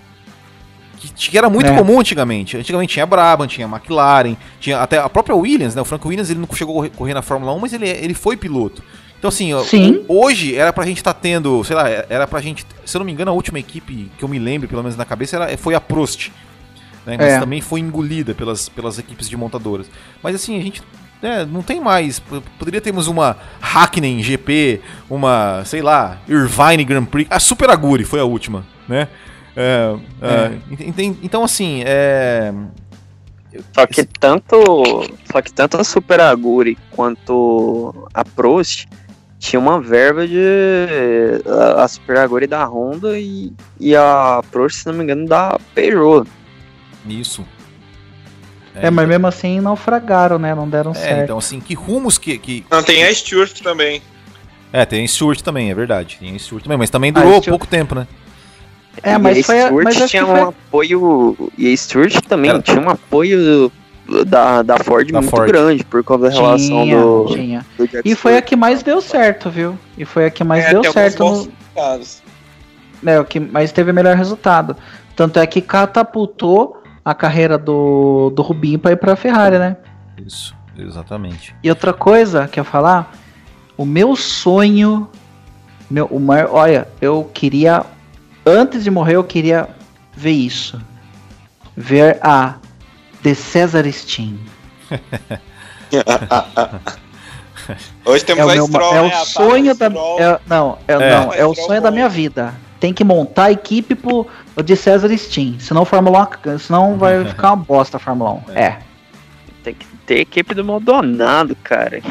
Que 1.14 1.36
era 1.36 1.48
muito 1.48 1.70
é. 1.70 1.76
comum 1.76 2.00
antigamente. 2.00 2.57
Antigamente 2.57 2.94
tinha 2.94 3.07
Brabham, 3.07 3.46
tinha 3.46 3.66
McLaren, 3.66 4.36
tinha 4.61 4.80
até 4.80 4.98
a 4.98 5.09
própria 5.09 5.34
Williams, 5.34 5.74
né? 5.74 5.82
O 5.82 5.84
Frank 5.84 6.07
Williams 6.07 6.30
ele 6.30 6.40
não 6.40 6.48
chegou 6.54 6.82
a 6.82 6.88
correr 6.88 7.14
na 7.14 7.22
Fórmula 7.22 7.52
1, 7.54 7.59
mas 7.59 7.72
ele, 7.72 7.88
ele 7.88 8.14
foi 8.14 8.36
piloto. 8.36 8.82
Então, 9.18 9.28
assim, 9.28 9.52
Sim. 9.64 10.04
hoje 10.09 10.54
era 10.54 10.72
pra 10.72 10.84
gente 10.84 10.98
estar 10.98 11.14
tá 11.14 11.20
tendo, 11.20 11.64
sei 11.64 11.74
lá, 11.74 11.88
era 11.88 12.26
pra 12.26 12.40
gente. 12.40 12.66
Se 12.84 12.96
eu 12.96 13.00
não 13.00 13.07
me 13.07 13.12
engano, 13.12 13.30
a 13.30 13.34
última 13.34 13.59
equipe 13.59 14.11
que 14.18 14.24
eu 14.24 14.28
me 14.28 14.38
lembro, 14.38 14.68
pelo 14.68 14.82
menos 14.82 14.96
na 14.96 15.04
cabeça, 15.04 15.36
era, 15.36 15.57
foi 15.57 15.74
a 15.74 15.80
Prost. 15.80 16.30
Né? 17.04 17.16
Mas 17.16 17.32
é. 17.32 17.40
também 17.40 17.61
foi 17.61 17.80
engolida 17.80 18.34
pelas, 18.34 18.68
pelas 18.68 18.98
equipes 18.98 19.28
de 19.28 19.36
montadoras. 19.36 19.86
Mas 20.22 20.34
assim, 20.34 20.59
a 20.59 20.62
gente 20.62 20.82
é, 21.22 21.44
não 21.46 21.62
tem 21.62 21.80
mais. 21.80 22.20
Poderia 22.59 22.80
termos 22.80 23.07
uma 23.07 23.36
Hackney 23.61 24.22
GP, 24.22 24.80
uma, 25.09 25.64
sei 25.64 25.80
lá, 25.80 26.18
Irvine 26.28 26.84
Grand 26.84 27.04
Prix. 27.04 27.30
A 27.30 27.40
Super 27.40 27.70
Aguri 27.70 28.04
foi 28.04 28.20
a 28.20 28.24
última, 28.24 28.66
né? 28.88 29.09
É, 29.57 29.96
é. 30.20 30.59
então, 31.22 31.42
assim, 31.42 31.82
é. 31.86 32.52
Só 33.74 33.86
que 33.86 34.04
tanto, 34.04 34.57
só 35.32 35.40
que 35.40 35.50
tanto 35.50 35.80
a 35.80 35.84
Super 35.84 36.20
Aguri 36.20 36.76
quanto 36.90 38.07
a 38.12 38.22
Prost 38.22 38.86
tinha 39.38 39.59
uma 39.59 39.80
verba 39.80 40.26
de 40.26 41.40
a 41.78 41.88
Super 41.88 42.18
Aguri 42.18 42.46
da 42.46 42.64
Honda 42.66 43.18
e, 43.18 43.52
e 43.80 43.96
a 43.96 44.42
Prost, 44.50 44.80
se 44.80 44.86
não 44.86 44.94
me 44.94 45.04
engano, 45.04 45.26
da 45.26 45.59
Peugeot. 45.74 46.28
Isso. 47.09 47.46
É, 48.74 48.88
é 48.88 48.90
mas 48.90 49.04
então- 49.04 49.09
mesmo 49.09 49.26
assim 49.26 49.61
naufragaram, 49.61 50.38
né? 50.38 50.54
Não 50.54 50.68
deram 50.68 50.90
é, 50.90 50.94
certo. 50.94 51.24
Então, 51.24 51.38
assim, 51.38 51.61
que 51.61 51.72
rumos 51.72 52.18
que. 52.18 52.36
que... 52.38 52.66
Não, 52.70 52.82
tem 52.82 53.04
a 53.04 53.14
Stewart 53.14 53.59
também. 53.61 54.02
É, 54.70 54.84
tem 54.84 55.02
a 55.02 55.09
Stewart 55.09 55.40
também, 55.40 55.70
é 55.70 55.74
verdade. 55.74 56.18
Tem 56.20 56.34
a 56.34 56.38
Stewart 56.38 56.62
também, 56.62 56.76
mas 56.76 56.90
também 56.90 57.12
durou 57.12 57.36
ah, 57.36 57.40
Stewart... 57.40 57.48
pouco 57.48 57.66
tempo, 57.66 57.94
né? 57.94 58.07
É, 59.03 59.18
mas 59.18 59.44
foi 59.44 59.62
a, 59.62 59.70
mas 59.70 60.11
tinha 60.11 60.24
um 60.24 60.28
foi... 60.28 60.40
apoio. 60.40 61.53
E 61.57 61.72
a 61.72 61.76
Stewart 61.76 62.20
também 62.26 62.51
Era... 62.51 62.62
tinha 62.62 62.80
um 62.80 62.88
apoio 62.88 63.70
da, 64.26 64.62
da 64.62 64.78
Ford 64.78 65.11
da 65.11 65.20
muito 65.20 65.30
Ford. 65.30 65.49
grande 65.49 65.84
por 65.84 66.03
causa 66.05 66.24
da 66.24 66.30
tinha, 66.30 66.42
relação 66.42 66.88
do. 66.88 67.26
Tinha. 67.26 67.66
do 67.76 67.88
e 68.05 68.14
foi 68.14 68.36
a 68.36 68.42
que 68.42 68.57
mais 68.57 68.82
deu 68.82 69.01
certo, 69.01 69.51
viu? 69.51 69.78
E 69.97 70.05
foi 70.05 70.26
a 70.26 70.30
que 70.30 70.44
mais 70.44 70.64
é, 70.64 70.70
deu 70.70 70.92
certo 70.92 71.24
no. 71.24 71.53
É, 73.05 73.20
o 73.20 73.24
que 73.24 73.38
mais 73.38 73.72
teve 73.72 73.92
melhor 73.92 74.16
resultado. 74.16 74.76
Tanto 75.14 75.38
é 75.38 75.47
que 75.47 75.61
catapultou 75.61 76.82
a 77.05 77.14
carreira 77.14 77.57
do, 77.57 78.30
do 78.34 78.42
Rubinho 78.42 78.78
para 78.78 78.92
ir 78.92 78.97
para 78.97 79.12
a 79.12 79.16
Ferrari, 79.16 79.59
né? 79.59 79.76
Isso, 80.24 80.55
exatamente. 80.76 81.55
E 81.62 81.70
outra 81.70 81.92
coisa 81.92 82.49
que 82.49 82.59
eu 82.59 82.64
falar, 82.64 83.12
o 83.76 83.84
meu 83.84 84.16
sonho, 84.16 85.09
meu, 85.90 86.07
o 86.07 86.18
maior, 86.18 86.51
olha, 86.53 86.88
eu 87.01 87.30
queria 87.32 87.84
antes 88.47 88.84
de 88.84 88.90
morrer 88.90 89.16
eu 89.16 89.24
queria 89.24 89.68
ver 90.16 90.30
isso. 90.30 90.80
Ver 91.76 92.18
a 92.22 92.55
The 93.22 93.34
Cesar 93.34 93.90
Steam. 93.92 94.38
Hoje 98.05 98.24
temos 98.24 98.42
é 98.42 98.44
o, 98.44 98.49
meu, 98.49 98.66
Stroll, 98.66 98.94
é 98.94 99.01
o 99.01 99.09
né? 99.09 99.24
sonho 99.24 99.74
da 99.74 99.86
é, 99.86 99.90
não, 100.47 100.78
é, 100.86 100.92
é. 100.92 101.11
não, 101.11 101.32
é 101.32 101.44
o 101.44 101.55
sonho 101.55 101.82
da 101.82 101.90
minha 101.90 102.09
vida. 102.09 102.55
Tem 102.78 102.94
que 102.94 103.03
montar 103.03 103.44
a 103.44 103.53
equipe 103.53 103.94
pro 103.94 104.26
de 104.64 104.76
Cesar 104.76 105.11
Steam, 105.18 105.59
senão 105.59 105.84
Fórmula 105.84 106.28
1, 106.47 106.59
senão 106.59 106.97
vai 106.97 107.24
ficar 107.28 107.49
uma 107.49 107.57
bosta 107.57 107.97
a 107.97 108.01
Fórmula 108.01 108.42
1. 108.49 108.53
É. 108.55 108.78
tem 109.64 109.74
que 109.74 109.86
ter 110.07 110.20
equipe 110.20 110.55
do 110.55 110.64
Maldonado, 110.64 111.57
cara. 111.64 111.99
É. 111.99 112.03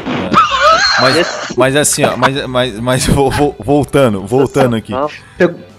Mas, 1.01 1.53
mas 1.57 1.75
assim, 1.75 2.03
ó, 2.03 2.15
mas, 2.17 2.45
mas, 2.47 2.79
mas 2.79 3.07
voltando, 3.07 4.25
voltando 4.25 4.75
aqui. 4.75 4.93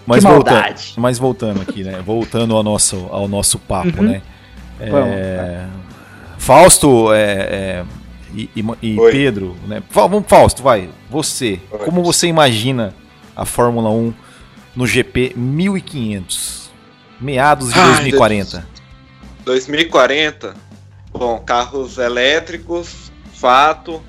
Mas 0.07 0.23
voltando, 0.23 0.75
mas 0.97 1.19
voltando 1.19 1.63
aqui, 1.63 1.83
né? 1.83 2.01
Voltando 2.05 2.55
ao 2.55 2.63
nosso, 2.63 3.09
ao 3.11 3.27
nosso 3.27 3.59
papo, 3.59 4.01
uhum. 4.01 4.09
né? 4.09 4.23
É, 4.79 5.67
Fausto 6.39 7.13
é, 7.13 7.23
é, 7.23 7.85
e, 8.33 8.51
e 8.83 8.97
Pedro, 9.11 9.57
né? 9.67 9.83
Vamos, 9.91 10.25
Fausto, 10.29 10.63
vai. 10.63 10.89
Você, 11.11 11.61
Oi. 11.71 11.79
como 11.81 12.05
você 12.05 12.29
imagina 12.29 12.95
a 13.35 13.45
Fórmula 13.45 13.91
1 13.91 14.15
no 14.77 14.87
GP 14.87 15.33
1500, 15.35 16.71
meados 17.21 17.73
de 17.73 17.81
Ai, 17.81 17.87
2040? 17.87 18.69
2040? 19.45 20.55
Bom, 21.11 21.39
carros 21.41 21.99
elétricos, 21.99 23.11
fato. 23.35 24.03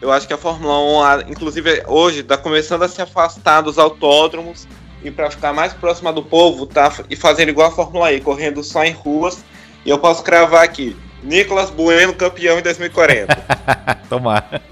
Eu 0.00 0.10
acho 0.10 0.26
que 0.26 0.34
a 0.34 0.38
Fórmula 0.38 1.18
1, 1.18 1.30
inclusive 1.30 1.84
hoje, 1.86 2.20
está 2.20 2.36
começando 2.36 2.82
a 2.82 2.88
se 2.88 3.00
afastar 3.00 3.60
dos 3.60 3.78
autódromos 3.78 4.66
e 5.04 5.10
para 5.10 5.30
ficar 5.30 5.52
mais 5.52 5.72
próxima 5.74 6.12
do 6.12 6.22
povo, 6.22 6.66
tá 6.66 6.90
e 7.10 7.14
fazendo 7.14 7.50
igual 7.50 7.68
a 7.68 7.70
Fórmula 7.70 8.12
E, 8.12 8.20
correndo 8.20 8.64
só 8.64 8.82
em 8.82 8.92
ruas. 8.92 9.44
E 9.84 9.90
eu 9.90 9.98
posso 9.98 10.22
cravar 10.24 10.64
aqui: 10.64 10.96
Nicolas 11.22 11.70
Bueno 11.70 12.14
campeão 12.14 12.58
em 12.58 12.62
2040. 12.62 13.36
Tomar. 14.08 14.62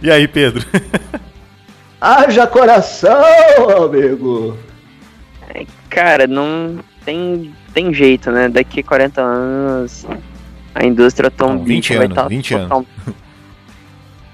E 0.00 0.10
aí, 0.10 0.28
Pedro? 0.28 0.64
Haja 2.00 2.46
coração, 2.46 3.24
amigo! 3.84 4.56
Cara, 5.88 6.26
não 6.26 6.78
tem, 7.04 7.54
tem 7.72 7.92
jeito, 7.94 8.30
né? 8.30 8.48
Daqui 8.48 8.82
40 8.82 9.20
anos 9.20 10.06
a 10.74 10.84
indústria 10.84 11.30
tão 11.30 11.62
20 11.62 11.94
anos, 11.94 12.14
tá 12.14 12.28
20 12.28 12.48
total... 12.48 12.78
anos. 12.78 12.88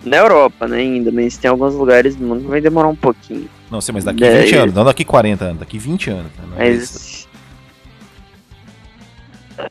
Na 0.02 0.16
Europa, 0.16 0.66
né, 0.66 0.78
ainda, 0.78 1.12
mas 1.12 1.36
tem 1.36 1.50
alguns 1.50 1.74
lugares 1.74 2.16
do 2.16 2.24
mundo 2.24 2.42
que 2.42 2.48
vai 2.48 2.60
demorar 2.60 2.88
um 2.88 2.96
pouquinho. 2.96 3.48
Não 3.70 3.80
sei, 3.80 3.92
mas 3.92 4.04
daqui 4.04 4.24
é, 4.24 4.42
20 4.42 4.54
anos, 4.56 4.74
não 4.74 4.84
daqui 4.84 5.04
40 5.04 5.44
anos, 5.44 5.60
daqui 5.60 5.78
20 5.78 6.10
anos. 6.10 6.32
Né? 6.36 6.44
Mas... 6.56 7.28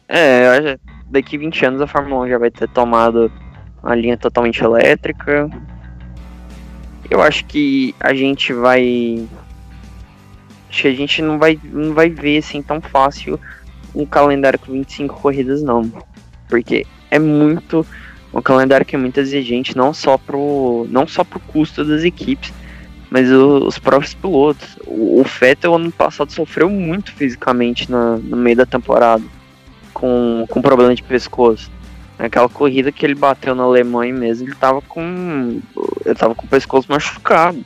É, 0.07 0.77
daqui 1.09 1.37
20 1.37 1.65
anos 1.65 1.81
a 1.81 1.87
Fórmula 1.87 2.25
1 2.25 2.29
já 2.29 2.37
vai 2.37 2.51
ter 2.51 2.69
tomado 2.69 3.31
uma 3.83 3.95
linha 3.95 4.17
totalmente 4.17 4.63
elétrica. 4.63 5.49
Eu 7.09 7.21
acho 7.21 7.45
que 7.45 7.93
a 7.99 8.13
gente 8.13 8.53
vai. 8.53 9.27
Acho 10.69 10.83
que 10.83 10.87
a 10.87 10.93
gente 10.93 11.21
não 11.21 11.39
vai, 11.39 11.59
não 11.63 11.93
vai 11.93 12.09
ver 12.09 12.37
assim 12.37 12.61
tão 12.61 12.79
fácil 12.79 13.39
um 13.95 14.05
calendário 14.05 14.59
com 14.59 14.71
25 14.71 15.19
corridas, 15.19 15.63
não. 15.63 15.91
Porque 16.47 16.85
é 17.09 17.19
muito. 17.19 17.85
Um 18.31 18.43
calendário 18.43 18.85
que 18.85 18.95
é 18.95 18.99
muito 18.99 19.19
exigente, 19.19 19.75
não 19.75 19.91
só 19.91 20.15
pro, 20.15 20.85
não 20.91 21.07
só 21.07 21.23
pro 21.23 21.39
custo 21.39 21.83
das 21.83 22.03
equipes, 22.03 22.53
mas 23.09 23.31
o, 23.31 23.65
os 23.65 23.79
próprios 23.79 24.13
pilotos. 24.13 24.77
O, 24.85 25.21
o 25.21 25.23
Vettel 25.23 25.75
ano 25.75 25.91
passado 25.91 26.31
sofreu 26.31 26.69
muito 26.69 27.11
fisicamente 27.11 27.89
na, 27.89 28.17
no 28.17 28.37
meio 28.37 28.57
da 28.57 28.65
temporada, 28.65 29.23
com, 29.93 30.45
com 30.49 30.61
problema 30.61 30.93
de 30.93 31.03
pescoço. 31.03 31.71
Aquela 32.17 32.49
corrida 32.49 32.91
que 32.91 33.05
ele 33.05 33.15
bateu 33.15 33.55
na 33.55 33.63
Alemanha 33.63 34.13
mesmo, 34.13 34.47
ele 34.47 34.55
tava 34.55 34.81
com. 34.81 35.61
Ele 36.05 36.15
tava 36.15 36.35
com 36.35 36.45
o 36.45 36.49
pescoço 36.49 36.91
machucado. 36.91 37.63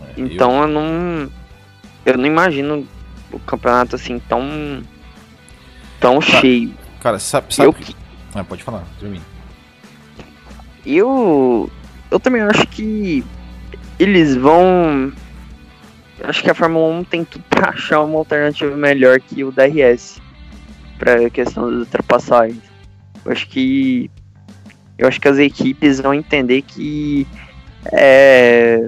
É, 0.00 0.12
então 0.20 0.52
eu... 0.56 0.62
eu 0.62 0.68
não. 0.68 1.30
Eu 2.04 2.16
não 2.16 2.26
imagino 2.26 2.86
o 3.32 3.40
campeonato 3.40 3.96
assim 3.96 4.20
tão. 4.20 4.82
tão 5.98 6.20
cara, 6.20 6.40
cheio. 6.40 6.74
Cara, 7.00 7.18
sabe. 7.18 7.52
sabe 7.52 7.68
eu, 7.68 7.72
que... 7.72 7.94
ah, 8.34 8.44
pode 8.44 8.62
falar, 8.62 8.84
termina. 9.00 9.24
Eu. 10.86 11.68
Eu 12.08 12.20
também 12.20 12.40
acho 12.42 12.68
que 12.68 13.24
eles 13.98 14.36
vão. 14.36 15.12
Acho 16.22 16.42
que 16.42 16.50
a 16.50 16.54
Fórmula 16.54 16.98
1 17.00 17.04
tem 17.04 17.24
tudo 17.24 17.44
pra 17.48 17.70
achar 17.70 18.02
uma 18.02 18.18
alternativa 18.18 18.74
melhor 18.76 19.20
que 19.20 19.44
o 19.44 19.52
DRS 19.52 20.20
para 20.98 21.26
a 21.26 21.30
questão 21.30 21.70
das 21.70 21.80
ultrapassagens. 21.80 22.62
Eu 23.24 23.32
acho 23.32 23.48
que 23.48 24.10
eu 24.98 25.06
acho 25.06 25.20
que 25.20 25.28
as 25.28 25.38
equipes 25.38 26.00
vão 26.00 26.14
entender 26.14 26.62
que 26.62 27.26
é, 27.92 28.80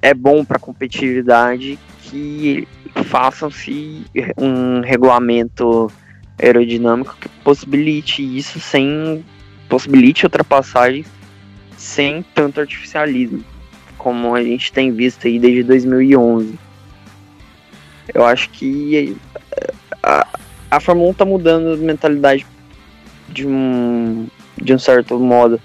é 0.00 0.14
bom 0.14 0.44
para 0.44 0.58
competitividade 0.58 1.78
que 2.04 2.66
façam-se 3.04 4.04
um 4.38 4.80
regulamento 4.80 5.92
aerodinâmico 6.40 7.16
que 7.20 7.28
possibilite 7.44 8.22
isso 8.22 8.58
sem 8.58 9.24
possibilite 9.68 10.24
ultrapassagens 10.24 11.06
sem 11.76 12.22
tanto 12.34 12.60
artificialismo 12.60 13.51
como 14.02 14.34
a 14.34 14.42
gente 14.42 14.72
tem 14.72 14.90
visto 14.90 15.28
aí 15.28 15.38
desde 15.38 15.62
2011. 15.62 16.58
Eu 18.12 18.24
acho 18.24 18.50
que 18.50 19.16
a, 20.02 20.26
a 20.68 20.80
Fórmula 20.80 21.10
1 21.10 21.14
tá 21.14 21.24
mudando 21.24 21.74
a 21.74 21.76
mentalidade 21.76 22.44
de 23.28 23.46
um, 23.46 24.26
de 24.60 24.74
um 24.74 24.78
certo 24.78 25.18
modo 25.20 25.60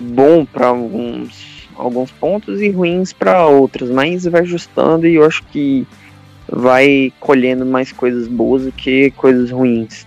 bom 0.00 0.44
para 0.44 0.66
alguns, 0.66 1.68
alguns 1.76 2.10
pontos 2.10 2.60
e 2.60 2.70
ruins 2.70 3.12
para 3.12 3.46
outros, 3.46 3.88
mas 3.88 4.24
vai 4.24 4.40
ajustando 4.40 5.06
e 5.06 5.14
eu 5.14 5.24
acho 5.24 5.44
que 5.44 5.86
vai 6.48 7.12
colhendo 7.20 7.64
mais 7.64 7.92
coisas 7.92 8.26
boas 8.26 8.64
do 8.64 8.72
que 8.72 9.12
coisas 9.12 9.52
ruins. 9.52 10.04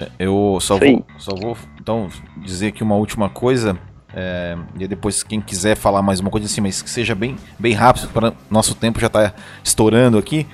É, 0.00 0.08
eu 0.18 0.56
só 0.62 0.78
vou, 0.78 1.06
só 1.18 1.34
vou 1.36 1.56
então 1.78 2.08
dizer 2.38 2.68
aqui 2.68 2.82
uma 2.82 2.96
última 2.96 3.28
coisa. 3.28 3.78
É, 4.14 4.56
e 4.78 4.88
depois, 4.88 5.22
quem 5.22 5.40
quiser 5.40 5.76
falar 5.76 6.02
mais 6.02 6.20
uma 6.20 6.30
coisa 6.30 6.46
assim, 6.46 6.60
mas 6.60 6.82
que 6.82 6.90
seja 6.90 7.14
bem, 7.14 7.36
bem 7.58 7.72
rápido, 7.74 8.08
para 8.08 8.32
nosso 8.50 8.74
tempo 8.74 9.00
já 9.00 9.06
está 9.06 9.32
estourando 9.62 10.18
aqui. 10.18 10.46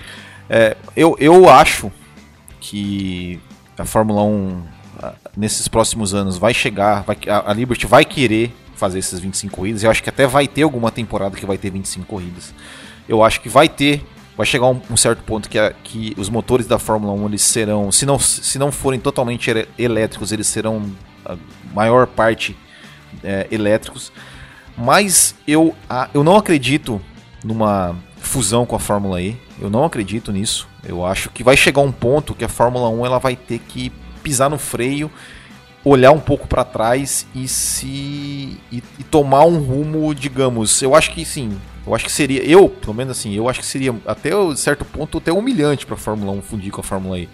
É, 0.48 0.76
eu, 0.96 1.16
eu 1.18 1.48
acho 1.48 1.90
que 2.60 3.40
a 3.78 3.84
Fórmula 3.84 4.22
1 4.22 4.62
nesses 5.36 5.68
próximos 5.68 6.14
anos 6.14 6.38
vai 6.38 6.54
chegar, 6.54 7.02
vai, 7.02 7.16
a, 7.28 7.52
Liberty 7.52 7.86
vai 7.86 8.04
querer 8.04 8.54
fazer 8.74 8.98
esses 8.98 9.18
25 9.18 9.54
corridas. 9.54 9.82
Eu 9.82 9.90
acho 9.90 10.02
que 10.02 10.08
até 10.08 10.26
vai 10.26 10.46
ter 10.46 10.62
alguma 10.62 10.90
temporada 10.90 11.36
que 11.36 11.46
vai 11.46 11.58
ter 11.58 11.70
25 11.70 12.06
corridas. 12.06 12.54
Eu 13.08 13.22
acho 13.22 13.40
que 13.40 13.48
vai 13.48 13.68
ter, 13.68 14.04
vai 14.36 14.46
chegar 14.46 14.66
um, 14.66 14.80
um 14.90 14.96
certo 14.96 15.22
ponto 15.22 15.48
que, 15.48 15.58
a, 15.58 15.72
que 15.72 16.14
os 16.16 16.28
motores 16.28 16.66
da 16.66 16.78
Fórmula 16.78 17.12
1 17.12 17.26
eles 17.26 17.42
serão, 17.42 17.92
se 17.92 18.04
não, 18.04 18.18
se 18.18 18.58
não 18.58 18.72
forem 18.72 19.00
totalmente 19.00 19.50
elétricos, 19.78 20.32
eles 20.32 20.46
serão 20.46 20.90
a 21.24 21.36
maior 21.74 22.06
parte 22.06 22.56
é, 23.22 23.46
elétricos. 23.50 24.12
Mas 24.76 25.34
eu, 25.46 25.74
a, 25.88 26.08
eu 26.12 26.22
não 26.22 26.36
acredito 26.36 27.00
numa 27.42 27.96
fusão 28.18 28.66
com 28.66 28.76
a 28.76 28.78
Fórmula 28.80 29.20
E. 29.22 29.36
Eu 29.60 29.70
não 29.70 29.84
acredito 29.84 30.32
nisso. 30.32 30.68
Eu 30.84 31.04
acho 31.04 31.30
que 31.30 31.42
vai 31.42 31.56
chegar 31.56 31.80
um 31.80 31.92
ponto 31.92 32.34
que 32.34 32.44
a 32.44 32.48
Fórmula 32.48 32.88
1 32.88 33.06
ela 33.06 33.18
vai 33.18 33.36
ter 33.36 33.58
que 33.58 33.90
pisar 34.22 34.50
no 34.50 34.58
freio, 34.58 35.10
olhar 35.84 36.10
um 36.10 36.18
pouco 36.18 36.46
para 36.48 36.64
trás 36.64 37.26
e 37.34 37.46
se 37.46 37.86
e, 38.70 38.82
e, 38.98 39.04
tomar 39.04 39.44
um 39.44 39.58
rumo, 39.58 40.14
digamos. 40.14 40.82
Eu 40.82 40.94
acho 40.94 41.12
que 41.12 41.24
sim. 41.24 41.56
Eu 41.86 41.94
acho 41.94 42.04
que 42.04 42.12
seria, 42.12 42.42
eu, 42.42 42.68
pelo 42.68 42.92
menos 42.92 43.16
assim, 43.16 43.32
eu 43.34 43.48
acho 43.48 43.60
que 43.60 43.66
seria 43.66 43.94
até 44.04 44.30
certo 44.56 44.84
ponto 44.84 45.18
até 45.18 45.32
humilhante 45.32 45.86
para 45.86 45.94
a 45.94 45.98
Fórmula 45.98 46.32
1 46.32 46.42
fundir 46.42 46.72
com 46.72 46.80
a 46.80 46.84
Fórmula 46.84 47.18
E, 47.20 47.28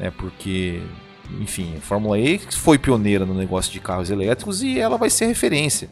né? 0.00 0.10
Porque 0.10 0.82
enfim, 1.40 1.74
a 1.78 1.80
Fórmula 1.80 2.18
E 2.18 2.38
foi 2.38 2.78
pioneira 2.78 3.24
no 3.24 3.34
negócio 3.34 3.72
de 3.72 3.80
carros 3.80 4.10
elétricos 4.10 4.62
e 4.62 4.78
ela 4.78 4.96
vai 4.96 5.10
ser 5.10 5.26
referência. 5.26 5.88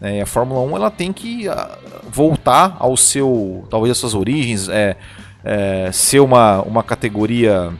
É, 0.00 0.22
a 0.22 0.26
Fórmula 0.26 0.60
1 0.60 0.76
ela 0.76 0.90
tem 0.90 1.12
que 1.12 1.48
uh, 1.48 1.54
voltar 2.10 2.76
ao 2.78 2.96
seu, 2.96 3.66
talvez 3.70 3.92
as 3.92 3.98
suas 3.98 4.14
origens, 4.14 4.68
é, 4.68 4.96
é, 5.44 5.90
ser 5.92 6.20
uma, 6.20 6.60
uma 6.62 6.82
categoria, 6.82 7.72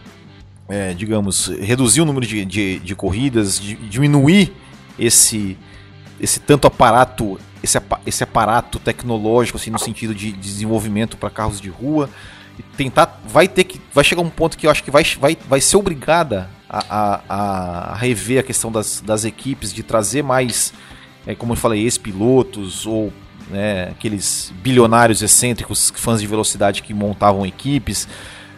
é, 0.69 0.95
digamos, 0.95 1.49
reduzir 1.49 2.01
o 2.01 2.05
número 2.05 2.27
de, 2.27 2.45
de, 2.45 2.79
de 2.79 2.95
corridas, 2.95 3.61
diminuir 3.61 4.53
esse, 4.99 5.59
esse 6.21 6.41
tanto 6.41 6.67
aparato, 6.67 7.39
esse, 7.63 7.79
esse 8.07 8.25
aparato 8.25 8.79
tecnológico, 8.79 9.59
assim, 9.59 9.71
no 9.71 9.79
sentido 9.79 10.15
de, 10.15 10.33
de 10.33 10.39
desenvolvimento 10.39 11.17
para 11.17 11.29
carros 11.31 11.61
de 11.61 11.69
rua 11.69 12.09
tentar 12.77 13.21
vai 13.27 13.47
ter 13.47 13.65
que 13.65 13.79
vai 13.93 14.03
chegar 14.03 14.23
um 14.23 14.31
ponto 14.31 14.57
que 14.57 14.67
eu 14.67 14.71
acho 14.71 14.83
que 14.83 14.91
vai, 14.91 15.05
vai, 15.21 15.37
vai 15.47 15.61
ser 15.61 15.77
obrigada 15.77 16.49
a, 16.69 17.21
a, 17.29 17.93
a 17.93 17.95
rever 17.95 18.41
a 18.41 18.43
questão 18.43 18.71
das, 18.71 19.01
das 19.01 19.25
equipes, 19.25 19.73
de 19.73 19.83
trazer 19.83 20.23
mais, 20.23 20.73
é, 21.27 21.35
como 21.35 21.53
eu 21.53 21.57
falei, 21.57 21.83
ex-pilotos 21.83 22.87
ou 22.87 23.13
né, 23.49 23.89
aqueles 23.91 24.53
bilionários 24.63 25.23
excêntricos, 25.23 25.93
fãs 25.95 26.21
de 26.21 26.27
velocidade 26.27 26.83
que 26.83 26.93
montavam 26.93 27.47
equipes. 27.47 28.09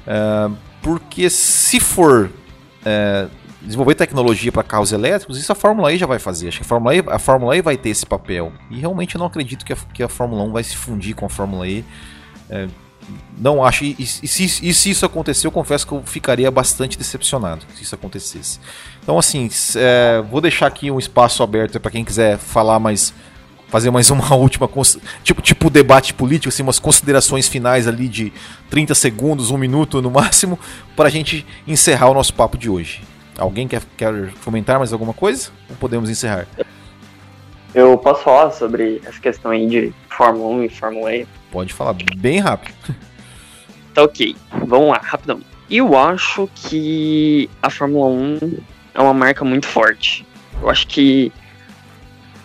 Uh, 0.06 0.56
porque 0.82 1.28
se 1.28 1.78
for 1.80 2.26
uh, 2.26 3.30
desenvolver 3.60 3.94
tecnologia 3.94 4.50
para 4.50 4.62
carros 4.62 4.92
elétricos, 4.92 5.38
isso 5.38 5.52
a 5.52 5.54
Fórmula 5.54 5.92
E 5.92 5.98
já 5.98 6.06
vai 6.06 6.18
fazer. 6.18 6.48
Acho 6.48 6.58
que 6.58 6.64
a 6.64 6.68
Fórmula 6.68 6.94
E, 6.94 7.04
a 7.06 7.18
Fórmula 7.18 7.56
E 7.56 7.60
vai 7.60 7.76
ter 7.76 7.90
esse 7.90 8.06
papel. 8.06 8.52
E 8.70 8.78
realmente 8.78 9.14
eu 9.14 9.18
não 9.18 9.26
acredito 9.26 9.64
que 9.64 9.72
a, 9.72 9.76
que 9.92 10.02
a 10.02 10.08
Fórmula 10.08 10.42
1 10.44 10.52
vai 10.52 10.64
se 10.64 10.76
fundir 10.76 11.14
com 11.14 11.26
a 11.26 11.28
Fórmula 11.28 11.68
E. 11.68 11.84
Uh, 12.48 12.87
não 13.38 13.64
acho. 13.64 13.84
E, 13.84 13.96
e, 13.98 14.06
se, 14.06 14.44
e, 14.44 14.74
se, 14.74 14.90
isso 14.90 15.06
acontecer, 15.06 15.46
eu 15.46 15.52
confesso 15.52 15.86
que 15.86 15.92
eu 15.92 16.02
ficaria 16.04 16.50
bastante 16.50 16.98
decepcionado 16.98 17.64
se 17.74 17.82
isso 17.82 17.94
acontecesse. 17.94 18.60
Então, 19.02 19.18
assim, 19.18 19.48
é, 19.76 20.22
vou 20.28 20.40
deixar 20.40 20.66
aqui 20.66 20.90
um 20.90 20.98
espaço 20.98 21.42
aberto 21.42 21.78
para 21.80 21.90
quem 21.90 22.04
quiser 22.04 22.38
falar 22.38 22.78
mais. 22.78 23.14
Fazer 23.68 23.90
mais 23.90 24.10
uma 24.10 24.32
última. 24.34 24.68
Tipo, 25.22 25.42
tipo 25.42 25.68
debate 25.68 26.14
político, 26.14 26.48
assim, 26.48 26.62
umas 26.62 26.78
considerações 26.78 27.48
finais 27.48 27.86
ali 27.86 28.08
de 28.08 28.32
30 28.70 28.94
segundos, 28.94 29.50
um 29.50 29.58
minuto 29.58 30.00
no 30.00 30.08
máximo, 30.10 30.58
para 30.96 31.08
a 31.08 31.10
gente 31.10 31.46
encerrar 31.66 32.08
o 32.08 32.14
nosso 32.14 32.32
papo 32.32 32.56
de 32.56 32.70
hoje. 32.70 33.02
Alguém 33.36 33.68
quer, 33.68 33.82
quer 33.96 34.32
comentar 34.42 34.78
mais 34.78 34.92
alguma 34.92 35.12
coisa? 35.12 35.50
Ou 35.68 35.76
podemos 35.76 36.08
encerrar? 36.08 36.46
Eu 37.74 37.96
posso 37.98 38.24
falar 38.24 38.50
sobre 38.50 39.00
essa 39.04 39.20
questão 39.20 39.50
aí 39.50 39.66
de 39.66 39.92
Fórmula 40.08 40.56
1 40.56 40.64
e 40.64 40.68
Fórmula 40.70 41.14
E? 41.14 41.26
Pode 41.50 41.72
falar 41.72 41.94
bem 42.16 42.40
rápido. 42.40 42.74
Tá 43.94 44.04
ok. 44.04 44.36
Vamos 44.64 44.90
lá, 44.90 45.00
rapidão. 45.02 45.40
Eu 45.68 45.98
acho 45.98 46.48
que 46.54 47.50
a 47.60 47.68
Fórmula 47.68 48.06
1 48.06 48.58
é 48.94 49.00
uma 49.00 49.12
marca 49.12 49.44
muito 49.44 49.66
forte. 49.66 50.24
Eu 50.62 50.70
acho 50.70 50.86
que 50.86 51.32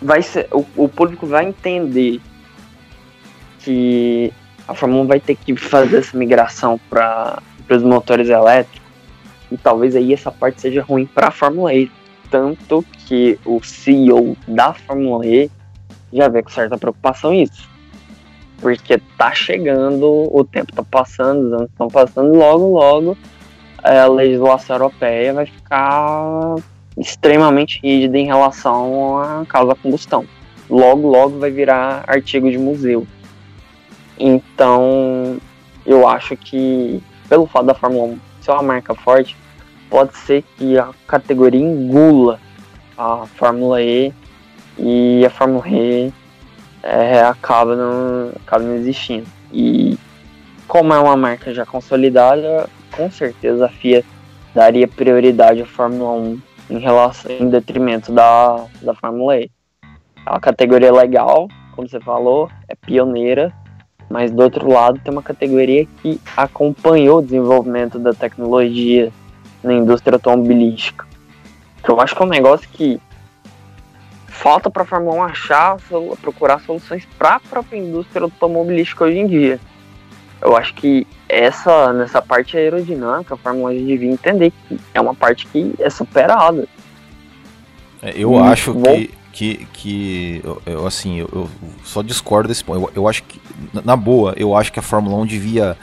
vai 0.02 0.20
ser, 0.20 0.48
o, 0.50 0.66
o 0.74 0.88
público 0.88 1.28
vai 1.28 1.46
entender 1.46 2.20
que 3.60 4.32
a 4.66 4.74
Fórmula 4.74 5.04
1 5.04 5.06
vai 5.06 5.20
ter 5.20 5.36
que 5.36 5.54
fazer 5.54 5.98
essa 5.98 6.18
migração 6.18 6.80
para 6.90 7.40
os 7.70 7.84
motores 7.84 8.28
elétricos. 8.28 8.82
E 9.52 9.56
talvez 9.56 9.94
aí 9.94 10.12
essa 10.12 10.32
parte 10.32 10.60
seja 10.60 10.82
ruim 10.82 11.06
para 11.06 11.28
a 11.28 11.30
Fórmula 11.30 11.72
E. 11.72 11.88
Tanto 12.32 12.84
que 13.06 13.38
o 13.44 13.62
CEO 13.62 14.36
da 14.48 14.74
Fórmula 14.74 15.24
E 15.24 15.48
já 16.12 16.26
vê 16.26 16.42
com 16.42 16.50
certa 16.50 16.76
preocupação 16.76 17.32
isso 17.32 17.73
porque 18.60 18.98
tá 19.18 19.32
chegando, 19.34 20.28
o 20.30 20.44
tempo 20.44 20.72
tá 20.72 20.82
passando, 20.82 21.46
os 21.46 21.52
anos 21.52 21.70
estão 21.70 21.88
passando, 21.88 22.36
logo, 22.36 22.68
logo 22.68 23.16
a 23.84 24.06
legislação 24.06 24.76
europeia 24.76 25.34
vai 25.34 25.44
ficar 25.44 26.54
extremamente 26.96 27.80
rígida 27.82 28.16
em 28.16 28.24
relação 28.24 29.18
à 29.18 29.44
causa 29.46 29.74
combustão. 29.74 30.24
Logo, 30.70 31.06
logo 31.06 31.38
vai 31.38 31.50
virar 31.50 32.02
artigo 32.06 32.50
de 32.50 32.56
museu. 32.56 33.06
Então, 34.18 35.38
eu 35.84 36.08
acho 36.08 36.34
que, 36.36 37.02
pelo 37.28 37.46
fato 37.46 37.66
da 37.66 37.74
Fórmula 37.74 38.04
1 38.04 38.18
ser 38.40 38.52
uma 38.52 38.62
marca 38.62 38.94
forte, 38.94 39.36
pode 39.90 40.16
ser 40.18 40.42
que 40.56 40.78
a 40.78 40.90
categoria 41.06 41.60
engula 41.60 42.40
a 42.96 43.26
Fórmula 43.36 43.82
E 43.82 44.12
e 44.78 45.24
a 45.26 45.30
Fórmula 45.30 45.68
E 45.68 46.12
é, 46.84 47.22
acaba, 47.22 47.74
não, 47.74 48.30
acaba 48.44 48.62
não 48.62 48.74
existindo. 48.74 49.26
E 49.50 49.98
como 50.68 50.92
é 50.92 50.98
uma 50.98 51.16
marca 51.16 51.52
já 51.54 51.64
consolidada, 51.64 52.68
com 52.92 53.10
certeza 53.10 53.64
a 53.64 53.68
FIA 53.70 54.04
daria 54.54 54.86
prioridade 54.86 55.62
à 55.62 55.66
Fórmula 55.66 56.12
1 56.12 56.40
em 56.70 56.78
relação 56.78 57.30
em 57.30 57.48
detrimento 57.48 58.12
da, 58.12 58.66
da 58.82 58.94
Fórmula 58.94 59.38
E. 59.38 59.50
É 60.26 60.30
uma 60.30 60.40
categoria 60.40 60.92
legal, 60.92 61.48
como 61.74 61.88
você 61.88 62.00
falou, 62.00 62.50
é 62.68 62.74
pioneira, 62.74 63.52
mas 64.08 64.30
do 64.30 64.42
outro 64.42 64.70
lado 64.70 65.00
tem 65.02 65.12
uma 65.12 65.22
categoria 65.22 65.86
que 66.02 66.20
acompanhou 66.36 67.18
o 67.18 67.22
desenvolvimento 67.22 67.98
da 67.98 68.12
tecnologia 68.12 69.10
na 69.62 69.72
indústria 69.72 70.16
automobilística. 70.16 71.06
Que 71.82 71.90
eu 71.90 72.00
acho 72.00 72.14
que 72.14 72.22
é 72.22 72.26
um 72.26 72.28
negócio 72.28 72.68
que 72.68 73.00
falta 74.44 74.68
para 74.68 74.82
a 74.82 74.84
Fórmula 74.86 75.16
1 75.16 75.22
achar, 75.22 75.76
procurar 76.20 76.60
soluções 76.60 77.08
para 77.16 77.36
a 77.36 77.40
própria 77.40 77.78
indústria 77.78 78.24
automobilística 78.24 79.02
hoje 79.02 79.18
em 79.18 79.26
dia. 79.26 79.58
Eu 80.38 80.54
acho 80.54 80.74
que 80.74 81.06
essa 81.26 81.94
nessa 81.94 82.20
parte 82.20 82.54
aerodinâmica, 82.54 83.32
a 83.32 83.38
Fórmula 83.38 83.70
1 83.70 83.86
devia 83.86 84.10
entender 84.10 84.52
que 84.68 84.78
é 84.92 85.00
uma 85.00 85.14
parte 85.14 85.46
que 85.46 85.72
é 85.78 85.88
superada. 85.88 86.68
É, 88.02 88.12
eu 88.14 88.34
e 88.34 88.38
acho 88.40 88.74
vou... 88.74 88.82
que, 88.82 89.14
que, 89.32 89.66
que 89.72 90.42
eu, 90.44 90.62
eu 90.66 90.86
assim, 90.86 91.20
eu, 91.20 91.30
eu, 91.32 91.50
só 91.82 92.02
discordo 92.02 92.48
desse 92.48 92.62
ponto. 92.62 92.82
Eu, 92.82 92.90
eu 92.94 93.08
acho 93.08 93.22
que, 93.22 93.40
na 93.82 93.96
boa, 93.96 94.34
eu 94.36 94.54
acho 94.54 94.70
que 94.70 94.78
a 94.78 94.82
Fórmula 94.82 95.16
1 95.22 95.26
devia 95.26 95.74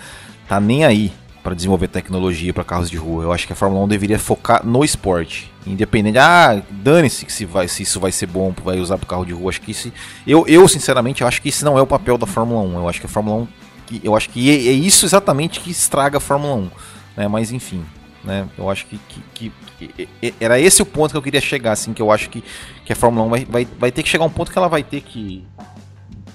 tá 0.47 0.59
nem 0.59 0.85
aí 0.85 1.11
para 1.43 1.55
desenvolver 1.55 1.87
tecnologia 1.87 2.53
para 2.53 2.63
carros 2.63 2.89
de 2.89 2.97
rua. 2.97 3.23
Eu 3.23 3.31
acho 3.31 3.47
que 3.47 3.53
a 3.53 3.55
Fórmula 3.55 3.83
1 3.85 3.87
deveria 3.87 4.19
focar 4.19 4.65
no 4.65 4.83
esporte. 4.83 5.51
Independente, 5.65 6.17
ah, 6.17 6.61
dane-se 6.69 7.25
se, 7.29 7.47
se 7.67 7.83
isso 7.83 7.99
vai 7.99 8.11
ser 8.11 8.27
bom, 8.27 8.53
vai 8.63 8.79
usar 8.79 8.97
para 8.97 9.07
carro 9.07 9.25
de 9.25 9.33
rua. 9.33 9.49
Acho 9.49 9.61
que 9.61 9.71
isso, 9.71 9.91
eu, 10.25 10.45
eu 10.47 10.67
sinceramente 10.67 11.23
acho 11.23 11.41
que 11.41 11.49
isso 11.49 11.65
não 11.65 11.77
é 11.77 11.81
o 11.81 11.87
papel 11.87 12.17
da 12.17 12.27
Fórmula 12.27 12.61
1. 12.61 12.79
Eu 12.79 12.89
acho 12.89 12.99
que 12.99 13.05
a 13.05 13.09
Fórmula 13.09 13.47
1, 13.91 13.99
eu 14.03 14.15
acho 14.15 14.29
que 14.29 14.49
é, 14.49 14.53
é 14.53 14.71
isso 14.71 15.05
exatamente 15.05 15.59
que 15.59 15.71
estraga 15.71 16.17
a 16.17 16.21
Fórmula 16.21 16.55
1. 16.55 16.71
Né? 17.17 17.27
Mas 17.27 17.51
enfim, 17.51 17.83
né? 18.23 18.47
Eu 18.57 18.69
acho 18.69 18.85
que, 18.85 18.99
que, 19.07 19.21
que, 19.33 19.51
que, 19.87 20.33
era 20.39 20.59
esse 20.59 20.81
o 20.81 20.85
ponto 20.85 21.11
que 21.11 21.17
eu 21.17 21.21
queria 21.21 21.41
chegar, 21.41 21.71
assim, 21.71 21.93
que 21.93 22.01
eu 22.01 22.11
acho 22.11 22.29
que, 22.29 22.43
que 22.85 22.93
a 22.93 22.95
Fórmula 22.95 23.25
1 23.25 23.29
vai, 23.29 23.45
vai, 23.45 23.67
vai 23.79 23.91
ter 23.91 24.03
que 24.03 24.09
chegar 24.09 24.23
a 24.23 24.27
um 24.27 24.31
ponto 24.31 24.51
que 24.51 24.57
ela 24.57 24.67
vai 24.67 24.83
ter 24.83 25.01
que, 25.01 25.45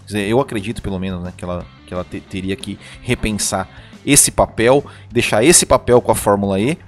dizer, 0.04 0.26
eu 0.28 0.40
acredito 0.40 0.82
pelo 0.82 0.98
menos, 0.98 1.22
né, 1.22 1.32
que 1.36 1.44
ela, 1.44 1.64
que 1.86 1.94
ela 1.94 2.04
te, 2.04 2.20
teria 2.20 2.56
que 2.56 2.78
repensar 3.02 3.68
esse 4.06 4.30
papel, 4.30 4.84
deixar 5.10 5.44
esse 5.44 5.66
papel 5.66 6.00
com 6.00 6.12
a 6.12 6.14
Fórmula 6.14 6.60
E 6.60 6.78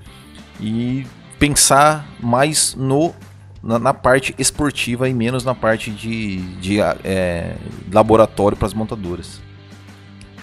e 0.60 1.04
pensar 1.38 2.06
mais 2.20 2.74
no 2.74 3.14
na, 3.62 3.78
na 3.78 3.92
parte 3.92 4.34
esportiva 4.38 5.08
e 5.08 5.14
menos 5.14 5.44
na 5.44 5.54
parte 5.54 5.90
de, 5.90 6.36
de 6.56 6.80
é, 6.80 7.54
laboratório 7.92 8.56
para 8.56 8.66
as 8.66 8.74
montadoras. 8.74 9.40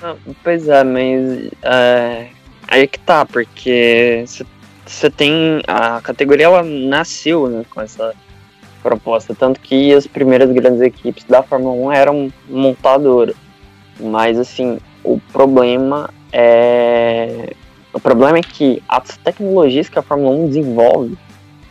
Ah, 0.04 0.16
pois 0.44 0.68
é, 0.68 0.84
mas 0.84 1.50
é, 1.64 2.28
aí 2.68 2.88
que 2.88 3.00
tá, 3.00 3.26
porque 3.26 4.26
você 4.86 5.10
tem 5.10 5.62
a 5.68 6.02
categoria 6.02 6.46
ela 6.46 6.64
nasceu 6.64 7.48
né, 7.48 7.66
com 7.70 7.82
essa 7.82 8.14
proposta, 8.84 9.34
tanto 9.34 9.60
que 9.60 9.94
as 9.94 10.06
primeiras 10.06 10.52
grandes 10.52 10.82
equipes 10.82 11.24
da 11.24 11.42
Fórmula 11.42 11.74
1 11.88 11.92
eram 11.92 12.34
montadoras. 12.48 13.36
Mas 14.00 14.38
assim, 14.38 14.78
o 15.04 15.20
problema 15.32 16.10
é... 16.38 17.54
O 17.94 18.00
problema 18.00 18.38
é 18.38 18.42
que 18.42 18.84
as 18.90 19.16
tecnologias 19.18 19.88
que 19.88 19.98
a 19.98 20.02
Fórmula 20.02 20.36
1 20.36 20.48
desenvolve 20.48 21.18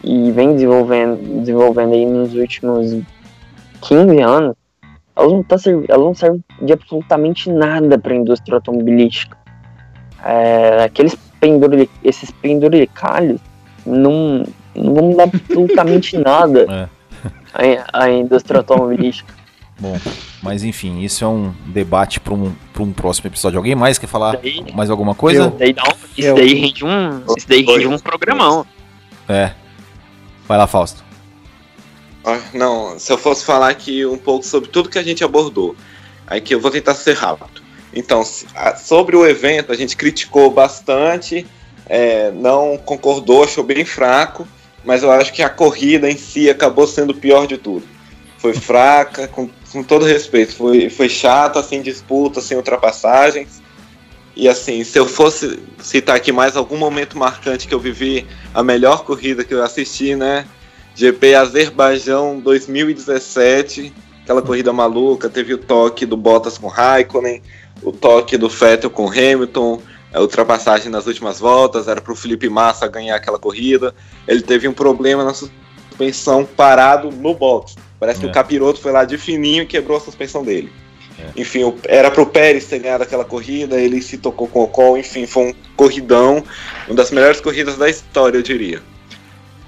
e 0.02 0.32
vem 0.32 0.54
desenvolvendo, 0.54 1.40
desenvolvendo 1.40 1.92
aí 1.92 2.06
nos 2.06 2.34
últimos 2.34 2.96
15 3.82 4.20
anos, 4.20 4.56
elas 5.14 5.32
não, 5.32 5.42
tá 5.42 5.58
serv... 5.58 5.84
elas 5.86 6.02
não 6.02 6.14
servem 6.14 6.42
de 6.62 6.72
absolutamente 6.72 7.50
nada 7.50 7.98
para 7.98 8.14
a 8.14 8.16
indústria 8.16 8.54
automobilística. 8.54 9.36
É... 10.24 10.84
Aqueles 10.84 11.14
penduril... 11.38 11.86
esses 12.02 12.30
penduricalhos 12.30 13.40
não, 13.84 14.44
não 14.74 14.94
vão 14.94 15.14
dar 15.14 15.24
absolutamente 15.24 16.16
nada 16.24 16.88
é. 17.54 17.82
à 17.92 18.08
indústria 18.08 18.60
automobilística. 18.60 19.43
Bom, 19.78 19.98
mas 20.42 20.62
enfim, 20.62 21.00
isso 21.00 21.24
é 21.24 21.28
um 21.28 21.52
debate 21.66 22.20
para 22.20 22.32
um, 22.32 22.54
um 22.78 22.92
próximo 22.92 23.28
episódio. 23.28 23.58
Alguém 23.58 23.74
mais 23.74 23.98
quer 23.98 24.06
falar 24.06 24.36
daí, 24.36 24.64
mais 24.72 24.88
alguma 24.88 25.14
coisa? 25.14 25.48
Isso 25.48 25.56
daí, 25.58 25.72
um, 25.72 26.16
isso 26.16 26.34
daí 26.34 26.54
rende 26.54 26.84
um, 26.84 27.36
isso 27.36 27.48
daí 27.48 27.62
rende 27.62 27.86
um 27.88 27.98
programão. 27.98 28.64
É. 29.28 29.52
Vai 30.46 30.58
lá, 30.58 30.66
Fausto. 30.66 31.02
Ah, 32.24 32.40
não, 32.54 32.98
se 32.98 33.12
eu 33.12 33.18
fosse 33.18 33.44
falar 33.44 33.68
aqui 33.68 34.06
um 34.06 34.16
pouco 34.16 34.46
sobre 34.46 34.70
tudo 34.70 34.88
que 34.88 34.98
a 34.98 35.02
gente 35.02 35.22
abordou, 35.24 35.76
aí 36.26 36.40
que 36.40 36.54
eu 36.54 36.60
vou 36.60 36.70
tentar 36.70 36.94
ser 36.94 37.14
rápido. 37.14 37.62
Então, 37.92 38.22
sobre 38.76 39.16
o 39.16 39.26
evento, 39.26 39.70
a 39.70 39.76
gente 39.76 39.96
criticou 39.96 40.50
bastante, 40.50 41.46
é, 41.86 42.30
não 42.32 42.78
concordou, 42.78 43.44
achou 43.44 43.62
bem 43.62 43.84
fraco, 43.84 44.46
mas 44.84 45.02
eu 45.02 45.10
acho 45.12 45.32
que 45.32 45.42
a 45.42 45.48
corrida 45.48 46.10
em 46.10 46.16
si 46.16 46.48
acabou 46.48 46.86
sendo 46.86 47.10
o 47.10 47.14
pior 47.14 47.46
de 47.46 47.58
tudo. 47.58 47.86
Foi 48.38 48.52
fraca, 48.52 49.28
com 49.28 49.48
com 49.74 49.82
todo 49.82 50.04
respeito, 50.04 50.54
foi, 50.54 50.88
foi 50.88 51.08
chato, 51.08 51.58
assim, 51.58 51.82
disputa, 51.82 52.40
sem 52.40 52.56
ultrapassagens. 52.56 53.60
E 54.36 54.48
assim, 54.48 54.84
se 54.84 54.96
eu 54.96 55.04
fosse 55.04 55.58
citar 55.80 56.14
aqui 56.14 56.30
mais 56.30 56.56
algum 56.56 56.76
momento 56.76 57.18
marcante 57.18 57.66
que 57.66 57.74
eu 57.74 57.80
vivi, 57.80 58.24
a 58.54 58.62
melhor 58.62 59.04
corrida 59.04 59.42
que 59.42 59.52
eu 59.52 59.64
assisti, 59.64 60.14
né? 60.14 60.46
GP 60.94 61.34
Azerbaijão 61.34 62.38
2017, 62.38 63.92
aquela 64.22 64.40
corrida 64.40 64.72
maluca, 64.72 65.28
teve 65.28 65.54
o 65.54 65.58
toque 65.58 66.06
do 66.06 66.16
Bottas 66.16 66.56
com 66.56 66.68
Raikkonen, 66.68 67.42
o 67.82 67.90
toque 67.90 68.36
do 68.36 68.48
Vettel 68.48 68.90
com 68.90 69.08
Hamilton, 69.08 69.82
a 70.12 70.20
ultrapassagem 70.20 70.88
nas 70.88 71.08
últimas 71.08 71.40
voltas, 71.40 71.88
era 71.88 72.00
para 72.00 72.12
o 72.12 72.16
Felipe 72.16 72.48
Massa 72.48 72.86
ganhar 72.86 73.16
aquela 73.16 73.40
corrida. 73.40 73.92
Ele 74.28 74.40
teve 74.40 74.68
um 74.68 74.72
problema 74.72 75.24
na 75.24 75.34
suspensão 75.34 76.44
parado 76.44 77.10
no 77.10 77.34
box. 77.34 77.74
Parece 78.04 78.18
é. 78.18 78.22
que 78.22 78.26
o 78.26 78.32
capiroto 78.32 78.82
foi 78.82 78.92
lá 78.92 79.02
de 79.06 79.16
fininho 79.16 79.62
e 79.62 79.66
quebrou 79.66 79.96
a 79.96 80.00
suspensão 80.00 80.44
dele. 80.44 80.70
É. 81.18 81.40
Enfim, 81.40 81.72
era 81.84 82.10
pro 82.10 82.26
Pérez 82.26 82.66
ter 82.66 82.78
ganhado 82.78 83.02
aquela 83.02 83.24
corrida, 83.24 83.80
ele 83.80 84.02
se 84.02 84.18
tocou 84.18 84.46
com 84.46 84.60
o 84.60 84.64
Ocon, 84.64 84.98
enfim, 84.98 85.26
foi 85.26 85.44
um 85.44 85.54
corridão, 85.74 86.44
uma 86.86 86.94
das 86.94 87.10
melhores 87.10 87.40
corridas 87.40 87.78
da 87.78 87.88
história, 87.88 88.36
eu 88.36 88.42
diria. 88.42 88.82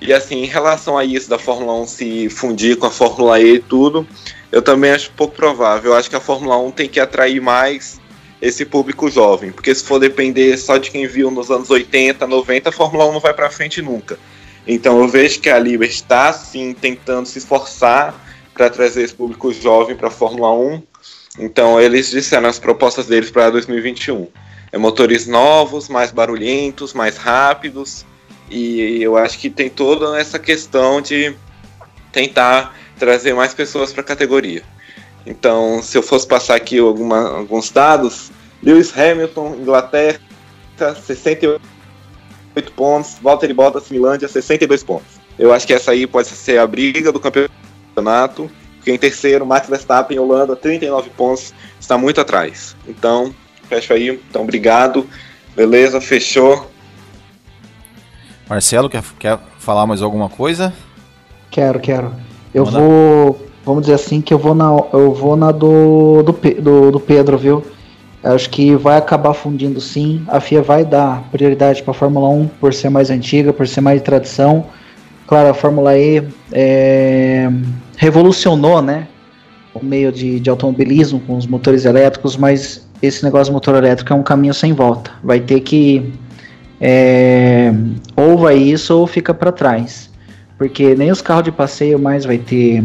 E 0.03 0.12
assim, 0.12 0.43
em 0.43 0.47
relação 0.47 0.99
a 0.99 1.05
isso 1.05 1.30
da 1.30 1.39
Fórmula 1.39 1.72
1 1.80 1.87
se 1.87 2.28
fundir 2.28 2.76
com 2.76 2.84
a 2.84 2.91
Fórmula 2.91 3.41
E 3.41 3.55
e 3.55 3.59
tudo, 3.59 4.07
eu 4.53 4.61
também 4.61 4.91
acho 4.91 5.11
pouco 5.12 5.34
provável. 5.34 5.93
Eu 5.93 5.97
acho 5.97 6.11
que 6.11 6.16
a 6.16 6.20
Fórmula 6.20 6.59
1 6.59 6.72
tem 6.72 6.89
que 6.91 7.01
atrair 7.01 7.41
mais 7.41 7.99
esse 8.43 8.66
público 8.66 9.09
jovem, 9.09 9.51
porque 9.51 9.74
se 9.74 9.82
for 9.82 9.99
depender 9.99 10.59
só 10.59 10.76
de 10.76 10.91
quem 10.91 11.07
viu 11.07 11.30
nos 11.30 11.51
anos 11.51 11.70
80, 11.70 12.26
90, 12.26 12.68
a 12.68 12.72
Fórmula 12.72 13.07
1 13.07 13.12
não 13.14 13.20
vai 13.20 13.32
para 13.32 13.49
frente 13.49 13.80
nunca. 13.80 14.18
Então 14.66 15.01
eu 15.01 15.09
vejo 15.09 15.41
que 15.41 15.49
a 15.49 15.59
Liberty 15.59 15.95
está 15.95 16.34
sim 16.34 16.74
tentando 16.74 17.24
se 17.24 17.39
esforçar 17.39 18.26
para 18.57 18.71
trazer 18.71 19.03
esse 19.03 19.15
público 19.15 19.53
jovem 19.53 19.95
para 19.95 20.09
a 20.09 20.11
Fórmula 20.11 20.53
1. 20.53 20.83
Então 21.39 21.81
eles 21.81 22.11
disseram 22.11 22.49
as 22.49 22.59
propostas 22.59 23.07
deles 23.07 23.31
para 23.31 23.51
2021. 23.51 24.29
É 24.73 24.79
motores 24.79 25.27
novos, 25.27 25.89
mais 25.89 26.11
barulhentos, 26.11 26.93
mais 26.93 27.17
rápidos, 27.17 28.05
e 28.51 29.03
eu 29.03 29.17
acho 29.17 29.39
que 29.39 29.51
tem 29.51 29.69
toda 29.69 30.19
essa 30.19 30.39
questão 30.39 31.01
de 31.01 31.35
tentar 32.11 32.75
trazer 32.99 33.35
mais 33.35 33.53
pessoas 33.53 33.93
para 33.93 34.01
a 34.01 34.05
categoria. 34.05 34.63
Então, 35.27 35.83
se 35.83 35.99
eu 35.99 36.03
fosse 36.03 36.27
passar 36.27 36.55
aqui 36.55 36.79
alguma, 36.79 37.37
alguns 37.37 37.71
dados, 37.71 38.31
Lewis 38.63 38.97
Hamilton, 38.97 39.57
Inglaterra, 39.61 40.21
68 41.05 42.73
pontos, 42.73 43.17
Valtteri 43.21 43.53
Bottas, 43.53 43.89
Finlândia, 43.89 44.29
62 44.29 44.83
pontos. 44.83 45.21
Eu 45.39 45.53
acho 45.53 45.67
que 45.67 45.75
essa 45.75 45.91
aí 45.91 46.07
pode 46.07 46.29
ser 46.29 46.59
a 46.59 46.67
briga 46.67 47.13
do 47.13 47.21
campeonato, 47.21 47.53
porque 48.77 48.93
em 48.93 48.99
terceiro, 48.99 49.45
Max 49.45 49.69
Verstappen, 49.69 50.19
Holanda, 50.19 50.55
39 50.55 51.11
pontos, 51.11 51.53
está 51.81 51.99
muito 51.99 52.21
atrás. 52.21 52.77
Então, 52.87 53.35
fecha 53.69 53.95
aí. 53.95 54.21
Então, 54.31 54.43
obrigado. 54.43 55.07
Beleza, 55.57 56.01
fechou. 56.01 56.71
Marcelo, 58.49 58.89
quer, 58.89 59.03
quer 59.19 59.39
falar 59.59 59.87
mais 59.87 60.03
alguma 60.03 60.29
coisa? 60.29 60.73
Quero, 61.51 61.81
quero. 61.81 62.15
Eu 62.55 62.65
Manda. 62.65 62.79
vou, 62.79 63.47
vamos 63.65 63.83
dizer 63.83 63.95
assim, 63.95 64.21
que 64.21 64.33
eu 64.33 64.39
vou 64.39 64.55
na, 64.55 64.69
eu 64.93 65.13
vou 65.13 65.37
na 65.37 65.51
do, 65.51 66.23
do, 66.23 66.33
do, 66.33 66.93
do 66.93 67.01
Pedro, 67.01 67.37
viu? 67.37 67.65
Acho 68.23 68.49
que 68.51 68.77
vai 68.77 68.99
acabar 68.99 69.35
fundindo 69.35 69.81
sim. 69.81 70.25
A 70.29 70.41
FIA 70.41 70.63
vai 70.63 70.85
dar 70.85 71.23
prioridade 71.31 71.83
para 71.83 71.91
a 71.91 71.95
Fórmula 71.95 72.29
1 72.29 72.49
por 72.61 72.73
ser 72.73 72.89
mais 72.89 73.11
antiga, 73.11 73.53
por 73.53 73.67
ser 73.67 73.81
mais 73.81 74.01
de 74.01 74.05
tradição. 74.05 74.67
Claro, 75.27 75.49
a 75.49 75.55
Fórmula 75.55 75.99
E 75.99 76.23
é, 76.53 77.51
revolucionou 77.97 78.81
né, 78.83 79.07
o 79.75 79.85
meio 79.85 80.13
de, 80.13 80.41
de 80.41 80.51
automobilismo 80.51 81.21
com 81.21 81.37
os 81.37 81.47
motores 81.47 81.85
elétricos, 81.85 82.37
mas 82.37 82.87
esse 83.03 83.25
negócio 83.25 83.47
de 83.47 83.53
motor 83.53 83.75
elétrico 83.75 84.13
é 84.13 84.17
um 84.17 84.23
caminho 84.23 84.55
sem 84.55 84.73
volta. 84.73 85.11
Vai 85.23 85.41
ter 85.41 85.61
que 85.61 86.13
é, 86.81 87.73
ou 88.15 88.39
vai 88.39 88.57
isso 88.57 88.97
ou 88.97 89.07
fica 89.07 89.33
para 89.33 89.51
trás, 89.51 90.11
porque 90.59 90.95
nem 90.95 91.11
os 91.11 91.23
carros 91.23 91.45
de 91.45 91.53
passeio 91.53 91.99
mais 91.99 92.25
vai 92.25 92.39
ter 92.39 92.85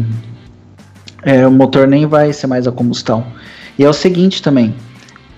é, 1.22 1.46
o 1.46 1.50
motor 1.50 1.86
nem 1.86 2.06
vai 2.06 2.32
ser 2.32 2.46
mais 2.46 2.66
a 2.66 2.72
combustão. 2.72 3.24
E 3.78 3.84
é 3.84 3.88
o 3.88 3.92
seguinte 3.92 4.42
também. 4.42 4.74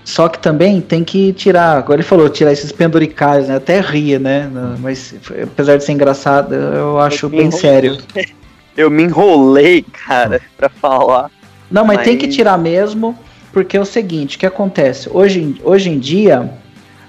Só 0.03 0.29
que 0.29 0.37
também 0.37 0.81
tem 0.81 1.03
que 1.03 1.33
tirar, 1.33 1.77
agora 1.77 1.95
ele 1.95 2.07
falou, 2.07 2.29
tirar 2.29 2.51
esses 2.51 2.71
penduricais, 2.71 3.47
né? 3.47 3.55
Até 3.55 3.79
ria, 3.79 4.19
né? 4.19 4.49
Mas 4.79 5.15
apesar 5.41 5.77
de 5.77 5.83
ser 5.83 5.93
engraçado, 5.93 6.53
eu 6.53 6.99
acho 6.99 7.27
bem 7.27 7.49
sério. 7.49 7.97
Eu 8.75 8.89
me 8.89 9.03
enrolei, 9.03 9.81
cara, 9.81 10.41
pra 10.57 10.69
falar. 10.69 11.31
Não, 11.69 11.85
mas, 11.85 11.97
mas, 11.97 12.05
tem 12.05 12.17
que 12.17 12.27
tirar 12.27 12.57
mesmo, 12.57 13.17
porque 13.51 13.77
é 13.77 13.81
o 13.81 13.85
seguinte, 13.85 14.35
o 14.35 14.39
que 14.39 14.45
acontece? 14.45 15.09
Hoje, 15.11 15.55
hoje 15.63 15.89
em 15.89 15.99
dia, 15.99 16.51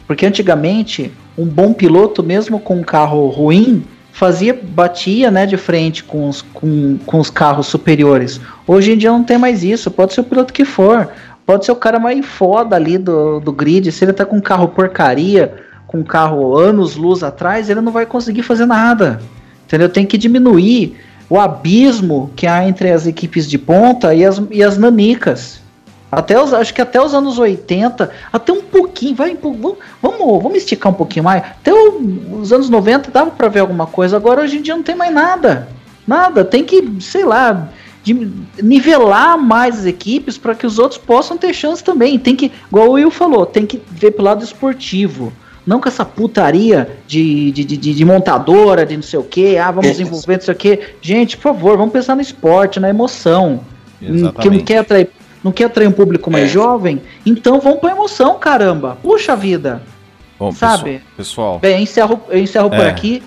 porque 0.07 0.25
antigamente 0.25 1.13
um 1.37 1.45
bom 1.45 1.73
piloto, 1.73 2.23
mesmo 2.23 2.59
com 2.59 2.77
um 2.77 2.83
carro 2.83 3.29
ruim, 3.29 3.85
fazia 4.13 4.59
batia 4.63 5.31
né, 5.31 5.45
de 5.45 5.59
frente 5.59 6.03
com 6.03 6.29
os, 6.29 6.41
com, 6.41 6.99
com 7.05 7.21
os 7.21 7.29
carros 7.29 7.67
superiores. 7.67 8.41
Hoje 8.67 8.93
em 8.93 8.97
dia 8.97 9.11
não 9.11 9.23
tem 9.23 9.37
mais 9.37 9.63
isso, 9.63 9.91
pode 9.91 10.15
ser 10.15 10.23
o 10.23 10.25
piloto 10.25 10.55
que 10.55 10.65
for. 10.65 11.09
Pode 11.45 11.65
ser 11.65 11.73
o 11.73 11.77
cara 11.77 11.99
mais 11.99 12.25
foda 12.25 12.75
ali 12.75 12.99
do, 12.99 13.39
do 13.39 13.53
grid. 13.53 13.93
Se 13.93 14.05
ele 14.05 14.13
tá 14.13 14.25
com 14.25 14.37
um 14.37 14.41
carro 14.41 14.69
porcaria, 14.69 15.55
com 15.87 15.99
um 15.99 16.03
carro 16.03 16.57
anos 16.57 16.97
luz 16.97 17.23
atrás, 17.23 17.71
ele 17.71 17.81
não 17.81 17.93
vai 17.93 18.05
conseguir 18.05 18.43
fazer 18.43 18.67
nada. 18.67 19.21
Entendeu? 19.65 19.89
Tem 19.89 20.07
que 20.07 20.19
diminuir 20.19 20.97
o 21.29 21.39
abismo 21.39 22.31
que 22.37 22.47
há 22.47 22.67
entre 22.69 22.91
as 22.91 23.07
equipes 23.07 23.49
de 23.49 23.59
ponta 23.59 24.15
e 24.15 24.25
as, 24.25 24.41
e 24.51 24.63
as 24.63 24.79
nanicas. 24.79 25.61
Até 26.11 26.41
os, 26.41 26.55
acho 26.55 26.73
que 26.73 26.81
até 26.81 27.03
os 27.03 27.13
anos 27.15 27.39
80, 27.39 28.11
até 28.33 28.53
um 28.53 28.63
pouquinho, 28.63 29.15
vai, 29.17 29.37
vamos, 29.37 30.43
vamos 30.43 30.59
esticar 30.59 30.93
um 30.93 30.95
pouquinho 30.95 31.25
mais. 31.25 31.43
Até 31.43 31.73
os 31.73 32.53
anos 32.53 32.71
90 32.71 33.11
dava 33.11 33.31
para 33.31 33.49
ver 33.49 33.61
alguma 33.61 33.87
coisa, 33.87 34.17
agora 34.17 34.43
hoje 34.43 34.59
em 34.59 34.63
dia 34.63 34.77
não 34.77 34.83
tem 34.83 34.95
mais 34.95 35.13
nada. 35.13 35.69
Nada, 36.07 36.45
tem 36.45 36.65
que, 36.65 36.97
sei 37.01 37.25
lá, 37.25 37.69
nivelar 38.63 39.37
mais 39.37 39.81
as 39.81 39.85
equipes 39.85 40.39
para 40.39 40.55
que 40.55 40.65
os 40.65 40.79
outros 40.79 41.01
possam 41.01 41.37
ter 41.37 41.53
chance 41.53 41.83
também. 41.83 42.19
Tem 42.19 42.37
que, 42.37 42.53
igual 42.69 42.89
o 42.89 42.93
Will 42.93 43.11
falou, 43.11 43.45
tem 43.45 43.67
que 43.67 43.83
ver 43.91 44.13
pelo 44.13 44.29
lado 44.29 44.45
esportivo. 44.45 45.33
Não 45.67 45.81
com 45.81 45.89
essa 45.89 46.05
putaria 46.05 46.99
de, 47.07 47.51
de, 47.51 47.65
de, 47.65 47.77
de 47.77 48.05
montadora, 48.05 48.87
de 48.87 48.97
não 48.97 49.03
sei 49.03 49.19
o 49.19 49.25
que, 49.25 49.59
ah, 49.59 49.71
vamos 49.71 49.91
desenvolver 49.91 50.37
não 50.37 50.43
sei 50.43 50.55
o 50.55 50.57
que. 50.57 50.81
Gente, 51.03 51.37
por 51.37 51.43
favor, 51.43 51.77
vamos 51.77 51.93
pensar 51.93 52.15
no 52.15 52.23
esporte, 52.23 52.79
na 52.79 52.89
emoção. 52.89 53.61
Exatamente. 54.01 54.41
Que 54.41 54.51
não 54.51 54.65
quer 54.65 54.79
atrair, 54.79 55.11
não 55.43 55.53
quer 55.53 55.65
atrair 55.65 55.89
um 55.89 55.93
público 55.93 56.31
mais 56.31 56.45
é. 56.45 56.49
jovem, 56.49 57.03
então 57.25 57.61
vamos 57.61 57.81
pra 57.81 57.91
emoção, 57.91 58.39
caramba. 58.39 58.97
Puxa 59.03 59.35
vida. 59.35 59.83
Bom, 60.39 60.53
sabe? 60.53 61.03
Pessoal. 61.17 61.59
Bem, 61.59 61.77
eu 61.77 61.81
encerro, 61.81 62.21
eu 62.29 62.39
encerro 62.39 62.73
é. 62.73 62.77
por 62.77 62.87
aqui. 62.87 63.23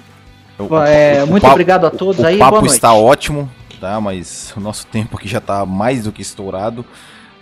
é, 0.87 1.25
muito 1.25 1.41
papo, 1.41 1.53
obrigado 1.53 1.85
a 1.85 1.89
todos 1.89 2.19
o, 2.19 2.25
aí. 2.25 2.35
O 2.35 2.39
papo 2.39 2.65
está 2.65 2.93
ótimo 2.93 3.49
tá? 3.79 3.99
Mas 3.99 4.53
o 4.55 4.59
nosso 4.59 4.85
tempo 4.87 5.17
aqui 5.17 5.27
já 5.27 5.37
está 5.39 5.65
mais 5.65 6.03
do 6.03 6.11
que 6.11 6.21
estourado. 6.21 6.85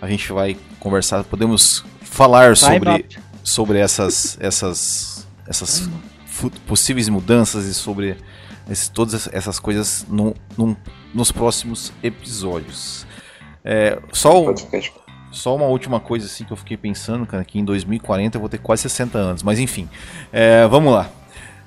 A 0.00 0.06
gente 0.06 0.32
vai 0.32 0.56
conversar, 0.78 1.24
podemos 1.24 1.84
falar 2.00 2.56
sobre, 2.56 3.04
sobre 3.48 3.78
essas, 3.78 4.36
essas, 4.40 5.26
essas 5.46 5.88
possíveis 6.66 7.08
mudanças 7.08 7.64
e 7.64 7.74
sobre 7.74 8.16
esse, 8.70 8.90
todas 8.90 9.28
essas 9.32 9.58
coisas 9.58 10.06
no, 10.08 10.34
no, 10.56 10.76
nos 11.14 11.32
próximos 11.32 11.92
episódios. 12.02 13.06
É, 13.64 13.98
só, 14.12 14.54
só 15.32 15.56
uma 15.56 15.66
última 15.66 15.98
coisa 15.98 16.26
assim 16.26 16.44
que 16.44 16.52
eu 16.52 16.56
fiquei 16.56 16.76
pensando, 16.76 17.26
cara, 17.26 17.44
que 17.44 17.58
em 17.58 17.64
2040 17.64 18.36
eu 18.36 18.40
vou 18.40 18.48
ter 18.48 18.58
quase 18.58 18.82
60 18.82 19.18
anos, 19.18 19.42
mas 19.42 19.58
enfim, 19.58 19.88
é, 20.32 20.66
vamos 20.66 20.92
lá. 20.92 21.10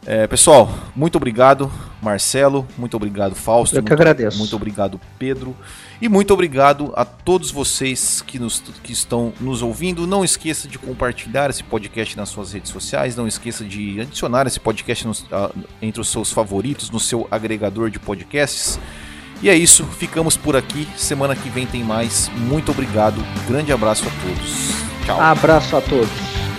É, 0.06 0.26
pessoal, 0.26 0.74
muito 0.96 1.16
obrigado, 1.16 1.72
Marcelo. 2.02 2.68
Muito 2.78 2.98
obrigado, 2.98 3.36
Fausto. 3.36 3.76
Eu 3.76 3.84
que 3.84 3.92
muito, 3.92 4.02
agradeço. 4.02 4.38
Muito 4.38 4.56
obrigado, 4.56 5.00
Pedro. 5.20 5.56
E 6.02 6.10
muito 6.10 6.34
obrigado 6.34 6.92
a 6.96 7.06
todos 7.06 7.52
vocês 7.52 8.24
que, 8.26 8.40
nos, 8.40 8.60
que 8.82 8.92
estão 8.92 9.32
nos 9.40 9.62
ouvindo. 9.62 10.08
Não 10.08 10.26
esqueça 10.26 10.68
de 10.68 10.80
compartilhar 10.80 11.52
esse 11.52 11.64
podcast 11.64 12.18
nas 12.18 12.30
suas 12.30 12.54
redes 12.54 12.72
sociais. 12.72 13.16
Não 13.16 13.28
esqueça 13.28 13.64
de 13.64 14.02
adicionar 14.02 14.48
esse 14.48 14.60
podcast 14.60 15.06
nos, 15.06 15.22
uh, 15.22 15.54
entre 15.80 16.02
os 16.02 16.10
seus 16.10 16.32
favoritos 16.32 16.90
no 16.90 17.00
seu 17.00 17.28
agregador 17.30 17.92
de 17.92 18.00
podcasts. 18.00 18.80
E 19.44 19.50
é 19.50 19.56
isso, 19.56 19.86
ficamos 19.86 20.36
por 20.36 20.56
aqui. 20.56 20.88
Semana 20.98 21.36
que 21.36 21.50
vem 21.50 21.68
tem 21.68 21.84
mais. 21.84 22.30
Muito 22.30 22.72
obrigado. 22.72 23.24
Grande 23.48 23.72
abraço 23.72 24.06
a 24.08 24.12
todos. 24.26 25.06
Tchau. 25.06 25.22
Abraço 25.22 25.78
a 25.78 25.82
todos. 25.82 26.51